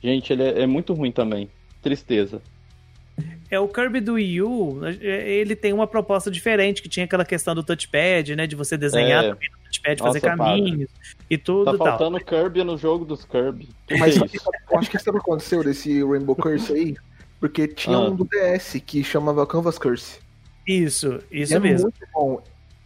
Gente, 0.02 0.34
ele 0.34 0.44
é, 0.44 0.62
é 0.64 0.66
muito 0.68 0.94
ruim 0.94 1.12
também. 1.12 1.50
Tristeza. 1.82 2.42
É, 3.50 3.60
o 3.60 3.68
Kirby 3.68 4.02
do 4.02 4.14
Wii 4.14 4.42
U, 4.42 4.80
é, 4.86 5.30
ele 5.30 5.56
tem 5.56 5.72
uma 5.72 5.88
proposta 5.88 6.30
diferente, 6.30 6.82
que 6.82 6.90
tinha 6.90 7.06
aquela 7.06 7.24
questão 7.24 7.56
do 7.56 7.64
touchpad, 7.64 8.36
né? 8.36 8.46
De 8.46 8.56
você 8.56 8.76
desenhar 8.78 9.24
É. 9.24 9.30
também 9.30 9.50
no 9.50 9.58
touchpad, 9.64 10.00
Nossa, 10.02 10.20
fazer 10.20 10.20
caminhos 10.22 10.90
e 11.30 11.38
tudo 11.38 11.66
Tá 11.66 11.74
e 11.74 11.78
tal. 11.78 11.88
faltando 11.88 12.20
Kirby 12.20 12.64
no 12.64 12.78
jogo 12.78 13.06
dos 13.06 13.24
Kirby. 13.24 13.70
Que 13.88 13.98
Mas 13.98 14.18
que 14.18 14.24
é 14.24 14.28
isso? 14.34 14.50
eu 14.72 14.78
acho 14.80 14.90
que 14.92 15.00
sabe 15.00 15.18
o 15.18 15.22
que 15.22 15.30
aconteceu 15.30 15.64
desse 15.64 16.04
Rainbow 16.04 16.36
Curse 16.36 16.74
aí? 16.74 16.96
Porque 17.40 17.68
tinha 17.68 17.96
Ah. 17.96 18.02
um 18.10 18.16
do 18.16 18.26
DS 18.26 18.80
que 18.86 19.04
chamava 19.04 19.46
Canvas 19.48 19.78
Curse. 19.78 20.20
Isso, 20.68 21.20
isso 21.32 21.56
é 21.56 21.60
mesmo. 21.60 21.84
muito 21.84 22.06
bom. 22.14 22.42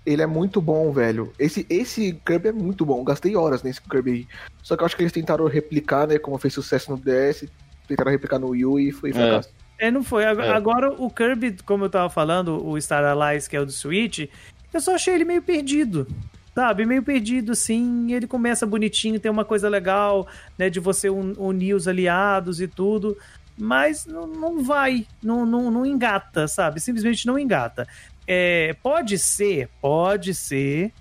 Ele 0.05 0.21
é 0.21 0.25
muito 0.27 0.61
bom, 0.61 0.91
velho. 0.91 1.31
Esse, 1.39 1.65
esse 1.69 2.13
Kirby 2.25 2.49
é 2.49 2.51
muito 2.51 2.85
bom. 2.85 3.03
Gastei 3.03 3.35
horas 3.35 3.63
nesse 3.63 3.81
Kirby 3.81 4.11
aí. 4.11 4.27
Só 4.63 4.75
que 4.75 4.81
eu 4.83 4.85
acho 4.85 4.95
que 4.95 5.01
eles 5.03 5.11
tentaram 5.11 5.45
replicar, 5.47 6.07
né? 6.07 6.17
Como 6.19 6.37
fez 6.37 6.53
sucesso 6.53 6.91
no 6.91 6.97
DS, 6.97 7.47
tentaram 7.87 8.11
replicar 8.11 8.37
no 8.39 8.49
Wii 8.49 8.65
U 8.65 8.79
e 8.79 8.91
foi 8.91 9.11
fracasso. 9.13 9.49
É, 9.49 9.60
não 9.89 10.03
foi. 10.03 10.25
Agora, 10.25 10.47
É. 10.47 10.51
agora 10.51 10.91
o 10.93 11.09
Kirby, 11.09 11.57
como 11.65 11.85
eu 11.85 11.89
tava 11.89 12.09
falando, 12.09 12.63
o 12.67 12.79
Star 12.79 13.03
Allies, 13.03 13.47
que 13.47 13.55
é 13.55 13.59
o 13.61 13.65
do 13.65 13.71
Switch, 13.71 14.29
eu 14.73 14.81
só 14.81 14.95
achei 14.95 15.15
ele 15.15 15.25
meio 15.25 15.41
perdido. 15.41 16.07
Sabe, 16.53 16.85
meio 16.85 17.01
perdido, 17.01 17.55
sim. 17.55 18.11
Ele 18.11 18.27
começa 18.27 18.65
bonitinho, 18.65 19.19
tem 19.21 19.31
uma 19.31 19.45
coisa 19.45 19.69
legal, 19.69 20.27
né? 20.57 20.69
De 20.69 20.81
você 20.81 21.09
un- 21.09 21.33
unir 21.37 21.73
os 21.73 21.87
aliados 21.87 22.59
e 22.59 22.67
tudo. 22.67 23.17
Mas 23.57 24.05
não, 24.05 24.27
não 24.27 24.63
vai, 24.63 25.05
não, 25.23 25.45
não, 25.45 25.71
não 25.71 25.85
engata, 25.85 26.47
sabe? 26.49 26.79
Simplesmente 26.81 27.25
não 27.25 27.39
engata. 27.39 27.87
É, 28.27 28.75
pode 28.83 29.17
ser, 29.17 29.69
pode 29.81 30.33
ser 30.33 30.91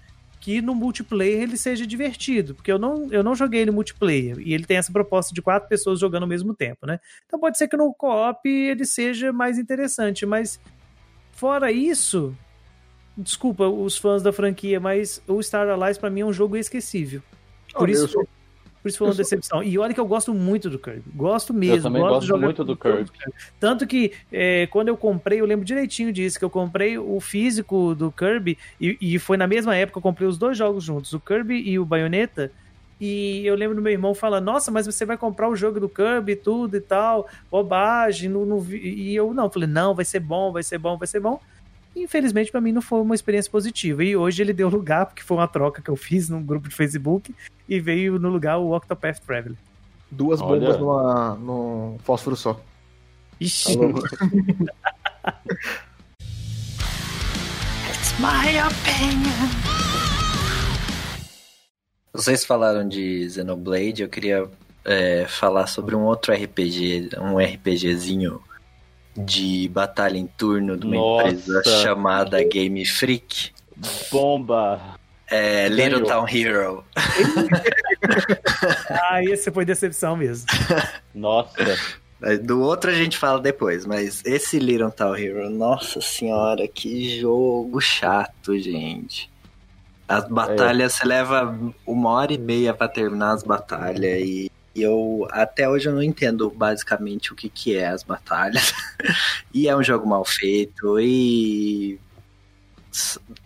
que 0.41 0.63
no 0.63 0.75
multiplayer 0.75 1.43
ele 1.43 1.57
seja 1.57 1.87
divertido, 1.87 2.55
porque 2.55 2.73
eu 2.73 2.79
não, 2.79 3.07
eu 3.13 3.23
não 3.23 3.35
joguei 3.35 3.61
ele 3.61 3.71
multiplayer 3.71 4.39
e 4.39 4.55
ele 4.55 4.65
tem 4.65 4.79
essa 4.79 4.91
proposta 4.91 5.35
de 5.35 5.43
quatro 5.43 5.69
pessoas 5.69 6.01
jogando 6.01 6.23
ao 6.23 6.29
mesmo 6.29 6.55
tempo, 6.55 6.87
né? 6.87 6.99
Então 7.27 7.39
pode 7.39 7.59
ser 7.59 7.69
que 7.69 7.77
no 7.77 7.93
co-op 7.93 8.49
ele 8.49 8.87
seja 8.87 9.33
mais 9.33 9.59
interessante, 9.59 10.25
mas 10.25 10.59
fora 11.33 11.71
isso, 11.71 12.35
desculpa 13.17 13.69
os 13.69 13.99
fãs 13.99 14.23
da 14.23 14.33
franquia, 14.33 14.81
mas 14.81 15.23
o 15.29 15.43
Star 15.43 15.69
Allies 15.69 15.99
pra 15.99 16.09
mim 16.09 16.21
é 16.21 16.27
um 16.27 16.33
jogo 16.33 16.57
esquecível. 16.57 17.23
Por 17.75 17.91
isso, 17.91 18.27
por 18.83 18.89
isso 18.89 18.99
foi 18.99 19.09
uma 19.09 19.15
decepção. 19.15 19.63
E 19.63 19.79
olha 19.79 19.93
que 19.93 20.01
eu 20.01 20.07
gosto 20.07 20.33
muito 20.33 20.71
do 20.71 20.79
Kirby. 20.79 21.03
Gosto 21.15 21.53
mesmo. 21.53 21.77
Eu 21.77 21.83
também 21.83 22.03
gosto 22.03 22.29
gosto 22.29 22.43
muito 22.43 22.65
do 22.65 22.77
Kirby. 22.77 23.11
Tanto 23.59 23.87
que 23.87 24.13
é, 24.33 24.67
quando 24.69 24.89
eu 24.89 24.97
comprei, 24.97 25.41
eu 25.41 25.47
lembro 25.47 25.65
direitinho 25.65 26.13
disso, 26.13 26.39
que 26.39 26.45
eu 26.45 26.51
comprei 26.51 26.97
o 26.97 27.21
físico 27.21 27.95
do 27.95 28.11
Kirby, 28.11 28.57
e, 28.81 28.97
e 29.01 29.19
foi 29.19 29.37
na 29.37 29.47
mesma 29.47 29.77
época, 29.77 29.99
eu 29.99 30.03
comprei 30.03 30.27
os 30.27 30.39
dois 30.39 30.57
jogos 30.57 30.83
juntos, 30.83 31.13
o 31.13 31.21
Kirby 31.21 31.61
e 31.61 31.79
o 31.79 31.85
Bayonetta. 31.85 32.51
E 32.99 33.47
eu 33.47 33.55
lembro 33.55 33.77
do 33.77 33.83
meu 33.83 33.93
irmão 33.93 34.15
falando, 34.15 34.45
nossa, 34.45 34.71
mas 34.71 34.85
você 34.85 35.07
vai 35.07 35.17
comprar 35.17 35.49
o 35.49 35.57
jogo 35.57 35.81
do 35.81 35.89
Kirby 35.89 36.33
e 36.33 36.37
tudo 36.37 36.77
e 36.77 36.81
tal, 36.81 37.27
bobagem, 37.51 38.29
não, 38.29 38.45
não 38.45 38.61
vi-" 38.61 38.79
e 38.79 39.17
eu 39.17 39.33
não, 39.33 39.51
falei, 39.51 39.69
não, 39.69 39.95
vai 39.95 40.05
ser 40.05 40.21
bom, 40.21 40.53
vai 40.53 40.63
ser 40.63 40.77
bom, 40.77 40.99
vai 40.99 41.09
ser 41.09 41.21
bom. 41.21 41.41
Infelizmente, 41.95 42.51
pra 42.51 42.61
mim, 42.61 42.73
não 42.73 42.83
foi 42.83 43.01
uma 43.01 43.15
experiência 43.15 43.51
positiva. 43.51 44.05
E 44.05 44.17
hoje 44.17 44.43
ele 44.43 44.53
deu 44.53 44.69
lugar, 44.69 45.07
porque 45.07 45.23
foi 45.23 45.37
uma 45.37 45.49
troca 45.49 45.83
que 45.83 45.91
eu 45.91 45.97
fiz 45.97 46.29
num 46.29 46.43
grupo 46.43 46.69
de 46.69 46.75
Facebook, 46.75 47.35
e 47.69 47.81
veio 47.81 48.19
no 48.19 48.29
lugar 48.29 48.59
o 48.59 48.75
Octopath 48.75 49.21
Traveler. 49.21 49.59
Duas 50.11 50.41
Olha. 50.41 50.61
bombas 50.61 50.79
numa, 50.79 51.35
num 51.37 51.99
fósforo 52.05 52.37
só. 52.37 52.61
Ixi, 53.41 53.77
Tá? 53.77 53.83
It's 57.91 58.15
my 58.19 58.59
opinion. 58.59 59.81
Vocês 62.13 62.45
falaram 62.45 62.89
de 62.89 63.31
Xenoblade, 63.31 64.03
eu 64.03 64.09
queria 64.09 64.49
é, 64.85 65.27
falar 65.29 65.67
sobre 65.67 65.95
um 65.95 66.03
outro 66.03 66.33
RPG, 66.33 67.11
um 67.19 67.39
RPGzinho 67.39 68.43
de 69.17 69.69
batalha 69.69 70.17
em 70.17 70.27
turno 70.27 70.77
de 70.77 70.87
uma 70.87 70.97
Nossa. 70.97 71.29
empresa 71.29 71.63
chamada 71.83 72.43
Game 72.45 72.85
Freak. 72.87 73.53
Bomba! 74.11 74.99
É 75.31 75.69
Little 75.69 76.01
Ganhou. 76.01 76.09
Town 76.09 76.29
Hero. 76.29 76.85
ah, 78.91 79.23
esse 79.23 79.51
foi 79.51 79.65
decepção 79.65 80.17
mesmo. 80.17 80.47
Nossa! 81.15 81.79
Do 82.43 82.61
outro 82.61 82.91
a 82.91 82.95
gente 82.95 83.17
fala 83.17 83.41
depois, 83.41 83.87
mas 83.87 84.23
esse 84.27 84.59
Little 84.59 84.91
Town 84.91 85.15
Hero, 85.15 85.49
nossa 85.49 86.01
senhora, 86.01 86.67
que 86.69 87.19
jogo 87.21 87.81
chato, 87.81 88.59
gente. 88.59 89.31
As 90.07 90.29
batalhas, 90.29 90.95
você 90.95 91.07
leva 91.07 91.57
uma 91.87 92.11
hora 92.11 92.33
e 92.33 92.39
meia 92.39 92.75
pra 92.75 92.89
terminar 92.89 93.31
as 93.31 93.45
batalhas 93.45 94.21
e 94.21 94.50
eu 94.75 95.27
até 95.31 95.69
hoje 95.69 95.89
eu 95.89 95.95
não 95.95 96.03
entendo 96.03 96.51
basicamente 96.51 97.33
o 97.33 97.37
que 97.37 97.49
que 97.49 97.77
é 97.77 97.89
as 97.89 98.03
batalhas. 98.03 98.73
e 99.53 99.69
é 99.69 99.77
um 99.77 99.83
jogo 99.83 100.07
mal 100.07 100.25
feito 100.25 100.99
e 101.01 101.99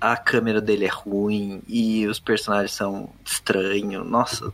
a 0.01 0.17
câmera 0.17 0.61
dele 0.61 0.87
é 0.87 0.91
ruim 0.91 1.63
e 1.69 2.07
os 2.07 2.19
personagens 2.19 2.73
são 2.73 3.11
estranhos. 3.25 4.07
Nossa, 4.07 4.53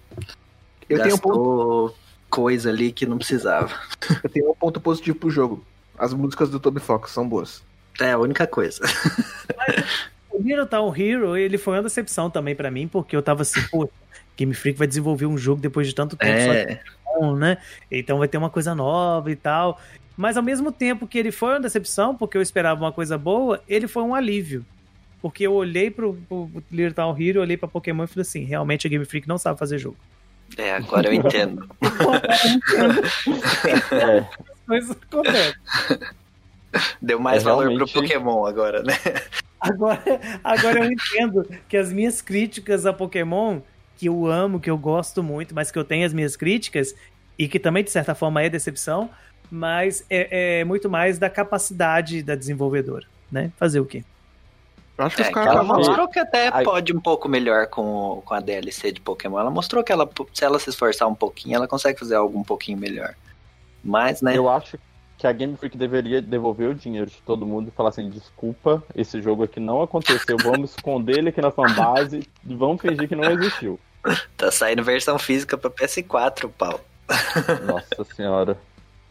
Eu 0.88 1.02
tenho, 1.02 1.14
um 1.14 1.18
ponto, 1.18 1.36
gastou 1.36 1.96
coisa 2.28 2.70
ali 2.70 2.92
que 2.92 3.06
não 3.06 3.18
precisava. 3.18 3.74
eu 4.22 4.30
tenho 4.30 4.50
um 4.50 4.54
ponto 4.54 4.80
positivo 4.80 5.18
pro 5.18 5.30
jogo. 5.30 5.64
As 5.98 6.14
músicas 6.14 6.50
do 6.50 6.58
Toby 6.58 6.80
Fox 6.80 7.10
são 7.10 7.28
boas. 7.28 7.62
É 8.00 8.12
a 8.12 8.18
única 8.18 8.46
coisa. 8.46 8.80
O 10.32 10.40
Little 10.40 10.64
Town 10.64 10.94
Hero, 10.96 11.36
ele 11.36 11.58
foi 11.58 11.76
uma 11.76 11.82
decepção 11.82 12.30
também 12.30 12.54
pra 12.54 12.70
mim, 12.70 12.86
porque 12.86 13.16
eu 13.16 13.22
tava 13.22 13.42
assim, 13.42 13.60
pô, 13.68 13.90
Game 14.40 14.54
Freak 14.54 14.78
vai 14.78 14.86
desenvolver 14.88 15.26
um 15.26 15.36
jogo 15.38 15.60
depois 15.60 15.86
de 15.86 15.94
tanto 15.94 16.16
tempo 16.16 16.40
só 16.40 16.52
É, 16.52 16.80
bom, 17.04 17.36
né? 17.36 17.58
Então 17.90 18.18
vai 18.18 18.26
ter 18.26 18.38
uma 18.38 18.50
coisa 18.50 18.74
nova 18.74 19.30
e 19.30 19.36
tal. 19.36 19.78
Mas 20.16 20.36
ao 20.36 20.42
mesmo 20.42 20.72
tempo 20.72 21.06
que 21.06 21.18
ele 21.18 21.30
foi 21.30 21.50
uma 21.50 21.60
decepção, 21.60 22.14
porque 22.16 22.36
eu 22.36 22.42
esperava 22.42 22.80
uma 22.82 22.92
coisa 22.92 23.16
boa, 23.18 23.62
ele 23.68 23.86
foi 23.86 24.02
um 24.02 24.14
alívio. 24.14 24.64
Porque 25.22 25.46
eu 25.46 25.52
olhei 25.52 25.90
pro, 25.90 26.14
pro 26.28 26.50
Little 26.72 26.94
Town 26.94 27.16
Hero, 27.20 27.40
olhei 27.42 27.56
pra 27.56 27.68
Pokémon 27.68 28.04
e 28.04 28.06
falei 28.06 28.22
assim, 28.22 28.44
realmente 28.44 28.86
a 28.86 28.90
Game 28.90 29.04
Freak 29.04 29.28
não 29.28 29.36
sabe 29.38 29.58
fazer 29.58 29.78
jogo. 29.78 29.96
é, 30.56 30.72
agora 30.74 31.08
eu 31.08 31.12
entendo. 31.12 31.68
É, 33.92 34.26
coisas 34.66 34.90
acontecem. 34.90 35.54
Deu 37.02 37.18
mais 37.20 37.42
É, 37.42 37.44
valor 37.44 37.66
realmente- 37.68 37.92
pro 37.92 38.02
Pokémon 38.02 38.44
agora, 38.46 38.82
né? 38.82 38.94
Agora, 39.60 40.00
agora 40.42 40.78
eu 40.84 40.90
entendo 40.90 41.46
que 41.68 41.76
as 41.76 41.92
minhas 41.92 42.22
críticas 42.22 42.86
a 42.86 42.92
Pokémon, 42.92 43.60
que 44.00 44.06
eu 44.06 44.26
amo, 44.26 44.58
que 44.58 44.70
eu 44.70 44.78
gosto 44.78 45.22
muito, 45.22 45.54
mas 45.54 45.70
que 45.70 45.78
eu 45.78 45.84
tenho 45.84 46.06
as 46.06 46.12
minhas 46.14 46.34
críticas, 46.36 46.94
e 47.38 47.46
que 47.46 47.58
também, 47.58 47.84
de 47.84 47.90
certa 47.90 48.14
forma, 48.14 48.40
é 48.42 48.48
decepção, 48.48 49.10
mas 49.50 50.06
é, 50.08 50.60
é 50.60 50.64
muito 50.64 50.88
mais 50.88 51.18
da 51.18 51.28
capacidade 51.28 52.22
da 52.22 52.34
desenvolvedora, 52.34 53.06
né? 53.30 53.52
Fazer 53.58 53.78
o 53.78 53.84
quê? 53.84 54.02
Eu 54.96 55.04
acho 55.04 55.16
que 55.16 55.22
É, 55.22 55.26
os 55.26 55.30
caras 55.32 55.52
ela 55.52 55.62
mostrou 55.62 56.08
que 56.08 56.18
até 56.18 56.48
Aí- 56.50 56.64
pode 56.64 56.94
um 56.94 57.00
pouco 57.00 57.28
melhor 57.28 57.66
com, 57.66 58.22
com 58.24 58.32
a 58.32 58.40
DLC 58.40 58.90
de 58.90 59.02
Pokémon. 59.02 59.38
Ela 59.38 59.50
mostrou 59.50 59.84
que 59.84 59.92
ela, 59.92 60.08
se 60.32 60.44
ela 60.44 60.58
se 60.58 60.70
esforçar 60.70 61.06
um 61.06 61.14
pouquinho, 61.14 61.56
ela 61.56 61.68
consegue 61.68 61.98
fazer 61.98 62.14
algo 62.14 62.38
um 62.38 62.44
pouquinho 62.44 62.78
melhor. 62.78 63.14
Mas, 63.84 64.22
né? 64.22 64.34
Eu 64.34 64.48
acho 64.48 64.78
que 65.18 65.26
a 65.26 65.32
Game 65.32 65.54
Freak 65.58 65.76
deveria 65.76 66.22
devolver 66.22 66.70
o 66.70 66.74
dinheiro 66.74 67.10
de 67.10 67.20
todo 67.26 67.44
mundo 67.44 67.68
e 67.68 67.70
falar 67.70 67.90
assim, 67.90 68.08
desculpa, 68.08 68.82
esse 68.94 69.20
jogo 69.20 69.42
aqui 69.44 69.60
não 69.60 69.82
aconteceu, 69.82 70.38
vamos 70.42 70.70
esconder 70.70 71.18
ele 71.18 71.28
aqui 71.28 71.42
na 71.42 71.50
fanbase 71.50 72.26
e 72.46 72.54
vamos 72.54 72.80
fingir 72.80 73.06
que 73.06 73.14
não 73.14 73.30
existiu. 73.30 73.78
Tá 74.36 74.50
saindo 74.50 74.82
versão 74.82 75.18
física 75.18 75.58
pra 75.58 75.70
PS4, 75.70 76.50
pau. 76.56 76.80
Nossa 77.66 78.04
senhora. 78.14 78.56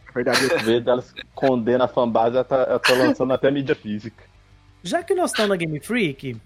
Na 0.06 0.12
verdade, 0.12 0.64
vez 0.64 0.84
dela 0.84 1.04
esconder 1.16 1.78
na 1.78 1.86
fanbase, 1.86 2.34
ela 2.34 2.44
tá, 2.44 2.56
ela 2.56 2.78
tá 2.78 2.92
lançando 2.94 3.32
até 3.32 3.50
mídia 3.50 3.76
física. 3.76 4.24
Já 4.82 5.02
que 5.02 5.14
nós 5.14 5.30
estamos 5.30 5.50
na 5.50 5.56
Game 5.56 5.78
Freak, 5.78 6.36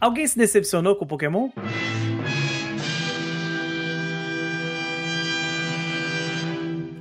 alguém 0.00 0.26
se 0.26 0.36
decepcionou 0.36 0.96
com 0.96 1.04
o 1.04 1.08
Pokémon? 1.08 1.50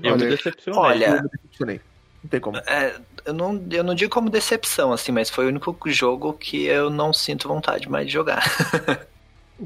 Eu 0.04 0.14
Olha, 0.14 0.26
me 0.26 0.30
decepcionei. 0.32 0.80
olha, 0.80 1.06
eu 1.06 1.24
me 1.24 1.30
decepcionei. 1.30 1.82
Não 2.24 2.30
tem 2.30 2.40
como. 2.40 2.58
É, 2.58 2.96
eu, 3.26 3.34
não, 3.34 3.66
eu 3.72 3.84
não 3.84 3.96
digo 3.96 4.12
como 4.12 4.30
decepção, 4.30 4.92
assim, 4.92 5.12
mas 5.12 5.30
foi 5.30 5.46
o 5.46 5.48
único 5.48 5.76
jogo 5.86 6.34
que 6.34 6.66
eu 6.66 6.90
não 6.90 7.14
sinto 7.14 7.48
vontade 7.48 7.90
mais 7.90 8.06
de 8.08 8.14
jogar. 8.14 8.44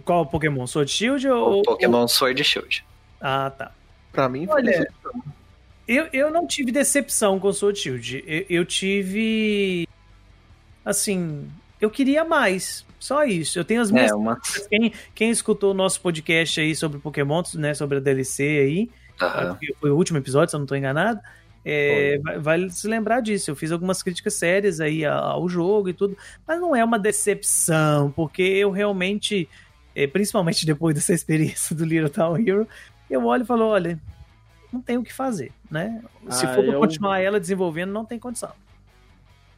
Qual 0.03 0.23
o 0.23 0.25
Pokémon? 0.25 0.67
Sword 0.67 0.91
Shield 0.91 1.27
O 1.27 1.35
ou... 1.35 1.63
Pokémon 1.63 2.07
Sword 2.07 2.43
Shield. 2.43 2.85
Ah, 3.21 3.49
tá. 3.49 3.71
Pra 4.11 4.27
mim, 4.29 4.45
foi 4.45 4.55
Olha, 4.55 4.71
decepção. 4.71 5.23
Eu, 5.87 6.07
eu 6.11 6.31
não 6.31 6.47
tive 6.47 6.71
decepção 6.71 7.39
com 7.39 7.53
Sword 7.53 7.77
Shield. 7.77 8.23
Eu, 8.25 8.45
eu 8.49 8.65
tive. 8.65 9.87
Assim. 10.83 11.49
Eu 11.79 11.89
queria 11.89 12.23
mais. 12.23 12.85
Só 12.99 13.23
isso. 13.23 13.59
Eu 13.59 13.65
tenho 13.65 13.81
as 13.81 13.91
minhas. 13.91 14.11
É, 14.11 14.15
uma. 14.15 14.39
Quem, 14.69 14.91
quem 15.13 15.29
escutou 15.29 15.71
o 15.71 15.75
nosso 15.75 16.01
podcast 16.01 16.59
aí 16.59 16.75
sobre 16.75 16.97
Pokémon, 16.99 17.43
né? 17.55 17.73
Sobre 17.73 17.97
a 17.97 18.01
DLC 18.01 18.43
aí. 18.43 18.89
Que 19.59 19.73
Foi 19.75 19.91
o 19.91 19.95
último 19.95 20.17
episódio, 20.17 20.49
se 20.49 20.55
eu 20.55 20.59
não 20.59 20.67
tô 20.67 20.75
enganado. 20.75 21.19
É, 21.63 22.19
vai 22.39 22.69
se 22.69 22.87
lembrar 22.87 23.21
disso. 23.21 23.49
Eu 23.49 23.55
fiz 23.55 23.71
algumas 23.71 24.03
críticas 24.03 24.35
sérias 24.35 24.79
aí 24.79 25.03
ao 25.03 25.47
jogo 25.49 25.89
e 25.89 25.93
tudo. 25.93 26.15
Mas 26.47 26.59
não 26.59 26.75
é 26.75 26.83
uma 26.83 26.99
decepção, 26.99 28.11
porque 28.11 28.43
eu 28.43 28.71
realmente. 28.71 29.49
É, 29.95 30.05
principalmente 30.07 30.65
depois 30.65 30.93
dessa 30.93 31.13
experiência 31.13 31.75
do 31.75 31.85
Little 31.85 32.09
Town 32.09 32.37
Hero, 32.37 32.67
eu 33.09 33.25
olho 33.25 33.43
e 33.43 33.45
falo: 33.45 33.65
olha, 33.65 33.99
não 34.71 34.81
tem 34.81 34.97
o 34.97 35.03
que 35.03 35.13
fazer, 35.13 35.51
né? 35.71 36.01
Se 36.29 36.45
Ah, 36.45 36.53
for 36.53 36.63
eu- 36.65 36.79
continuar 36.79 37.19
ela 37.19 37.39
desenvolvendo, 37.39 37.91
não 37.91 38.03
tem 38.05 38.19
condição. 38.19 38.51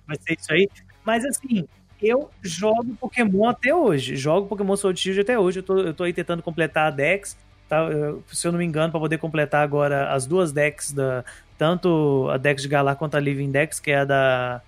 Vai 0.08 0.18
ser 0.18 0.38
isso 0.40 0.54
aí. 0.54 0.70
Mas 1.04 1.26
assim, 1.26 1.68
eu 2.02 2.30
jogo 2.42 2.96
Pokémon 2.96 3.48
até 3.50 3.74
hoje. 3.74 4.16
Jogo 4.16 4.48
Pokémon 4.48 4.76
Sword 4.76 5.00
Shield 5.00 5.22
até 5.22 5.38
hoje. 5.40 5.60
Eu 5.60 5.64
tô, 5.64 5.78
eu 5.80 5.94
tô 5.94 6.04
aí 6.04 6.14
tentando 6.14 6.42
completar 6.44 6.88
a 6.88 6.92
Dex. 6.92 7.38
Tá? 7.68 7.80
Eu- 7.84 8.24
se 8.32 8.48
eu 8.48 8.52
não 8.52 8.60
me 8.60 8.66
engano, 8.66 8.92
para 8.92 9.00
poder 9.00 9.18
completar 9.18 9.64
agora 9.64 10.12
as 10.14 10.26
duas 10.26 10.52
decks 10.52 10.92
da. 10.94 11.26
Tanto 11.58 12.28
a 12.32 12.38
Dex 12.38 12.62
de 12.62 12.68
Galar 12.68 12.96
quanto 12.96 13.16
a 13.18 13.20
Living 13.20 13.52
Dex, 13.52 13.80
que 13.80 13.92
é 13.92 14.00
a 14.00 14.06
da. 14.06 14.62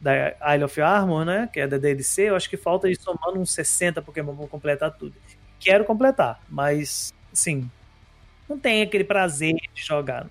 Da 0.00 0.54
Isle 0.54 0.64
of 0.64 0.80
Armor, 0.80 1.24
né? 1.24 1.48
Que 1.52 1.60
é 1.60 1.66
da 1.66 1.78
DLC. 1.78 2.28
Eu 2.28 2.36
acho 2.36 2.48
que 2.48 2.56
falta 2.56 2.86
aí 2.86 2.94
somando 2.94 3.40
uns 3.40 3.52
60 3.52 4.00
Pokémon 4.02 4.34
pra 4.36 4.46
completar 4.46 4.96
tudo. 4.96 5.14
Quero 5.58 5.84
completar, 5.84 6.40
mas 6.48 7.12
assim. 7.32 7.70
Não 8.48 8.58
tem 8.58 8.82
aquele 8.82 9.04
prazer 9.04 9.56
de 9.74 9.82
jogar. 9.82 10.26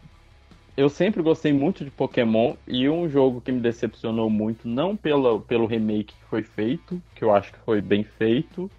Eu 0.76 0.90
sempre 0.90 1.22
gostei 1.24 1.52
muito 1.52 1.84
de 1.84 1.90
Pokémon 1.90 2.56
e 2.68 2.88
um 2.88 3.10
jogo 3.10 3.42
que 3.42 3.52
me 3.52 3.60
decepcionou 3.60 4.30
muito, 4.30 4.68
não 4.68 4.96
pelo, 4.96 5.42
pelo 5.42 5.66
remake 5.66 6.14
que 6.14 6.26
foi 6.30 6.44
feito, 6.44 7.02
que 7.16 7.24
eu 7.24 7.34
acho 7.34 7.52
que 7.52 7.60
foi 7.60 7.82
bem 7.82 8.04
feito, 8.04 8.70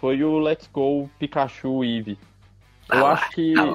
foi 0.00 0.24
o 0.24 0.38
Let's 0.38 0.68
Go 0.72 1.10
Pikachu 1.18 1.84
Eevee. 1.84 2.18
Eu 2.90 3.06
Ah 3.06 3.12
acho 3.12 3.30
que. 3.30 3.54
ah. 3.58 3.74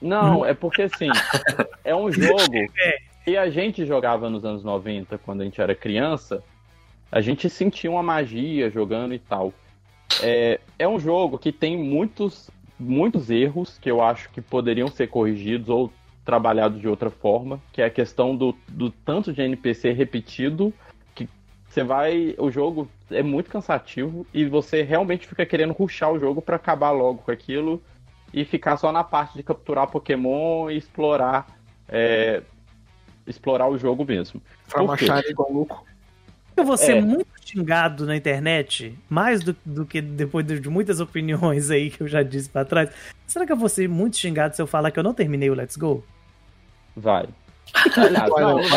Não, 0.00 0.44
é 0.44 0.52
porque 0.52 0.82
assim, 0.82 1.08
é 1.82 1.96
um 1.96 2.10
jogo 2.12 2.54
É. 2.78 2.98
que 3.24 3.36
a 3.36 3.48
gente 3.48 3.86
jogava 3.86 4.28
nos 4.28 4.44
anos 4.44 4.62
90, 4.62 5.16
quando 5.18 5.40
a 5.40 5.44
gente 5.44 5.60
era 5.60 5.74
criança, 5.74 6.42
a 7.10 7.20
gente 7.20 7.48
sentia 7.48 7.90
uma 7.90 8.02
magia 8.02 8.70
jogando 8.70 9.14
e 9.14 9.18
tal. 9.18 9.52
É, 10.22 10.60
é 10.78 10.86
um 10.86 11.00
jogo 11.00 11.38
que 11.38 11.50
tem 11.50 11.76
muitos, 11.76 12.50
muitos 12.78 13.30
erros 13.30 13.78
que 13.78 13.90
eu 13.90 14.02
acho 14.02 14.28
que 14.30 14.42
poderiam 14.42 14.88
ser 14.88 15.06
corrigidos 15.06 15.70
ou 15.70 15.90
trabalhados 16.22 16.80
de 16.80 16.86
outra 16.86 17.10
forma, 17.10 17.60
que 17.72 17.80
é 17.80 17.86
a 17.86 17.90
questão 17.90 18.36
do, 18.36 18.54
do 18.68 18.90
tanto 18.90 19.32
de 19.32 19.40
NPC 19.40 19.92
repetido 19.92 20.72
que 21.14 21.26
você 21.66 21.82
vai. 21.82 22.34
O 22.38 22.50
jogo 22.50 22.88
é 23.10 23.22
muito 23.22 23.50
cansativo 23.50 24.26
e 24.34 24.44
você 24.44 24.82
realmente 24.82 25.26
fica 25.26 25.46
querendo 25.46 25.72
ruxar 25.72 26.12
o 26.12 26.18
jogo 26.18 26.42
para 26.42 26.56
acabar 26.56 26.90
logo 26.90 27.22
com 27.22 27.30
aquilo 27.30 27.82
e 28.34 28.44
ficar 28.44 28.76
só 28.76 28.92
na 28.92 29.04
parte 29.04 29.34
de 29.34 29.42
capturar 29.42 29.90
Pokémon 29.90 30.68
e 30.68 30.76
explorar. 30.76 31.46
é, 31.88 32.42
explorar 33.26 33.68
o 33.68 33.78
jogo 33.78 34.04
mesmo. 34.04 34.40
Pra 34.68 34.82
machar 34.82 35.22
igual 35.24 35.52
louco. 35.52 35.84
Eu 36.56 36.64
vou 36.64 36.76
ser 36.76 36.98
É. 36.98 37.00
muito 37.00 37.26
xingado 37.44 38.06
na 38.06 38.16
internet, 38.16 38.96
mais 39.08 39.42
do, 39.42 39.56
do 39.64 39.84
que 39.84 40.00
depois 40.00 40.46
de 40.46 40.68
muitas 40.70 41.00
opiniões 41.00 41.68
aí 41.70 41.90
que 41.90 42.00
eu 42.02 42.08
já 42.08 42.22
disse 42.22 42.48
pra 42.48 42.64
trás. 42.64 42.90
Será 43.26 43.44
que 43.44 43.52
eu 43.52 43.56
vou 43.56 43.68
ser 43.68 43.88
muito 43.88 44.16
xingado 44.16 44.54
se 44.54 44.62
eu 44.62 44.66
falar 44.66 44.90
que 44.92 44.98
eu 44.98 45.02
não 45.02 45.12
terminei 45.14 45.50
o 45.50 45.54
Let's 45.54 45.76
Go? 45.76 46.04
Vai. 46.96 47.26
Não, 47.96 48.28
vai 48.28 48.42
não, 48.42 48.56
não. 48.56 48.68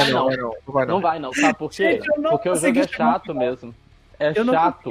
vai 0.66 0.86
não. 0.86 0.96
Não 0.96 1.02
vai 1.02 1.20
Não 1.20 1.34
sabe 1.34 1.58
por 1.58 1.70
quê? 1.70 2.00
Porque 2.32 2.50
o 2.50 2.56
jogo 2.56 2.80
é 2.80 2.88
chato 2.88 3.36
mesmo. 3.36 3.76
É 4.20 4.34
Eu 4.36 4.46
chato. 4.46 4.90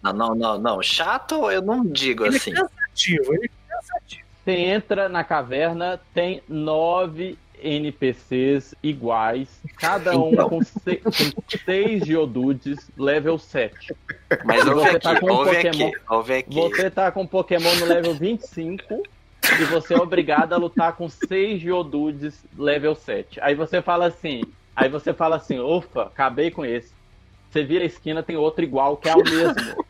Não, 0.00 0.12
não, 0.12 0.34
não, 0.36 0.58
não. 0.58 0.82
Chato 0.82 1.50
eu 1.50 1.60
não 1.60 1.84
digo 1.84 2.24
Ele 2.24 2.36
assim. 2.36 2.52
é 2.52 2.54
cansativo, 2.54 3.34
ele 3.34 3.46
é 3.46 3.74
cansativo. 3.74 4.22
Você 4.44 4.52
entra 4.52 5.08
na 5.08 5.24
caverna, 5.24 6.00
tem 6.14 6.42
nove 6.48 7.36
NPCs 7.62 8.74
iguais, 8.82 9.48
cada 9.78 10.16
um 10.18 10.32
Então. 10.32 10.48
com, 10.48 10.62
se- 10.62 10.96
com 10.96 11.58
seis 11.64 12.04
Geodudes, 12.06 12.90
level 12.96 13.38
7. 13.38 13.94
Mas 14.44 14.64
E 14.66 14.70
você 14.70 14.88
aqui, 14.88 14.98
tá 15.00 15.20
com 15.20 15.26
um 15.26 15.32
ouve 15.32 15.54
Pokémon- 15.56 15.88
aqui. 15.88 16.54
Você 16.54 16.90
tá 16.90 17.10
com 17.12 17.26
Pokémon 17.26 17.74
no 17.76 17.86
level 17.86 18.14
25 18.14 19.02
e 19.60 19.64
você 19.64 19.94
é 19.94 19.98
obrigado 20.00 20.52
a 20.52 20.56
lutar 20.56 20.94
com 20.96 21.08
seis 21.08 21.60
Geodudes 21.60 22.44
level 22.56 22.94
7. 22.94 23.40
Aí 23.40 23.54
você 23.54 23.80
fala 23.82 24.06
assim, 24.06 24.42
aí 24.76 24.88
você 24.88 25.12
fala 25.12 25.36
assim, 25.36 25.58
ufa, 25.58 26.02
acabei 26.02 26.50
com 26.50 26.64
esse. 26.64 26.92
Você 27.50 27.64
vira 27.64 27.82
a 27.84 27.86
esquina, 27.86 28.22
tem 28.22 28.36
outro 28.36 28.62
igual, 28.62 28.96
que 28.96 29.08
é 29.08 29.14
o 29.14 29.24
mesmo. 29.24 29.84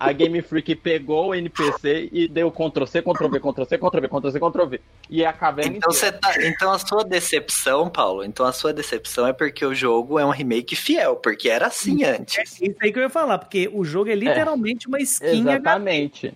A 0.00 0.12
Game 0.12 0.40
Freak 0.40 0.74
pegou 0.76 1.28
o 1.28 1.34
NPC 1.34 2.08
e 2.10 2.26
deu 2.26 2.50
Ctrl 2.50 2.86
C, 2.86 3.02
Ctrl 3.02 3.28
V, 3.28 3.38
Ctrl 3.40 3.64
C, 3.64 3.76
Ctrl 3.78 4.00
V, 4.00 4.08
Ctrl 4.08 4.30
C, 4.30 4.40
Ctrl 4.40 4.64
V. 4.66 4.80
E 5.10 5.22
é 5.22 5.26
a 5.26 5.32
caverna 5.32 5.76
Então, 5.76 5.90
inteira. 5.92 6.12
você 6.18 6.18
tá, 6.18 6.46
então 6.46 6.72
a 6.72 6.78
sua 6.78 7.04
decepção, 7.04 7.90
Paulo, 7.90 8.24
então 8.24 8.46
a 8.46 8.52
sua 8.52 8.72
decepção 8.72 9.26
é 9.26 9.32
porque 9.32 9.64
o 9.64 9.74
jogo 9.74 10.18
é 10.18 10.24
um 10.24 10.30
remake 10.30 10.74
fiel, 10.74 11.16
porque 11.16 11.48
era 11.50 11.66
assim 11.66 12.02
É 12.02 12.16
antes. 12.16 12.60
isso 12.60 12.76
aí 12.80 12.92
que 12.92 12.98
eu 12.98 13.02
ia 13.02 13.10
falar, 13.10 13.38
porque 13.38 13.68
o 13.72 13.84
jogo 13.84 14.10
é 14.10 14.14
literalmente 14.14 14.88
uma 14.88 14.98
skin 15.00 15.26
HD. 15.42 15.50
Exatamente. 15.50 16.34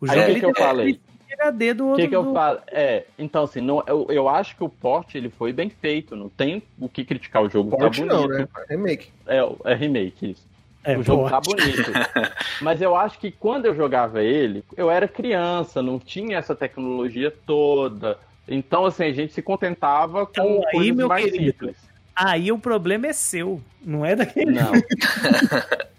O 0.00 0.10
Aí 0.10 0.16
jogo 0.16 0.20
o 0.20 0.30
é 0.30 0.34
que, 0.34 0.40
que 0.40 0.46
eu 0.46 0.54
falei? 0.54 1.00
HD 1.38 1.74
do 1.74 1.84
O 1.84 1.88
outro. 1.88 2.02
que, 2.02 2.08
que 2.08 2.16
eu 2.16 2.22
do- 2.22 2.32
falo? 2.32 2.60
É, 2.68 3.04
então 3.18 3.44
assim, 3.44 3.60
não, 3.60 3.82
eu, 3.86 4.06
eu 4.08 4.26
acho 4.26 4.56
que 4.56 4.64
o 4.64 4.68
port 4.70 5.14
ele 5.14 5.28
foi 5.28 5.52
bem 5.52 5.68
feito, 5.68 6.16
não 6.16 6.30
tem 6.30 6.62
o 6.78 6.88
que 6.88 7.04
criticar 7.04 7.42
o 7.42 7.48
jogo, 7.50 7.70
Forte 7.78 8.00
tá 8.00 8.06
não, 8.06 8.22
bonito. 8.26 8.38
né? 8.38 8.48
Remake. 8.70 9.08
É, 9.26 9.40
é 9.64 9.74
remake, 9.74 10.30
isso. 10.30 10.45
É, 10.86 10.96
o 10.96 11.02
jogo 11.02 11.24
pô, 11.24 11.30
tá 11.30 11.40
bonito. 11.40 11.90
Mas 12.62 12.80
eu 12.80 12.94
acho 12.94 13.18
que 13.18 13.32
quando 13.32 13.66
eu 13.66 13.74
jogava 13.74 14.22
ele, 14.22 14.64
eu 14.76 14.88
era 14.88 15.08
criança, 15.08 15.82
não 15.82 15.98
tinha 15.98 16.38
essa 16.38 16.54
tecnologia 16.54 17.34
toda. 17.44 18.16
Então, 18.48 18.86
assim, 18.86 19.04
a 19.04 19.12
gente 19.12 19.32
se 19.32 19.42
contentava 19.42 20.24
com 20.24 20.30
Então, 20.30 20.62
aí, 20.68 20.70
coisas 20.70 20.96
meu 20.96 21.08
mais 21.08 21.24
querido, 21.24 21.44
simples. 21.44 21.76
Aí 22.14 22.52
o 22.52 22.58
problema 22.58 23.08
é 23.08 23.12
seu, 23.12 23.60
não 23.84 24.06
é 24.06 24.14
daquele. 24.14 24.52
Não. 24.52 24.72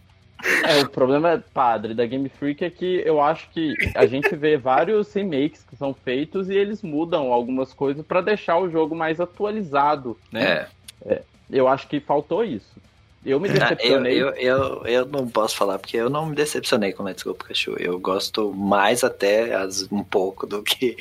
É, 0.63 0.81
o 0.81 0.89
problema, 0.89 1.43
padre, 1.53 1.93
da 1.93 2.05
Game 2.05 2.29
Freak 2.29 2.63
é 2.63 2.69
que 2.69 3.01
eu 3.03 3.19
acho 3.19 3.49
que 3.49 3.73
a 3.95 4.05
gente 4.05 4.33
vê 4.35 4.55
vários 4.55 5.11
remakes 5.11 5.63
que 5.63 5.75
são 5.75 5.93
feitos 5.93 6.49
e 6.49 6.53
eles 6.53 6.83
mudam 6.83 7.33
algumas 7.33 7.73
coisas 7.73 8.05
pra 8.05 8.21
deixar 8.21 8.57
o 8.59 8.69
jogo 8.69 8.95
mais 8.95 9.19
atualizado, 9.19 10.17
né? 10.31 10.67
É. 11.05 11.21
Eu 11.49 11.67
acho 11.67 11.88
que 11.88 11.99
faltou 11.99 12.43
isso. 12.43 12.79
Eu 13.26 13.39
me 13.39 13.49
Ah, 13.49 13.51
eu, 13.51 13.59
decepcionei. 13.59 14.22
eu, 14.22 14.30
eu, 14.36 14.86
eu 14.86 15.05
não 15.05 15.28
posso 15.28 15.55
falar, 15.57 15.78
porque 15.80 15.97
eu 15.97 16.09
não 16.09 16.26
me 16.28 16.36
decepcionei 16.36 16.93
com 16.93 17.03
Let's 17.03 17.24
Go 17.24 17.34
Pikachu. 17.34 17.76
Eu 17.78 17.99
gosto 17.99 18.53
mais 18.53 19.03
até 19.03 19.53
as, 19.53 19.88
um 19.91 20.03
pouco 20.03 20.47
do 20.47 20.63
que 20.63 20.95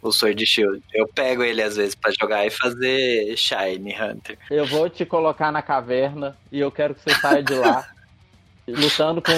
o 0.00 0.10
Sword 0.10 0.46
Shield. 0.46 0.82
Eu 0.94 1.06
pego 1.08 1.42
ele 1.42 1.60
às 1.62 1.76
vezes 1.76 1.94
pra 1.94 2.10
jogar 2.18 2.46
e 2.46 2.50
fazer 2.50 3.36
Shine 3.36 3.94
Hunter. 3.94 4.38
Eu 4.50 4.64
vou 4.66 4.88
te 4.88 5.04
colocar 5.04 5.52
na 5.52 5.60
caverna 5.60 6.36
e 6.50 6.60
eu 6.60 6.70
quero 6.72 6.94
que 6.94 7.02
você 7.02 7.14
saia 7.20 7.42
de 7.42 7.54
lá 7.54 7.86
lutando 8.66 9.20
com 9.20 9.32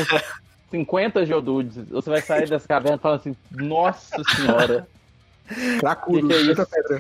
50 0.71 1.27
Geodudes. 1.27 1.77
Você 1.89 2.09
vai 2.11 2.21
sair 2.23 2.49
dessa 2.49 2.69
caverna 2.69 2.99
falando 2.99 3.21
assim, 3.21 3.37
nossa 3.51 4.23
senhora. 4.37 4.87
Cracudo, 5.81 6.29
Que 6.29 6.35
que 6.35 6.51
é 6.51 6.53
isso? 6.53 6.67
pedra. 6.67 6.99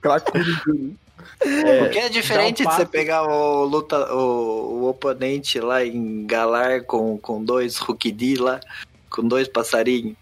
Cracudo. 0.00 0.96
É, 1.40 1.78
Porque 1.80 1.98
é 1.98 2.08
diferente 2.08 2.62
um 2.62 2.68
de 2.68 2.74
você 2.74 2.86
pegar 2.86 3.24
o, 3.24 3.64
luta, 3.64 4.12
o, 4.14 4.82
o 4.82 4.88
oponente 4.88 5.60
lá 5.60 5.84
em 5.84 6.26
Galar 6.26 6.84
com, 6.84 7.18
com 7.18 7.42
dois 7.44 7.78
Rukidi 7.78 8.36
lá, 8.36 8.60
com 9.08 9.26
dois 9.26 9.48
passarinhos. 9.48 10.16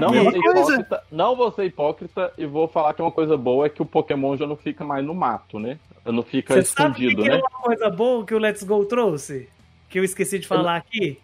Não 0.00 0.12
vou, 0.12 0.22
uma 0.22 0.32
ser 0.32 0.38
hipócrita, 0.38 1.04
não 1.10 1.36
vou 1.36 1.52
ser 1.52 1.64
hipócrita 1.64 2.32
e 2.38 2.46
vou 2.46 2.66
falar 2.66 2.94
que 2.94 3.02
uma 3.02 3.10
coisa 3.10 3.36
boa 3.36 3.66
é 3.66 3.68
que 3.68 3.82
o 3.82 3.86
Pokémon 3.86 4.36
já 4.36 4.46
não 4.46 4.56
fica 4.56 4.84
mais 4.84 5.04
no 5.04 5.14
mato, 5.14 5.58
né? 5.58 5.78
Não 6.04 6.22
fica 6.22 6.54
Você 6.54 6.64
sabe 6.64 6.90
o 6.90 6.94
que, 6.94 7.02
escondido, 7.02 7.22
que 7.22 7.28
é 7.28 7.32
né? 7.34 7.38
uma 7.38 7.60
coisa 7.60 7.90
boa 7.90 8.24
que 8.24 8.34
o 8.34 8.38
Let's 8.38 8.62
Go 8.62 8.84
trouxe? 8.86 9.48
Que 9.88 9.98
eu 9.98 10.04
esqueci 10.04 10.38
de 10.38 10.46
falar 10.46 10.76
aqui? 10.76 11.20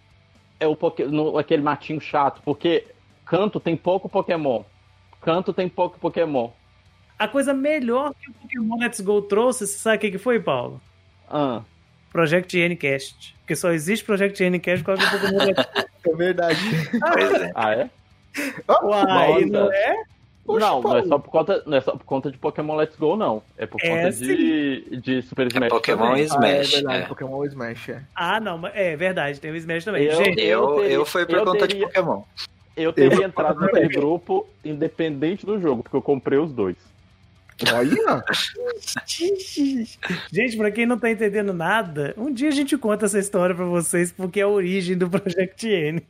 É 0.61 0.66
o 0.66 0.76
no- 1.09 1.38
aquele 1.38 1.62
matinho 1.62 2.01
chato, 2.01 2.40
porque 2.44 2.84
canto 3.24 3.59
tem 3.59 3.76
pouco 3.76 4.09
Pokémon. 4.09 4.62
Canto 5.20 5.53
tem 5.53 5.68
pouco 5.68 5.99
Pokémon. 5.99 6.51
A 7.19 7.27
coisa 7.29 7.53
melhor 7.53 8.14
que 8.14 8.31
o 8.31 8.35
Pokémon 8.35 8.79
Let's 8.79 9.01
Go 9.01 9.21
trouxe, 9.23 9.66
você 9.66 9.79
sabe 9.79 9.97
o 9.97 10.01
que, 10.01 10.11
que 10.12 10.19
foi, 10.19 10.39
Paulo? 10.41 10.81
Ah, 11.29 11.62
Project 12.12 12.57
Ncast. 12.69 13.35
Porque 13.41 13.57
só 13.57 13.71
existe 13.73 14.05
Project 14.05 14.43
Ncast 14.49 14.85
por 14.85 14.97
causa 14.97 15.03
do 15.05 15.21
Pokémon 15.21 15.45
Let's 15.45 15.64
Go. 15.64 15.89
É 16.11 16.14
verdade. 16.16 16.59
Pois 17.12 17.33
é. 17.43 17.53
ah, 17.55 17.73
é? 17.75 17.91
Uai, 18.83 19.45
Nossa. 19.45 19.47
não 19.47 19.73
é? 19.73 19.95
Poxa, 20.47 20.61
não, 20.66 20.81
não 20.83 20.97
é, 20.97 21.03
só 21.05 21.19
por 21.19 21.31
conta, 21.31 21.62
não 21.66 21.77
é 21.77 21.81
só 21.83 21.93
por 21.93 22.05
conta 22.05 22.31
de 22.31 22.39
Pokémon 22.39 22.77
Let's 22.77 22.97
Go, 22.97 23.16
não. 23.16 23.43
É 23.59 23.66
por 23.66 23.79
É, 23.83 23.89
conta 23.91 24.12
de, 24.16 25.01
de 25.03 25.21
Super 25.23 25.49
Smash. 25.49 25.69
Pokémon 25.69 26.07
também. 26.07 26.23
e 26.23 26.25
Smash, 26.25 26.41
ah, 26.41 26.49
é 26.49 26.62
verdade, 26.81 27.03
é. 27.03 27.07
Pokémon 27.07 27.45
Smash, 27.45 27.89
é. 27.91 28.03
Ah, 28.14 28.41
não, 28.41 28.57
mas 28.57 28.75
é 28.75 28.97
verdade, 28.97 29.39
tem 29.41 29.51
o 29.51 29.57
Smash 29.57 29.85
também. 29.85 30.05
Eu- 30.05 30.16
Gente, 30.16 30.41
Eu, 30.41 30.77
teria- 30.77 30.91
eu 30.93 31.05
fui 31.05 31.27
por 31.27 31.37
eu 31.37 31.45
conta 31.45 31.66
teria- 31.66 31.77
de 31.81 31.93
Pokémon. 31.93 32.23
Eu 32.75 32.93
teria 32.95 33.19
Eu- 33.19 33.23
entrado 33.25 33.61
naquele 33.61 33.89
grupo 33.89 34.49
independente 34.64 35.45
do 35.45 35.61
jogo, 35.61 35.83
porque 35.83 35.97
eu 35.97 36.01
comprei 36.03 36.39
os 36.39 36.51
dois. 36.53 36.77
Olha, 37.73 38.25
gente, 40.33 40.57
pra 40.57 40.71
quem 40.71 40.87
não 40.87 40.99
tá 40.99 41.11
entendendo 41.11 41.53
nada, 41.53 42.15
um 42.17 42.33
dia 42.33 42.49
a 42.49 42.53
gente 42.53 42.77
conta 42.79 43.07
essa 43.07 43.19
história 43.19 43.55
pra 43.55 43.65
vocês, 43.65 44.13
porque 44.13 44.39
é 44.41 44.45
a 44.45 44.49
origem 44.49 44.97
do 44.97 45.11
Project 45.11 45.67
N. 45.67 46.03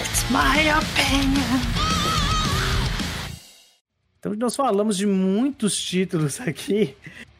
It's 0.00 0.24
my 0.30 0.68
opinion. 0.70 1.60
Então 4.18 4.34
nós 4.34 4.54
falamos 4.56 4.96
de 4.96 5.06
muitos 5.06 5.80
títulos 5.80 6.40
aqui, 6.40 6.94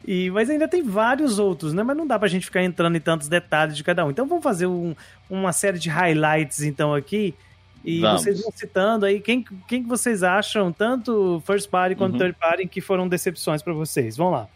e, 0.05 0.29
mas 0.31 0.49
ainda 0.49 0.67
tem 0.67 0.83
vários 0.83 1.39
outros, 1.39 1.73
né? 1.73 1.81
Mas 1.83 1.95
não 1.95 2.05
dá 2.07 2.19
pra 2.19 2.27
gente 2.27 2.45
ficar 2.45 2.61
entrando 2.63 2.95
em 2.97 3.01
tantos 3.01 3.27
detalhes 3.29 3.75
de 3.77 3.83
cada 3.83 4.05
um. 4.05 4.11
Então 4.11 4.27
vamos 4.27 4.43
fazer 4.43 4.65
um- 4.67 4.95
uma 5.29 5.53
série 5.53 5.79
de 5.79 5.89
highlights 5.89 6.61
então 6.61 6.93
aqui. 6.93 7.33
E 7.83 7.99
Vamos. 7.99 8.21
vocês 8.21 8.41
vão 8.41 8.51
citando 8.55 9.05
aí 9.05 9.19
quem, 9.19 9.43
quem 9.67 9.83
que 9.83 9.89
vocês 9.89 10.23
acham, 10.23 10.71
tanto 10.71 11.41
first 11.45 11.69
party 11.69 11.95
quanto 11.95 12.13
Uhum. 12.13 12.19
third 12.19 12.37
party, 12.39 12.67
que 12.67 12.79
foram 12.81 13.07
decepções 13.07 13.61
pra 13.61 13.73
vocês. 13.73 14.15
Vamos 14.15 14.33
lá. 14.33 14.47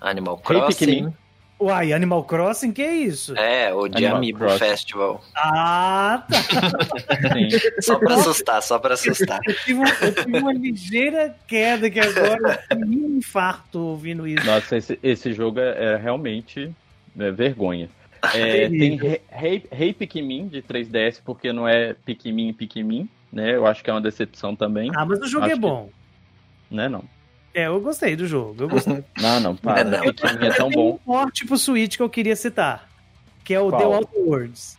Animal 0.00 0.38
Crossing. 0.38 1.12
Uai, 1.60 1.92
Animal 1.92 2.24
Crossing, 2.24 2.72
que 2.72 2.82
é 2.82 2.92
isso? 2.92 3.36
É, 3.38 3.72
o 3.72 3.86
de 3.86 4.04
Amiibo. 4.04 4.48
Festival. 4.58 5.22
Ah, 5.36 6.24
tá. 6.28 6.38
Só 7.80 7.98
pra 8.00 8.14
assustar, 8.16 8.60
só 8.62 8.78
pra 8.80 8.94
assustar. 8.94 9.38
Eu 9.46 9.54
tive, 9.54 9.78
um- 9.80 9.84
eu 9.86 10.12
tive 10.14 10.38
uma 10.38 10.52
ligeira 10.52 11.36
queda 11.46 11.88
que 11.88 12.00
agora 12.00 12.64
eu 12.70 12.76
tive 12.78 12.96
um 13.06 13.18
infarto 13.18 13.78
ouvindo 13.78 14.26
isso. 14.26 14.44
Nossa, 14.44 14.76
esse, 14.76 14.98
esse 15.02 15.32
jogo 15.32 15.60
é, 15.60 15.92
é 15.92 15.96
realmente 15.96 16.68
é, 17.16 17.30
vergonha. 17.30 17.88
É, 18.34 18.68
tem. 18.70 18.98
Rei- 19.30 19.92
Pikmin 19.94 20.48
de 20.48 20.62
3DS, 20.62 21.20
porque 21.24 21.52
não 21.52 21.66
é 21.68 21.94
Pikmin 21.94 22.52
Pikmin, 22.52 23.08
né? 23.32 23.54
Eu 23.54 23.66
acho 23.66 23.82
que 23.82 23.90
é 23.90 23.92
uma 23.92 24.00
decepção 24.00 24.54
também, 24.54 24.90
Ah, 24.94 25.04
mas 25.04 25.20
o 25.20 25.26
jogo 25.26 25.44
Acho 25.44 25.52
é 25.52 25.56
que- 25.56 25.60
bom. 25.60 25.90
né? 26.70 26.88
Não. 26.88 27.04
É, 27.54 27.66
eu 27.66 27.78
gostei 27.80 28.16
do 28.16 28.26
jogo. 28.26 28.62
Eu 28.62 28.68
gostei. 28.68 29.04
Não, 29.20 29.38
não, 29.40 29.54
para. 29.56 29.84
Não. 29.84 30.00
Pikmin 30.00 30.46
é 30.46 30.50
tão 30.54 30.68
Tem 30.70 30.76
bom. 30.78 30.90
um 30.94 30.98
porte 30.98 31.44
pro 31.44 31.58
Switch 31.58 31.96
que 31.96 32.02
eu 32.02 32.08
queria 32.08 32.34
citar, 32.34 32.88
que 33.44 33.52
é 33.52 33.60
o 33.60 33.68
Qual? 33.68 33.78
The 33.80 33.86
Outer 33.96 34.20
Worlds. 34.20 34.78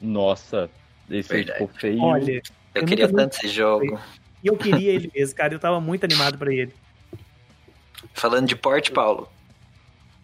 Nossa, 0.00 0.68
esse 1.10 1.28
Verdade. 1.28 1.58
ficou 1.60 1.68
feio. 1.78 2.00
Olha, 2.02 2.42
Eu 2.74 2.82
Eu 2.82 2.86
queria 2.86 3.08
tanto 3.08 3.36
esse 3.36 3.48
jogo. 3.48 4.00
e 4.42 4.46
eu 4.48 4.56
queria 4.56 4.90
ele 4.92 5.10
mesmo, 5.14 5.36
cara. 5.36 5.54
Eu 5.54 5.58
tava 5.60 5.80
muito 5.80 6.02
animado 6.04 6.36
pra 6.38 6.52
ele. 6.52 6.72
Falando 8.14 8.48
de 8.48 8.56
porte, 8.56 8.90
Paulo. 8.90 9.30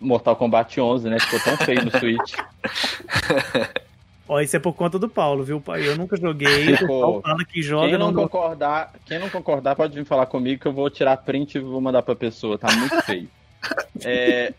Mortal 0.01 0.36
Kombat 0.36 0.80
11, 0.80 1.09
né? 1.09 1.18
Ficou 1.18 1.40
tão 1.40 1.57
feio 1.59 1.84
no 1.84 1.90
Switch. 1.90 2.34
Ó, 4.28 4.40
isso 4.40 4.57
é 4.57 4.61
por 4.61 4.74
conta 4.74 4.99
do 4.99 5.09
Paulo, 5.09 5.42
viu? 5.42 5.59
pai? 5.59 5.88
Eu 5.88 5.96
nunca 5.96 6.14
joguei. 6.16 6.74
O. 6.84 7.22
Paulo 7.22 7.46
que 7.46 7.62
joga, 7.62 7.88
Quem 7.88 7.99
não, 7.99 8.12
não, 8.12 8.22
concordar, 8.22 8.92
quem 9.07 9.18
não 9.18 9.30
concordar 9.30 9.74
pode 9.74 9.94
vir 9.94 10.05
falar 10.05 10.26
comigo 10.26 10.61
que 10.61 10.68
eu 10.68 10.72
vou 10.72 10.90
tirar 10.90 11.16
print 11.16 11.57
e 11.57 11.61
vou 11.61 11.80
mandar 11.80 12.03
pra 12.03 12.14
pessoa. 12.14 12.59
Tá 12.59 12.70
muito 12.72 13.03
feio. 13.03 13.28
É, 14.05 14.55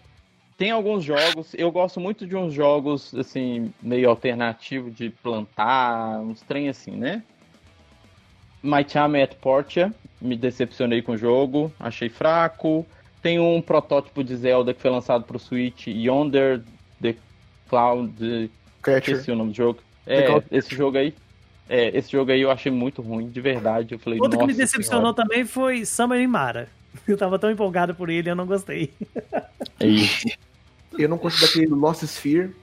tem 0.57 0.71
alguns 0.71 1.05
jogos, 1.05 1.53
eu 1.53 1.71
gosto 1.71 2.01
muito 2.01 2.27
de 2.27 2.35
uns 2.35 2.53
jogos 2.53 3.15
assim 3.15 3.73
meio 3.81 4.09
alternativo 4.09 4.91
de 4.91 5.09
plantar, 5.09 6.19
uns 6.19 6.41
trem 6.41 6.67
assim, 6.67 6.91
né? 6.91 7.23
My 8.61 8.83
Time 8.83 9.21
at 9.21 9.35
Portia, 9.35 9.93
me 10.21 10.35
decepcionei 10.35 11.01
com 11.01 11.13
o 11.13 11.17
jogo, 11.17 11.71
achei 11.79 12.09
fraco. 12.09 12.85
Tem 13.21 13.39
um 13.39 13.61
protótipo 13.61 14.23
de 14.23 14.35
Zelda 14.35 14.73
que 14.73 14.81
foi 14.81 14.89
lançado 14.91 15.23
pro 15.25 15.37
Switch, 15.39 15.87
Yonder 15.87 16.61
the 17.01 17.15
Cloud, 17.69 18.49
Catcher. 18.81 19.15
esqueci 19.15 19.31
o 19.31 19.35
nome 19.35 19.51
do 19.51 19.55
jogo. 19.57 19.79
É, 20.07 20.41
esse 20.51 20.75
jogo 20.75 20.97
aí. 20.97 21.13
É, 21.67 21.95
esse 21.95 22.11
jogo 22.11 22.31
aí 22.31 22.41
eu 22.41 22.49
achei 22.49 22.71
muito 22.71 23.01
ruim, 23.01 23.29
de 23.29 23.39
verdade. 23.41 23.93
Eu 23.93 23.99
falei, 23.99 24.19
Outro 24.19 24.39
que 24.39 24.45
me 24.45 24.53
"Nossa 24.53 24.63
decepcionou 24.63 25.13
também 25.13 25.45
foi 25.45 25.85
Summer 25.85 26.19
in 26.19 26.27
Mara. 26.27 26.67
Eu 27.07 27.15
tava 27.15 27.37
tão 27.37 27.51
empolgado 27.51 27.93
por 27.93 28.09
ele, 28.09 28.29
eu 28.31 28.35
não 28.35 28.47
gostei. 28.47 28.91
senhora." 28.97 29.49
É 29.79 29.85
isso. 29.87 30.27
Eu 30.97 31.07
não 31.07 31.17
gostei 31.17 31.47
daquele 31.47 31.67
Lost 31.79 32.01
Sphere. 32.03 32.55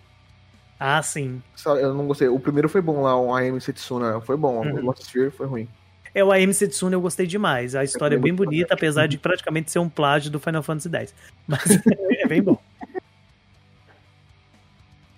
Ah, 0.81 1.01
sim. 1.03 1.41
Só- 1.55 1.77
Eu 1.77 1.95
não 1.95 2.07
gostei. 2.09 2.27
O 2.29 2.41
primeiro 2.41 2.69
foi 2.69 2.81
bom 2.83 3.03
lá, 3.03 3.17
o 3.17 3.33
AM 3.35 3.61
Setsuna. 3.61 4.21
Foi 4.21 4.37
bom. 4.37 4.67
Uhum. 4.67 4.75
O 4.79 4.81
Lost 4.87 5.03
Sphere 5.03 5.31
foi 5.31 5.47
ruim. 5.47 5.69
É, 6.17 6.25
o 6.25 6.33
AM 6.33 6.51
Setsuna 6.55 6.97
eu 6.97 7.01
gostei 7.03 7.27
demais. 7.27 7.75
A 7.75 7.85
história 7.85 8.15
é 8.15 8.17
também 8.17 8.33
bem 8.33 8.47
bonita, 8.47 8.73
apesar 8.73 9.07
de 9.07 9.19
praticamente 9.19 9.71
ser 9.71 9.81
um 9.81 9.89
plágio 9.89 10.31
do 10.31 10.41
Final 10.41 10.63
Fantasy 10.63 10.89
X. 10.89 11.15
Mas 11.47 11.61
é 12.11 12.27
bem 12.27 12.43
bom. 12.43 12.59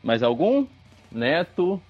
Mais 0.03 0.25
algum? 0.25 0.67
Neto? 1.13 1.81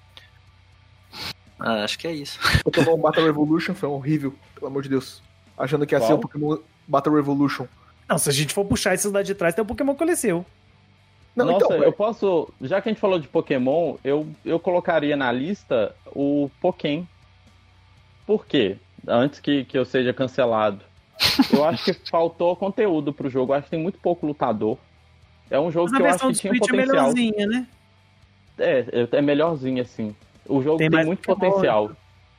Ah, 1.57 1.83
acho 1.83 1.97
que 1.97 2.05
é 2.05 2.13
isso. 2.13 2.39
Pokémon 2.63 2.97
Battle 2.97 3.25
Revolution 3.25 3.73
foi 3.73 3.89
horrível, 3.89 4.35
pelo 4.53 4.67
amor 4.67 4.83
de 4.83 4.89
Deus. 4.89 5.23
Achando 5.57 5.87
que 5.87 5.95
ia 5.95 6.01
ser 6.01 6.05
Qual? 6.05 6.19
o 6.19 6.21
Pokémon 6.21 6.57
Battle 6.87 7.15
Revolution. 7.15 7.65
Não, 8.07 8.19
se 8.19 8.29
a 8.29 8.31
gente 8.31 8.53
for 8.53 8.63
puxar 8.63 8.93
esses 8.93 9.11
lá 9.11 9.23
de 9.23 9.33
trás, 9.33 9.55
tem 9.55 9.63
o 9.63 9.67
Pokémon 9.67 9.95
Coleceu. 9.95 10.45
Não, 11.35 11.45
Nossa, 11.47 11.65
então, 11.65 11.83
eu 11.83 11.91
posso. 11.91 12.47
Já 12.61 12.79
que 12.79 12.89
a 12.89 12.91
gente 12.91 13.01
falou 13.01 13.17
de 13.17 13.27
Pokémon, 13.27 13.97
eu, 14.03 14.27
eu 14.45 14.59
colocaria 14.59 15.17
na 15.17 15.31
lista 15.31 15.95
o 16.05 16.51
Pokémon. 16.61 17.05
Por 18.27 18.45
quê? 18.45 18.77
Antes 19.07 19.39
que, 19.39 19.65
que 19.65 19.77
eu 19.77 19.85
seja 19.85 20.13
cancelado. 20.13 20.81
Eu 21.53 21.63
acho 21.65 21.83
que 21.85 21.93
faltou 22.09 22.55
conteúdo 22.55 23.11
pro 23.13 23.29
jogo. 23.29 23.51
Eu 23.53 23.57
acho 23.57 23.65
que 23.65 23.71
tem 23.71 23.81
muito 23.81 23.99
pouco 23.99 24.25
lutador. 24.25 24.77
É 25.49 25.59
um 25.59 25.71
jogo 25.71 25.89
Mas 25.91 25.97
que 25.97 26.03
eu 26.03 26.09
acho 26.09 26.27
que 26.27 26.33
tinha 26.41 26.53
um 26.53 26.55
é 26.55 26.59
potencial. 26.59 26.87
melhorzinha, 26.87 27.47
né? 27.47 27.67
É, 28.57 28.79
é- 28.91 29.17
é 29.17 29.21
melhorzinho, 29.21 29.81
assim. 29.81 30.15
O 30.47 30.61
jogo 30.61 30.77
Tem 30.77 30.89
tem, 30.89 31.05
muito 31.05 31.21
potencial. 31.21 31.91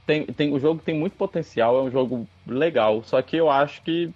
Tem, 0.07 0.27
tem, 0.27 0.53
o 0.53 0.59
jogo 0.59 0.81
tem 0.85 0.95
muito 0.95 1.15
potencial, 1.17 1.79
é 1.79 1.83
um 1.83 1.91
jogo 1.91 2.27
legal. 2.47 3.03
Só 3.05 3.21
que 3.23 3.37
eu 3.37 3.49
acho 3.51 3.83
que 3.83 4.11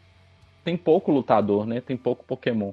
tem 0.65 0.77
pouco 0.77 1.13
lutador, 1.13 1.67
né? 1.67 1.81
Tem 1.81 1.97
pouco 1.97 2.25
Pokémon. 2.25 2.73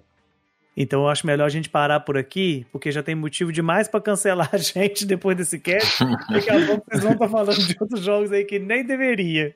Então 0.76 1.01
eu 1.01 1.09
acho 1.09 1.28
melhor 1.28 1.45
a 1.45 1.49
gente 1.49 1.69
parar 1.69 1.99
por 1.99 2.17
aqui, 2.17 2.65
porque 2.72 2.91
já 2.91 3.03
tem 3.03 3.13
motivo 3.13 3.51
demais 3.51 3.88
pra 3.89 3.99
cancelar 3.99 4.49
a 4.53 4.57
gente 4.57 5.05
depois 5.05 5.36
desse 5.38 5.59
cast. 5.59 6.03
Daqui 6.30 6.49
a 6.49 6.65
pouco 6.65 6.86
vocês 6.89 7.03
vão 7.03 7.11
estar 7.13 7.28
falando 7.28 7.57
de 7.57 7.76
outros 7.80 7.99
jogos 8.01 8.32
aí 8.32 8.45
que 8.45 8.57
nem 8.57 8.84
deveria. 8.86 9.55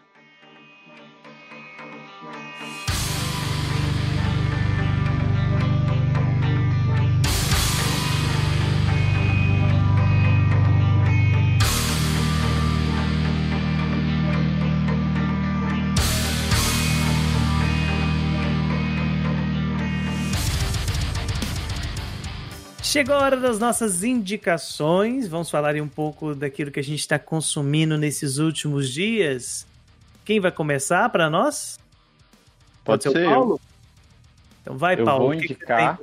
Chegou 22.91 23.15
a 23.15 23.19
hora 23.19 23.37
das 23.37 23.57
nossas 23.57 24.03
indicações. 24.03 25.25
Vamos 25.25 25.49
falar 25.49 25.77
um 25.77 25.87
pouco 25.87 26.35
daquilo 26.35 26.69
que 26.69 26.79
a 26.81 26.83
gente 26.83 26.99
está 26.99 27.17
consumindo 27.17 27.97
nesses 27.97 28.37
últimos 28.37 28.89
dias. 28.89 29.65
Quem 30.25 30.41
vai 30.41 30.51
começar 30.51 31.07
para 31.07 31.29
nós? 31.29 31.79
Pode, 32.83 33.05
Pode 33.05 33.17
ser, 33.17 33.29
Paulo? 33.29 33.53
Eu. 33.53 33.61
Então 34.61 34.77
vai, 34.77 34.99
eu 34.99 35.05
Paulo. 35.05 35.23
Vou 35.23 35.33
indicar, 35.33 35.97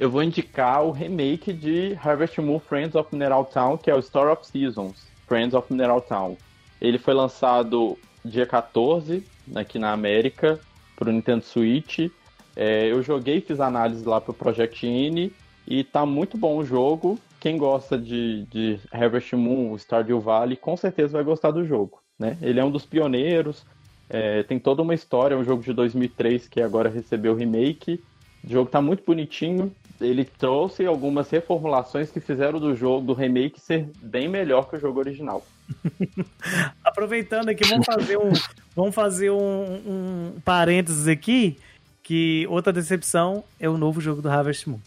eu 0.00 0.10
vou 0.10 0.22
indicar 0.22 0.82
o 0.84 0.90
remake 0.90 1.52
de 1.52 1.98
Harvest 2.02 2.40
Moon 2.40 2.58
Friends 2.58 2.94
of 2.94 3.10
Mineral 3.12 3.44
Town, 3.44 3.76
que 3.76 3.90
é 3.90 3.94
o 3.94 3.98
Story 3.98 4.30
of 4.32 4.46
Seasons, 4.46 5.06
Friends 5.28 5.52
of 5.52 5.70
Mineral 5.70 6.00
Town. 6.00 6.34
Ele 6.80 6.96
foi 6.96 7.12
lançado 7.12 7.98
dia 8.24 8.46
14 8.46 9.22
aqui 9.54 9.78
na 9.78 9.92
América 9.92 10.58
para 10.96 11.10
o 11.10 11.12
Nintendo 11.12 11.44
Switch. 11.44 12.10
É, 12.56 12.90
eu 12.90 13.02
joguei, 13.02 13.42
fiz 13.42 13.60
análise 13.60 14.02
lá 14.02 14.18
pro 14.18 14.32
Project 14.32 14.86
Ine 14.86 15.30
e 15.66 15.84
tá 15.84 16.04
muito 16.04 16.36
bom 16.36 16.56
o 16.56 16.64
jogo. 16.64 17.18
Quem 17.40 17.56
gosta 17.56 17.98
de, 17.98 18.44
de 18.44 18.78
Harvest 18.90 19.34
Moon, 19.34 19.76
Stardew 19.76 20.20
Valley, 20.20 20.56
com 20.56 20.76
certeza 20.76 21.12
vai 21.12 21.24
gostar 21.24 21.50
do 21.50 21.64
jogo. 21.64 22.00
Né? 22.18 22.36
Ele 22.40 22.60
é 22.60 22.64
um 22.64 22.70
dos 22.70 22.86
pioneiros, 22.86 23.64
é, 24.08 24.42
tem 24.42 24.58
toda 24.58 24.82
uma 24.82 24.94
história, 24.94 25.34
é 25.34 25.38
um 25.38 25.44
jogo 25.44 25.62
de 25.62 25.72
2003 25.72 26.48
que 26.48 26.60
agora 26.60 26.88
recebeu 26.88 27.34
remake. 27.34 28.02
O 28.44 28.50
jogo 28.50 28.70
tá 28.70 28.80
muito 28.80 29.04
bonitinho. 29.04 29.72
Ele 30.00 30.24
trouxe 30.24 30.84
algumas 30.84 31.30
reformulações 31.30 32.10
que 32.10 32.20
fizeram 32.20 32.58
do 32.58 32.74
jogo, 32.74 33.06
do 33.06 33.12
remake, 33.12 33.60
ser 33.60 33.88
bem 34.02 34.28
melhor 34.28 34.68
que 34.68 34.76
o 34.76 34.80
jogo 34.80 34.98
original. 34.98 35.44
Aproveitando 36.84 37.48
aqui, 37.48 37.64
vamos 37.68 37.86
fazer 37.86 38.18
um, 38.18 38.32
vamos 38.74 38.94
fazer 38.94 39.30
um, 39.30 39.64
um 39.86 40.40
parênteses 40.44 41.06
aqui 41.06 41.56
que 42.02 42.46
outra 42.48 42.72
decepção 42.72 43.44
é 43.60 43.68
o 43.68 43.78
novo 43.78 44.00
jogo 44.00 44.20
do 44.20 44.28
Harvest 44.28 44.68
Moon. 44.68 44.80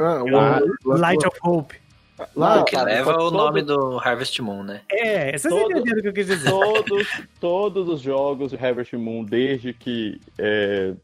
Ah, 0.00 0.22
o, 0.22 0.96
Light 0.96 1.26
of 1.26 1.38
Hope. 1.42 1.76
Lá, 2.34 2.64
que 2.64 2.76
leva 2.76 3.16
o 3.22 3.30
nome 3.30 3.62
do 3.62 3.98
Harvest 3.98 4.40
Moon, 4.40 4.62
né? 4.62 4.80
É, 4.90 5.36
vocês 5.36 5.52
todo, 5.52 5.70
entenderam 5.70 5.98
o 5.98 6.02
que 6.02 6.08
eu 6.08 6.12
quis 6.12 6.26
dizer. 6.26 6.50
Todos, 6.50 7.08
todos 7.38 7.88
os 7.88 8.00
jogos 8.00 8.50
de 8.50 8.56
Harvest 8.56 8.96
Moon, 8.96 9.24
desde 9.24 9.74
que. 9.74 10.18
É, 10.38 10.94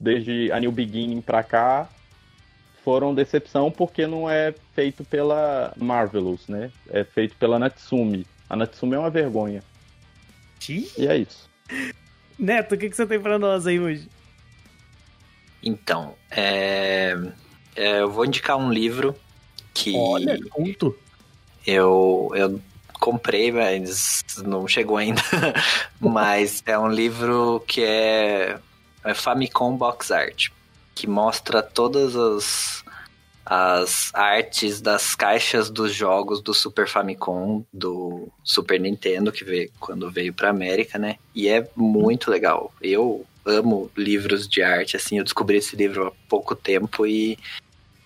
desde 0.00 0.50
a 0.50 0.60
New 0.60 0.72
Beginning 0.72 1.20
pra 1.20 1.42
cá, 1.42 1.88
foram 2.82 3.14
decepção 3.14 3.70
porque 3.70 4.06
não 4.06 4.30
é 4.30 4.54
feito 4.74 5.04
pela 5.04 5.74
Marvelous, 5.76 6.48
né? 6.48 6.70
É 6.88 7.04
feito 7.04 7.36
pela 7.36 7.58
Natsumi. 7.58 8.26
A 8.48 8.56
Natsumi 8.56 8.94
é 8.94 8.98
uma 8.98 9.10
vergonha. 9.10 9.62
Sim? 10.58 10.88
E 10.96 11.06
é 11.06 11.18
isso. 11.18 11.50
Neto, 12.38 12.74
o 12.74 12.78
que, 12.78 12.88
que 12.88 12.96
você 12.96 13.06
tem 13.06 13.20
pra 13.20 13.38
nós 13.38 13.66
aí 13.66 13.78
hoje? 13.78 14.08
Então, 15.62 16.14
é... 16.30 17.14
É, 17.78 18.00
eu 18.00 18.10
vou 18.10 18.24
indicar 18.24 18.56
um 18.56 18.72
livro 18.72 19.14
que. 19.72 19.94
Olha, 19.96 20.36
culto. 20.50 20.98
Eu, 21.64 22.32
eu 22.34 22.60
comprei, 22.98 23.52
mas 23.52 24.24
não 24.44 24.66
chegou 24.66 24.96
ainda. 24.96 25.22
mas 26.00 26.60
é 26.66 26.76
um 26.76 26.88
livro 26.88 27.62
que 27.68 27.84
é, 27.84 28.58
é 29.04 29.14
Famicom 29.14 29.76
Box 29.76 30.10
Art, 30.10 30.48
que 30.92 31.06
mostra 31.06 31.62
todas 31.62 32.16
as, 32.16 32.84
as 33.46 34.12
artes 34.12 34.80
das 34.80 35.14
caixas 35.14 35.70
dos 35.70 35.94
jogos 35.94 36.42
do 36.42 36.52
Super 36.52 36.88
Famicom, 36.88 37.64
do 37.72 38.26
Super 38.42 38.80
Nintendo, 38.80 39.30
que 39.30 39.44
veio 39.44 39.70
quando 39.78 40.10
veio 40.10 40.34
pra 40.34 40.50
América, 40.50 40.98
né? 40.98 41.14
E 41.32 41.48
é 41.48 41.64
muito 41.76 42.28
legal. 42.28 42.72
Eu 42.82 43.24
amo 43.46 43.88
livros 43.96 44.48
de 44.48 44.62
arte, 44.62 44.96
assim, 44.96 45.18
eu 45.18 45.24
descobri 45.24 45.58
esse 45.58 45.76
livro 45.76 46.08
há 46.08 46.12
pouco 46.28 46.56
tempo 46.56 47.06
e 47.06 47.38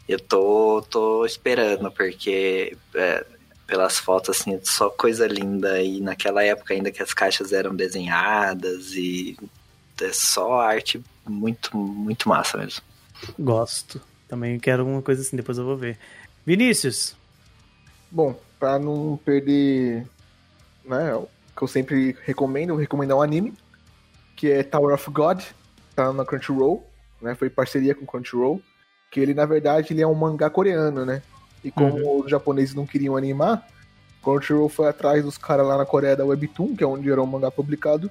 eu 0.08 0.18
tô, 0.18 0.84
tô 0.90 1.24
esperando, 1.24 1.90
porque 1.90 2.76
é, 2.94 3.24
pelas 3.66 3.98
fotos, 3.98 4.40
assim, 4.40 4.58
só 4.62 4.90
coisa 4.90 5.26
linda. 5.26 5.80
E 5.82 6.00
naquela 6.00 6.42
época 6.44 6.74
ainda 6.74 6.90
que 6.90 7.02
as 7.02 7.14
caixas 7.14 7.52
eram 7.52 7.74
desenhadas 7.74 8.92
e 8.92 9.36
é 10.00 10.12
só 10.12 10.60
arte 10.60 11.02
muito, 11.26 11.76
muito 11.76 12.28
massa 12.28 12.58
mesmo. 12.58 12.82
Gosto. 13.38 14.00
Também 14.28 14.58
quero 14.58 14.86
uma 14.86 15.02
coisa 15.02 15.22
assim, 15.22 15.36
depois 15.36 15.58
eu 15.58 15.64
vou 15.64 15.76
ver. 15.76 15.98
Vinícius. 16.44 17.14
Bom, 18.10 18.38
para 18.58 18.78
não 18.78 19.18
perder, 19.24 20.06
né, 20.84 21.14
o 21.14 21.28
que 21.56 21.62
eu 21.62 21.68
sempre 21.68 22.16
recomendo, 22.24 22.70
eu 22.70 22.74
vou 22.74 22.80
recomendar 22.80 23.16
um 23.16 23.22
anime, 23.22 23.54
que 24.36 24.50
é 24.50 24.62
Tower 24.62 24.94
of 24.94 25.10
God, 25.10 25.42
tá 25.94 26.12
na 26.12 26.24
Crunchyroll, 26.24 26.86
né, 27.20 27.34
foi 27.34 27.48
parceria 27.48 27.94
com 27.94 28.04
Crunchyroll, 28.04 28.60
que 29.12 29.20
ele 29.20 29.34
na 29.34 29.44
verdade 29.44 29.92
ele 29.92 30.00
é 30.00 30.06
um 30.06 30.14
mangá 30.14 30.48
coreano, 30.50 31.04
né? 31.04 31.22
E 31.62 31.70
como 31.70 31.96
uhum. 31.98 32.20
os 32.22 32.30
japoneses 32.30 32.74
não 32.74 32.86
queriam 32.86 33.16
animar, 33.16 33.68
Crunchyroll 34.22 34.70
foi 34.70 34.88
atrás 34.88 35.22
dos 35.22 35.36
caras 35.36 35.66
lá 35.66 35.76
na 35.76 35.84
Coreia 35.84 36.16
da 36.16 36.24
Webtoon, 36.24 36.74
que 36.74 36.82
é 36.82 36.86
onde 36.86 37.10
era 37.10 37.22
o 37.22 37.26
mangá 37.26 37.50
publicado, 37.50 38.10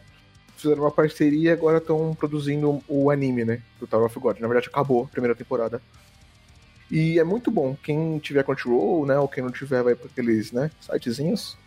fizeram 0.55 0.83
uma 0.83 0.91
parceria 0.91 1.49
e 1.49 1.53
agora 1.53 1.79
estão 1.79 2.13
produzindo 2.13 2.81
o 2.87 3.09
anime, 3.09 3.43
né? 3.43 3.61
Do 3.79 3.87
Tower 3.87 4.05
of 4.05 4.19
God. 4.19 4.39
Na 4.39 4.47
verdade, 4.47 4.69
acabou 4.69 5.03
a 5.05 5.07
primeira 5.07 5.35
temporada. 5.35 5.81
E 6.89 7.17
é 7.17 7.23
muito 7.23 7.49
bom. 7.49 7.75
Quem 7.81 8.19
tiver 8.19 8.43
Crunchyroll, 8.43 9.05
né? 9.05 9.17
Ou 9.17 9.27
quem 9.27 9.43
não 9.43 9.51
tiver, 9.51 9.81
vai 9.81 9.95
para 9.95 10.05
aqueles, 10.05 10.51
né? 10.51 10.69
Sitezinhos. 10.79 11.57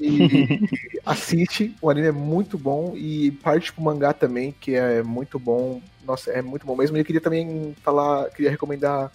E 0.00 0.60
assiste. 1.04 1.74
O 1.80 1.90
anime 1.90 2.08
é 2.08 2.12
muito 2.12 2.58
bom. 2.58 2.94
E 2.96 3.30
parte 3.42 3.72
pro 3.72 3.82
mangá 3.82 4.12
também, 4.12 4.54
que 4.60 4.74
é 4.74 5.02
muito 5.02 5.38
bom. 5.38 5.80
Nossa, 6.04 6.30
é 6.30 6.40
muito 6.42 6.66
bom 6.66 6.76
mesmo. 6.76 6.96
E 6.96 7.00
eu 7.00 7.04
queria 7.04 7.20
também 7.20 7.74
falar, 7.82 8.30
queria 8.30 8.50
recomendar 8.50 9.10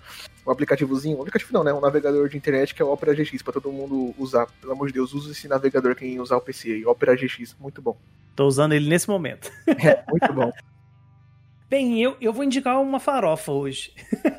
um 0.46 0.52
aplicativozinho, 0.52 1.18
um 1.18 1.22
aplicativo 1.22 1.54
não, 1.54 1.64
né? 1.64 1.74
Um 1.74 1.80
navegador 1.80 2.28
de 2.28 2.38
internet 2.38 2.74
que 2.74 2.82
é 2.82 2.86
o 2.86 2.92
Opera 2.92 3.14
GX, 3.14 3.42
para 3.42 3.54
todo 3.54 3.72
mundo 3.72 4.14
usar. 4.18 4.48
Pelo 4.60 4.74
amor 4.74 4.88
de 4.88 4.94
Deus, 4.94 5.14
use 5.14 5.32
esse 5.32 5.48
navegador 5.48 5.96
quem 5.96 6.20
usar 6.20 6.38
o 6.38 6.42
PC 6.42 6.72
aí. 6.72 6.86
Opera 6.86 7.16
GX, 7.16 7.56
muito 7.60 7.82
bom. 7.82 7.98
Tô 8.36 8.48
usando 8.48 8.74
ele 8.74 8.90
nesse 8.90 9.10
momento. 9.10 9.52
É, 9.68 10.04
muito 10.10 10.34
bom. 10.34 10.52
Bem, 11.70 12.04
eu, 12.04 12.18
eu 12.20 12.34
vou 12.34 12.44
indicar 12.44 12.82
uma 12.82 13.00
farofa 13.00 13.50
hoje. 13.50 13.94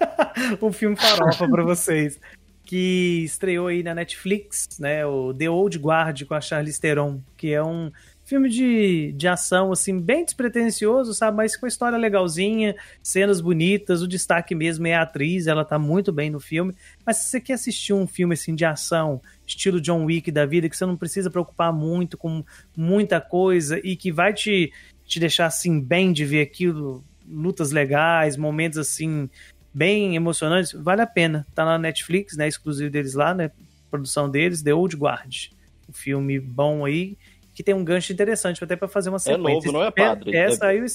um 0.61 0.71
filme 0.71 0.97
farofa 0.97 1.49
para 1.49 1.65
vocês. 1.65 2.21
Que 2.65 3.23
estreou 3.25 3.67
aí 3.67 3.83
na 3.83 3.95
Netflix, 3.95 4.79
né? 4.79 5.05
O 5.05 5.35
The 5.35 5.51
Old 5.51 5.79
Guard 5.79 6.25
com 6.25 6.35
a 6.35 6.41
Charlize 6.41 6.81
Theron, 6.81 7.21
que 7.37 7.53
é 7.53 7.63
um 7.63 7.91
filme 8.25 8.49
de, 8.49 9.13
de 9.13 9.29
ação, 9.29 9.73
assim, 9.73 10.01
bem 10.01 10.25
despretensioso, 10.25 11.13
sabe? 11.13 11.37
Mas 11.37 11.57
com 11.57 11.67
história 11.67 11.99
legalzinha, 11.99 12.75
cenas 13.03 13.41
bonitas, 13.41 14.01
o 14.01 14.09
destaque 14.09 14.55
mesmo 14.55 14.87
é 14.87 14.95
a 14.95 15.03
atriz, 15.03 15.47
ela 15.47 15.65
tá 15.65 15.79
muito 15.79 16.13
bem 16.13 16.31
no 16.31 16.41
filme. 16.41 16.75
Mas 17.05 17.19
se 17.19 17.31
você 17.31 17.41
quer 17.41 17.55
assistir 17.55 17.93
um 17.93 18.07
filme, 18.07 18.35
assim, 18.35 18.55
de 18.55 18.65
ação, 18.65 19.21
estilo 19.47 19.81
John 19.81 20.05
Wick 20.05 20.31
da 20.31 20.47
vida, 20.47 20.69
que 20.69 20.77
você 20.77 20.87
não 20.87 20.97
precisa 20.97 21.31
preocupar 21.31 21.73
muito 21.73 22.17
com 22.17 22.45
muita 22.77 23.21
coisa 23.21 23.79
e 23.85 23.97
que 23.97 24.13
vai 24.13 24.33
te, 24.33 24.73
te 25.05 25.21
deixar, 25.21 25.47
assim, 25.47 25.81
bem 25.81 26.13
de 26.13 26.25
ver 26.25 26.43
aquilo 26.43 27.05
lutas 27.29 27.71
legais, 27.71 28.37
momentos 28.37 28.79
assim 28.79 29.29
bem 29.73 30.17
emocionantes, 30.17 30.73
vale 30.73 31.03
a 31.03 31.07
pena. 31.07 31.47
Tá 31.55 31.65
na 31.65 31.79
Netflix, 31.79 32.37
né, 32.37 32.49
exclusivo 32.49 32.91
deles 32.91 33.15
lá, 33.15 33.35
né, 33.35 33.51
produção 33.91 34.31
deles, 34.31 34.63
The 34.63 34.75
Old 34.75 34.97
Guard. 34.97 35.51
Um 35.89 35.93
filme 35.93 36.39
bom 36.39 36.85
aí 36.85 37.17
que 37.55 37.63
tem 37.63 37.75
um 37.75 37.85
gancho 37.85 38.13
interessante 38.15 38.65
até 38.65 38.75
para 38.77 38.89
fazer 38.89 39.11
uma 39.11 39.19
sequência. 39.19 39.51
É 39.51 39.53
novo, 39.53 39.73
não 39.73 39.85
é 39.85 39.91
padre? 39.91 40.35
É, 40.35 40.45
é, 40.45 40.51
saiu, 40.53 40.87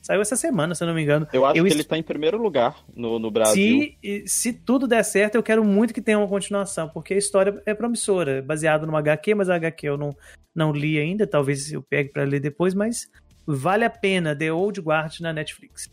saiu 0.00 0.22
essa 0.22 0.34
semana, 0.34 0.74
se 0.74 0.82
eu 0.82 0.88
não 0.88 0.94
me 0.94 1.02
engano. 1.02 1.28
Eu 1.30 1.44
acho 1.44 1.58
eu 1.58 1.64
que 1.64 1.70
ele 1.70 1.82
está 1.82 1.98
em 1.98 2.02
primeiro 2.02 2.38
lugar 2.38 2.82
no, 2.94 3.18
no 3.18 3.30
Brasil. 3.30 3.94
Se, 4.02 4.24
se 4.26 4.52
tudo 4.54 4.88
der 4.88 5.02
certo, 5.02 5.34
eu 5.34 5.42
quero 5.42 5.62
muito 5.62 5.92
que 5.92 6.00
tenha 6.00 6.18
uma 6.18 6.26
continuação, 6.26 6.88
porque 6.88 7.12
a 7.12 7.18
história 7.18 7.62
é 7.66 7.74
promissora, 7.74 8.40
baseado 8.40 8.86
numa 8.86 9.00
HQ, 9.00 9.34
mas 9.34 9.50
a 9.50 9.56
HQ 9.56 9.86
eu 9.86 9.98
não, 9.98 10.16
não 10.54 10.72
li 10.72 10.98
ainda, 10.98 11.26
talvez 11.26 11.70
eu 11.70 11.82
pegue 11.82 12.08
para 12.08 12.24
ler 12.24 12.40
depois, 12.40 12.72
mas 12.72 13.10
Vale 13.46 13.84
a 13.84 13.90
pena, 13.90 14.34
The 14.34 14.52
Old 14.52 14.80
Guard 14.80 15.20
na 15.20 15.32
Netflix. 15.32 15.88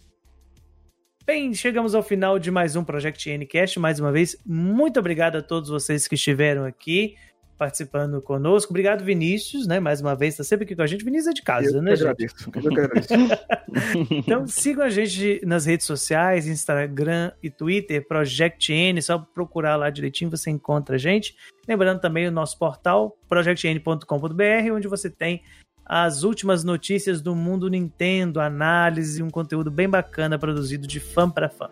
Bem, 1.25 1.53
chegamos 1.53 1.95
ao 1.95 2.03
final 2.03 2.37
de 2.37 2.51
mais 2.51 2.75
um 2.75 2.83
Project 2.83 3.37
Ncast. 3.37 3.79
Mais 3.79 3.97
uma 3.97 4.11
vez, 4.11 4.35
muito 4.45 4.99
obrigado 4.99 5.37
a 5.37 5.41
todos 5.41 5.69
vocês 5.69 6.05
que 6.05 6.15
estiveram 6.15 6.65
aqui 6.65 7.15
participando 7.57 8.21
conosco. 8.21 8.73
Obrigado, 8.73 9.05
Vinícius, 9.05 9.65
né? 9.65 9.79
Mais 9.79 10.01
uma 10.01 10.15
vez, 10.15 10.33
está 10.33 10.43
sempre 10.43 10.65
aqui 10.65 10.75
com 10.75 10.81
a 10.81 10.87
gente. 10.87 11.05
Vinícius 11.05 11.27
é 11.27 11.33
de 11.33 11.41
casa, 11.41 11.77
eu 11.77 11.81
né, 11.81 11.95
gente? 11.95 12.01
Agradeço, 12.01 12.51
eu 12.53 12.71
agradeço. 12.71 13.13
então, 14.11 14.45
sigam 14.47 14.83
a 14.83 14.89
gente 14.89 15.39
nas 15.45 15.65
redes 15.65 15.85
sociais, 15.85 16.45
Instagram 16.45 17.31
e 17.41 17.49
Twitter, 17.49 18.05
Project 18.05 18.73
N, 18.73 19.01
só 19.01 19.17
procurar 19.17 19.77
lá 19.77 19.89
direitinho 19.89 20.29
você 20.29 20.49
encontra 20.49 20.95
a 20.95 20.99
gente. 20.99 21.37
Lembrando 21.65 22.01
também 22.01 22.27
o 22.27 22.31
nosso 22.31 22.59
portal, 22.59 23.17
projectn.com.br, 23.29 24.73
onde 24.73 24.89
você 24.89 25.09
tem 25.09 25.41
as 25.85 26.23
últimas 26.23 26.63
notícias 26.63 27.21
do 27.21 27.35
mundo 27.35 27.69
Nintendo, 27.69 28.39
análise, 28.39 29.21
um 29.21 29.29
conteúdo 29.29 29.69
bem 29.69 29.89
bacana 29.89 30.39
produzido 30.39 30.87
de 30.87 30.99
fã 30.99 31.29
para 31.29 31.49
fã. 31.49 31.69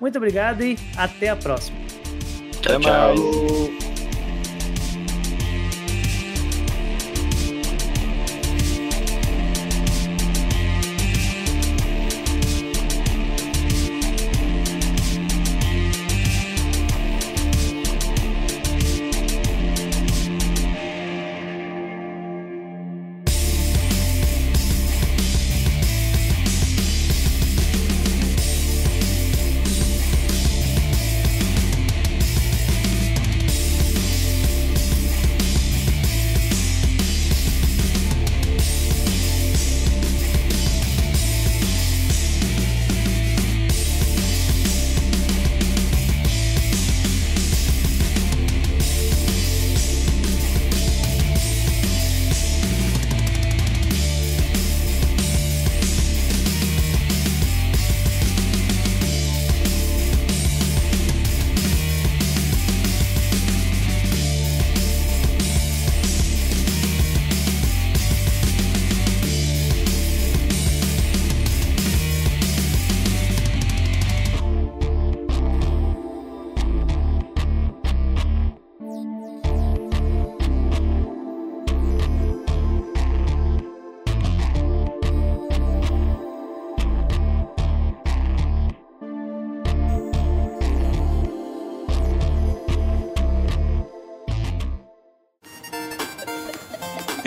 Muito 0.00 0.16
obrigado 0.16 0.62
e 0.62 0.76
até 0.96 1.28
a 1.28 1.36
próxima. 1.36 1.78
Tchau, 2.60 2.80
tchau. 2.80 3.83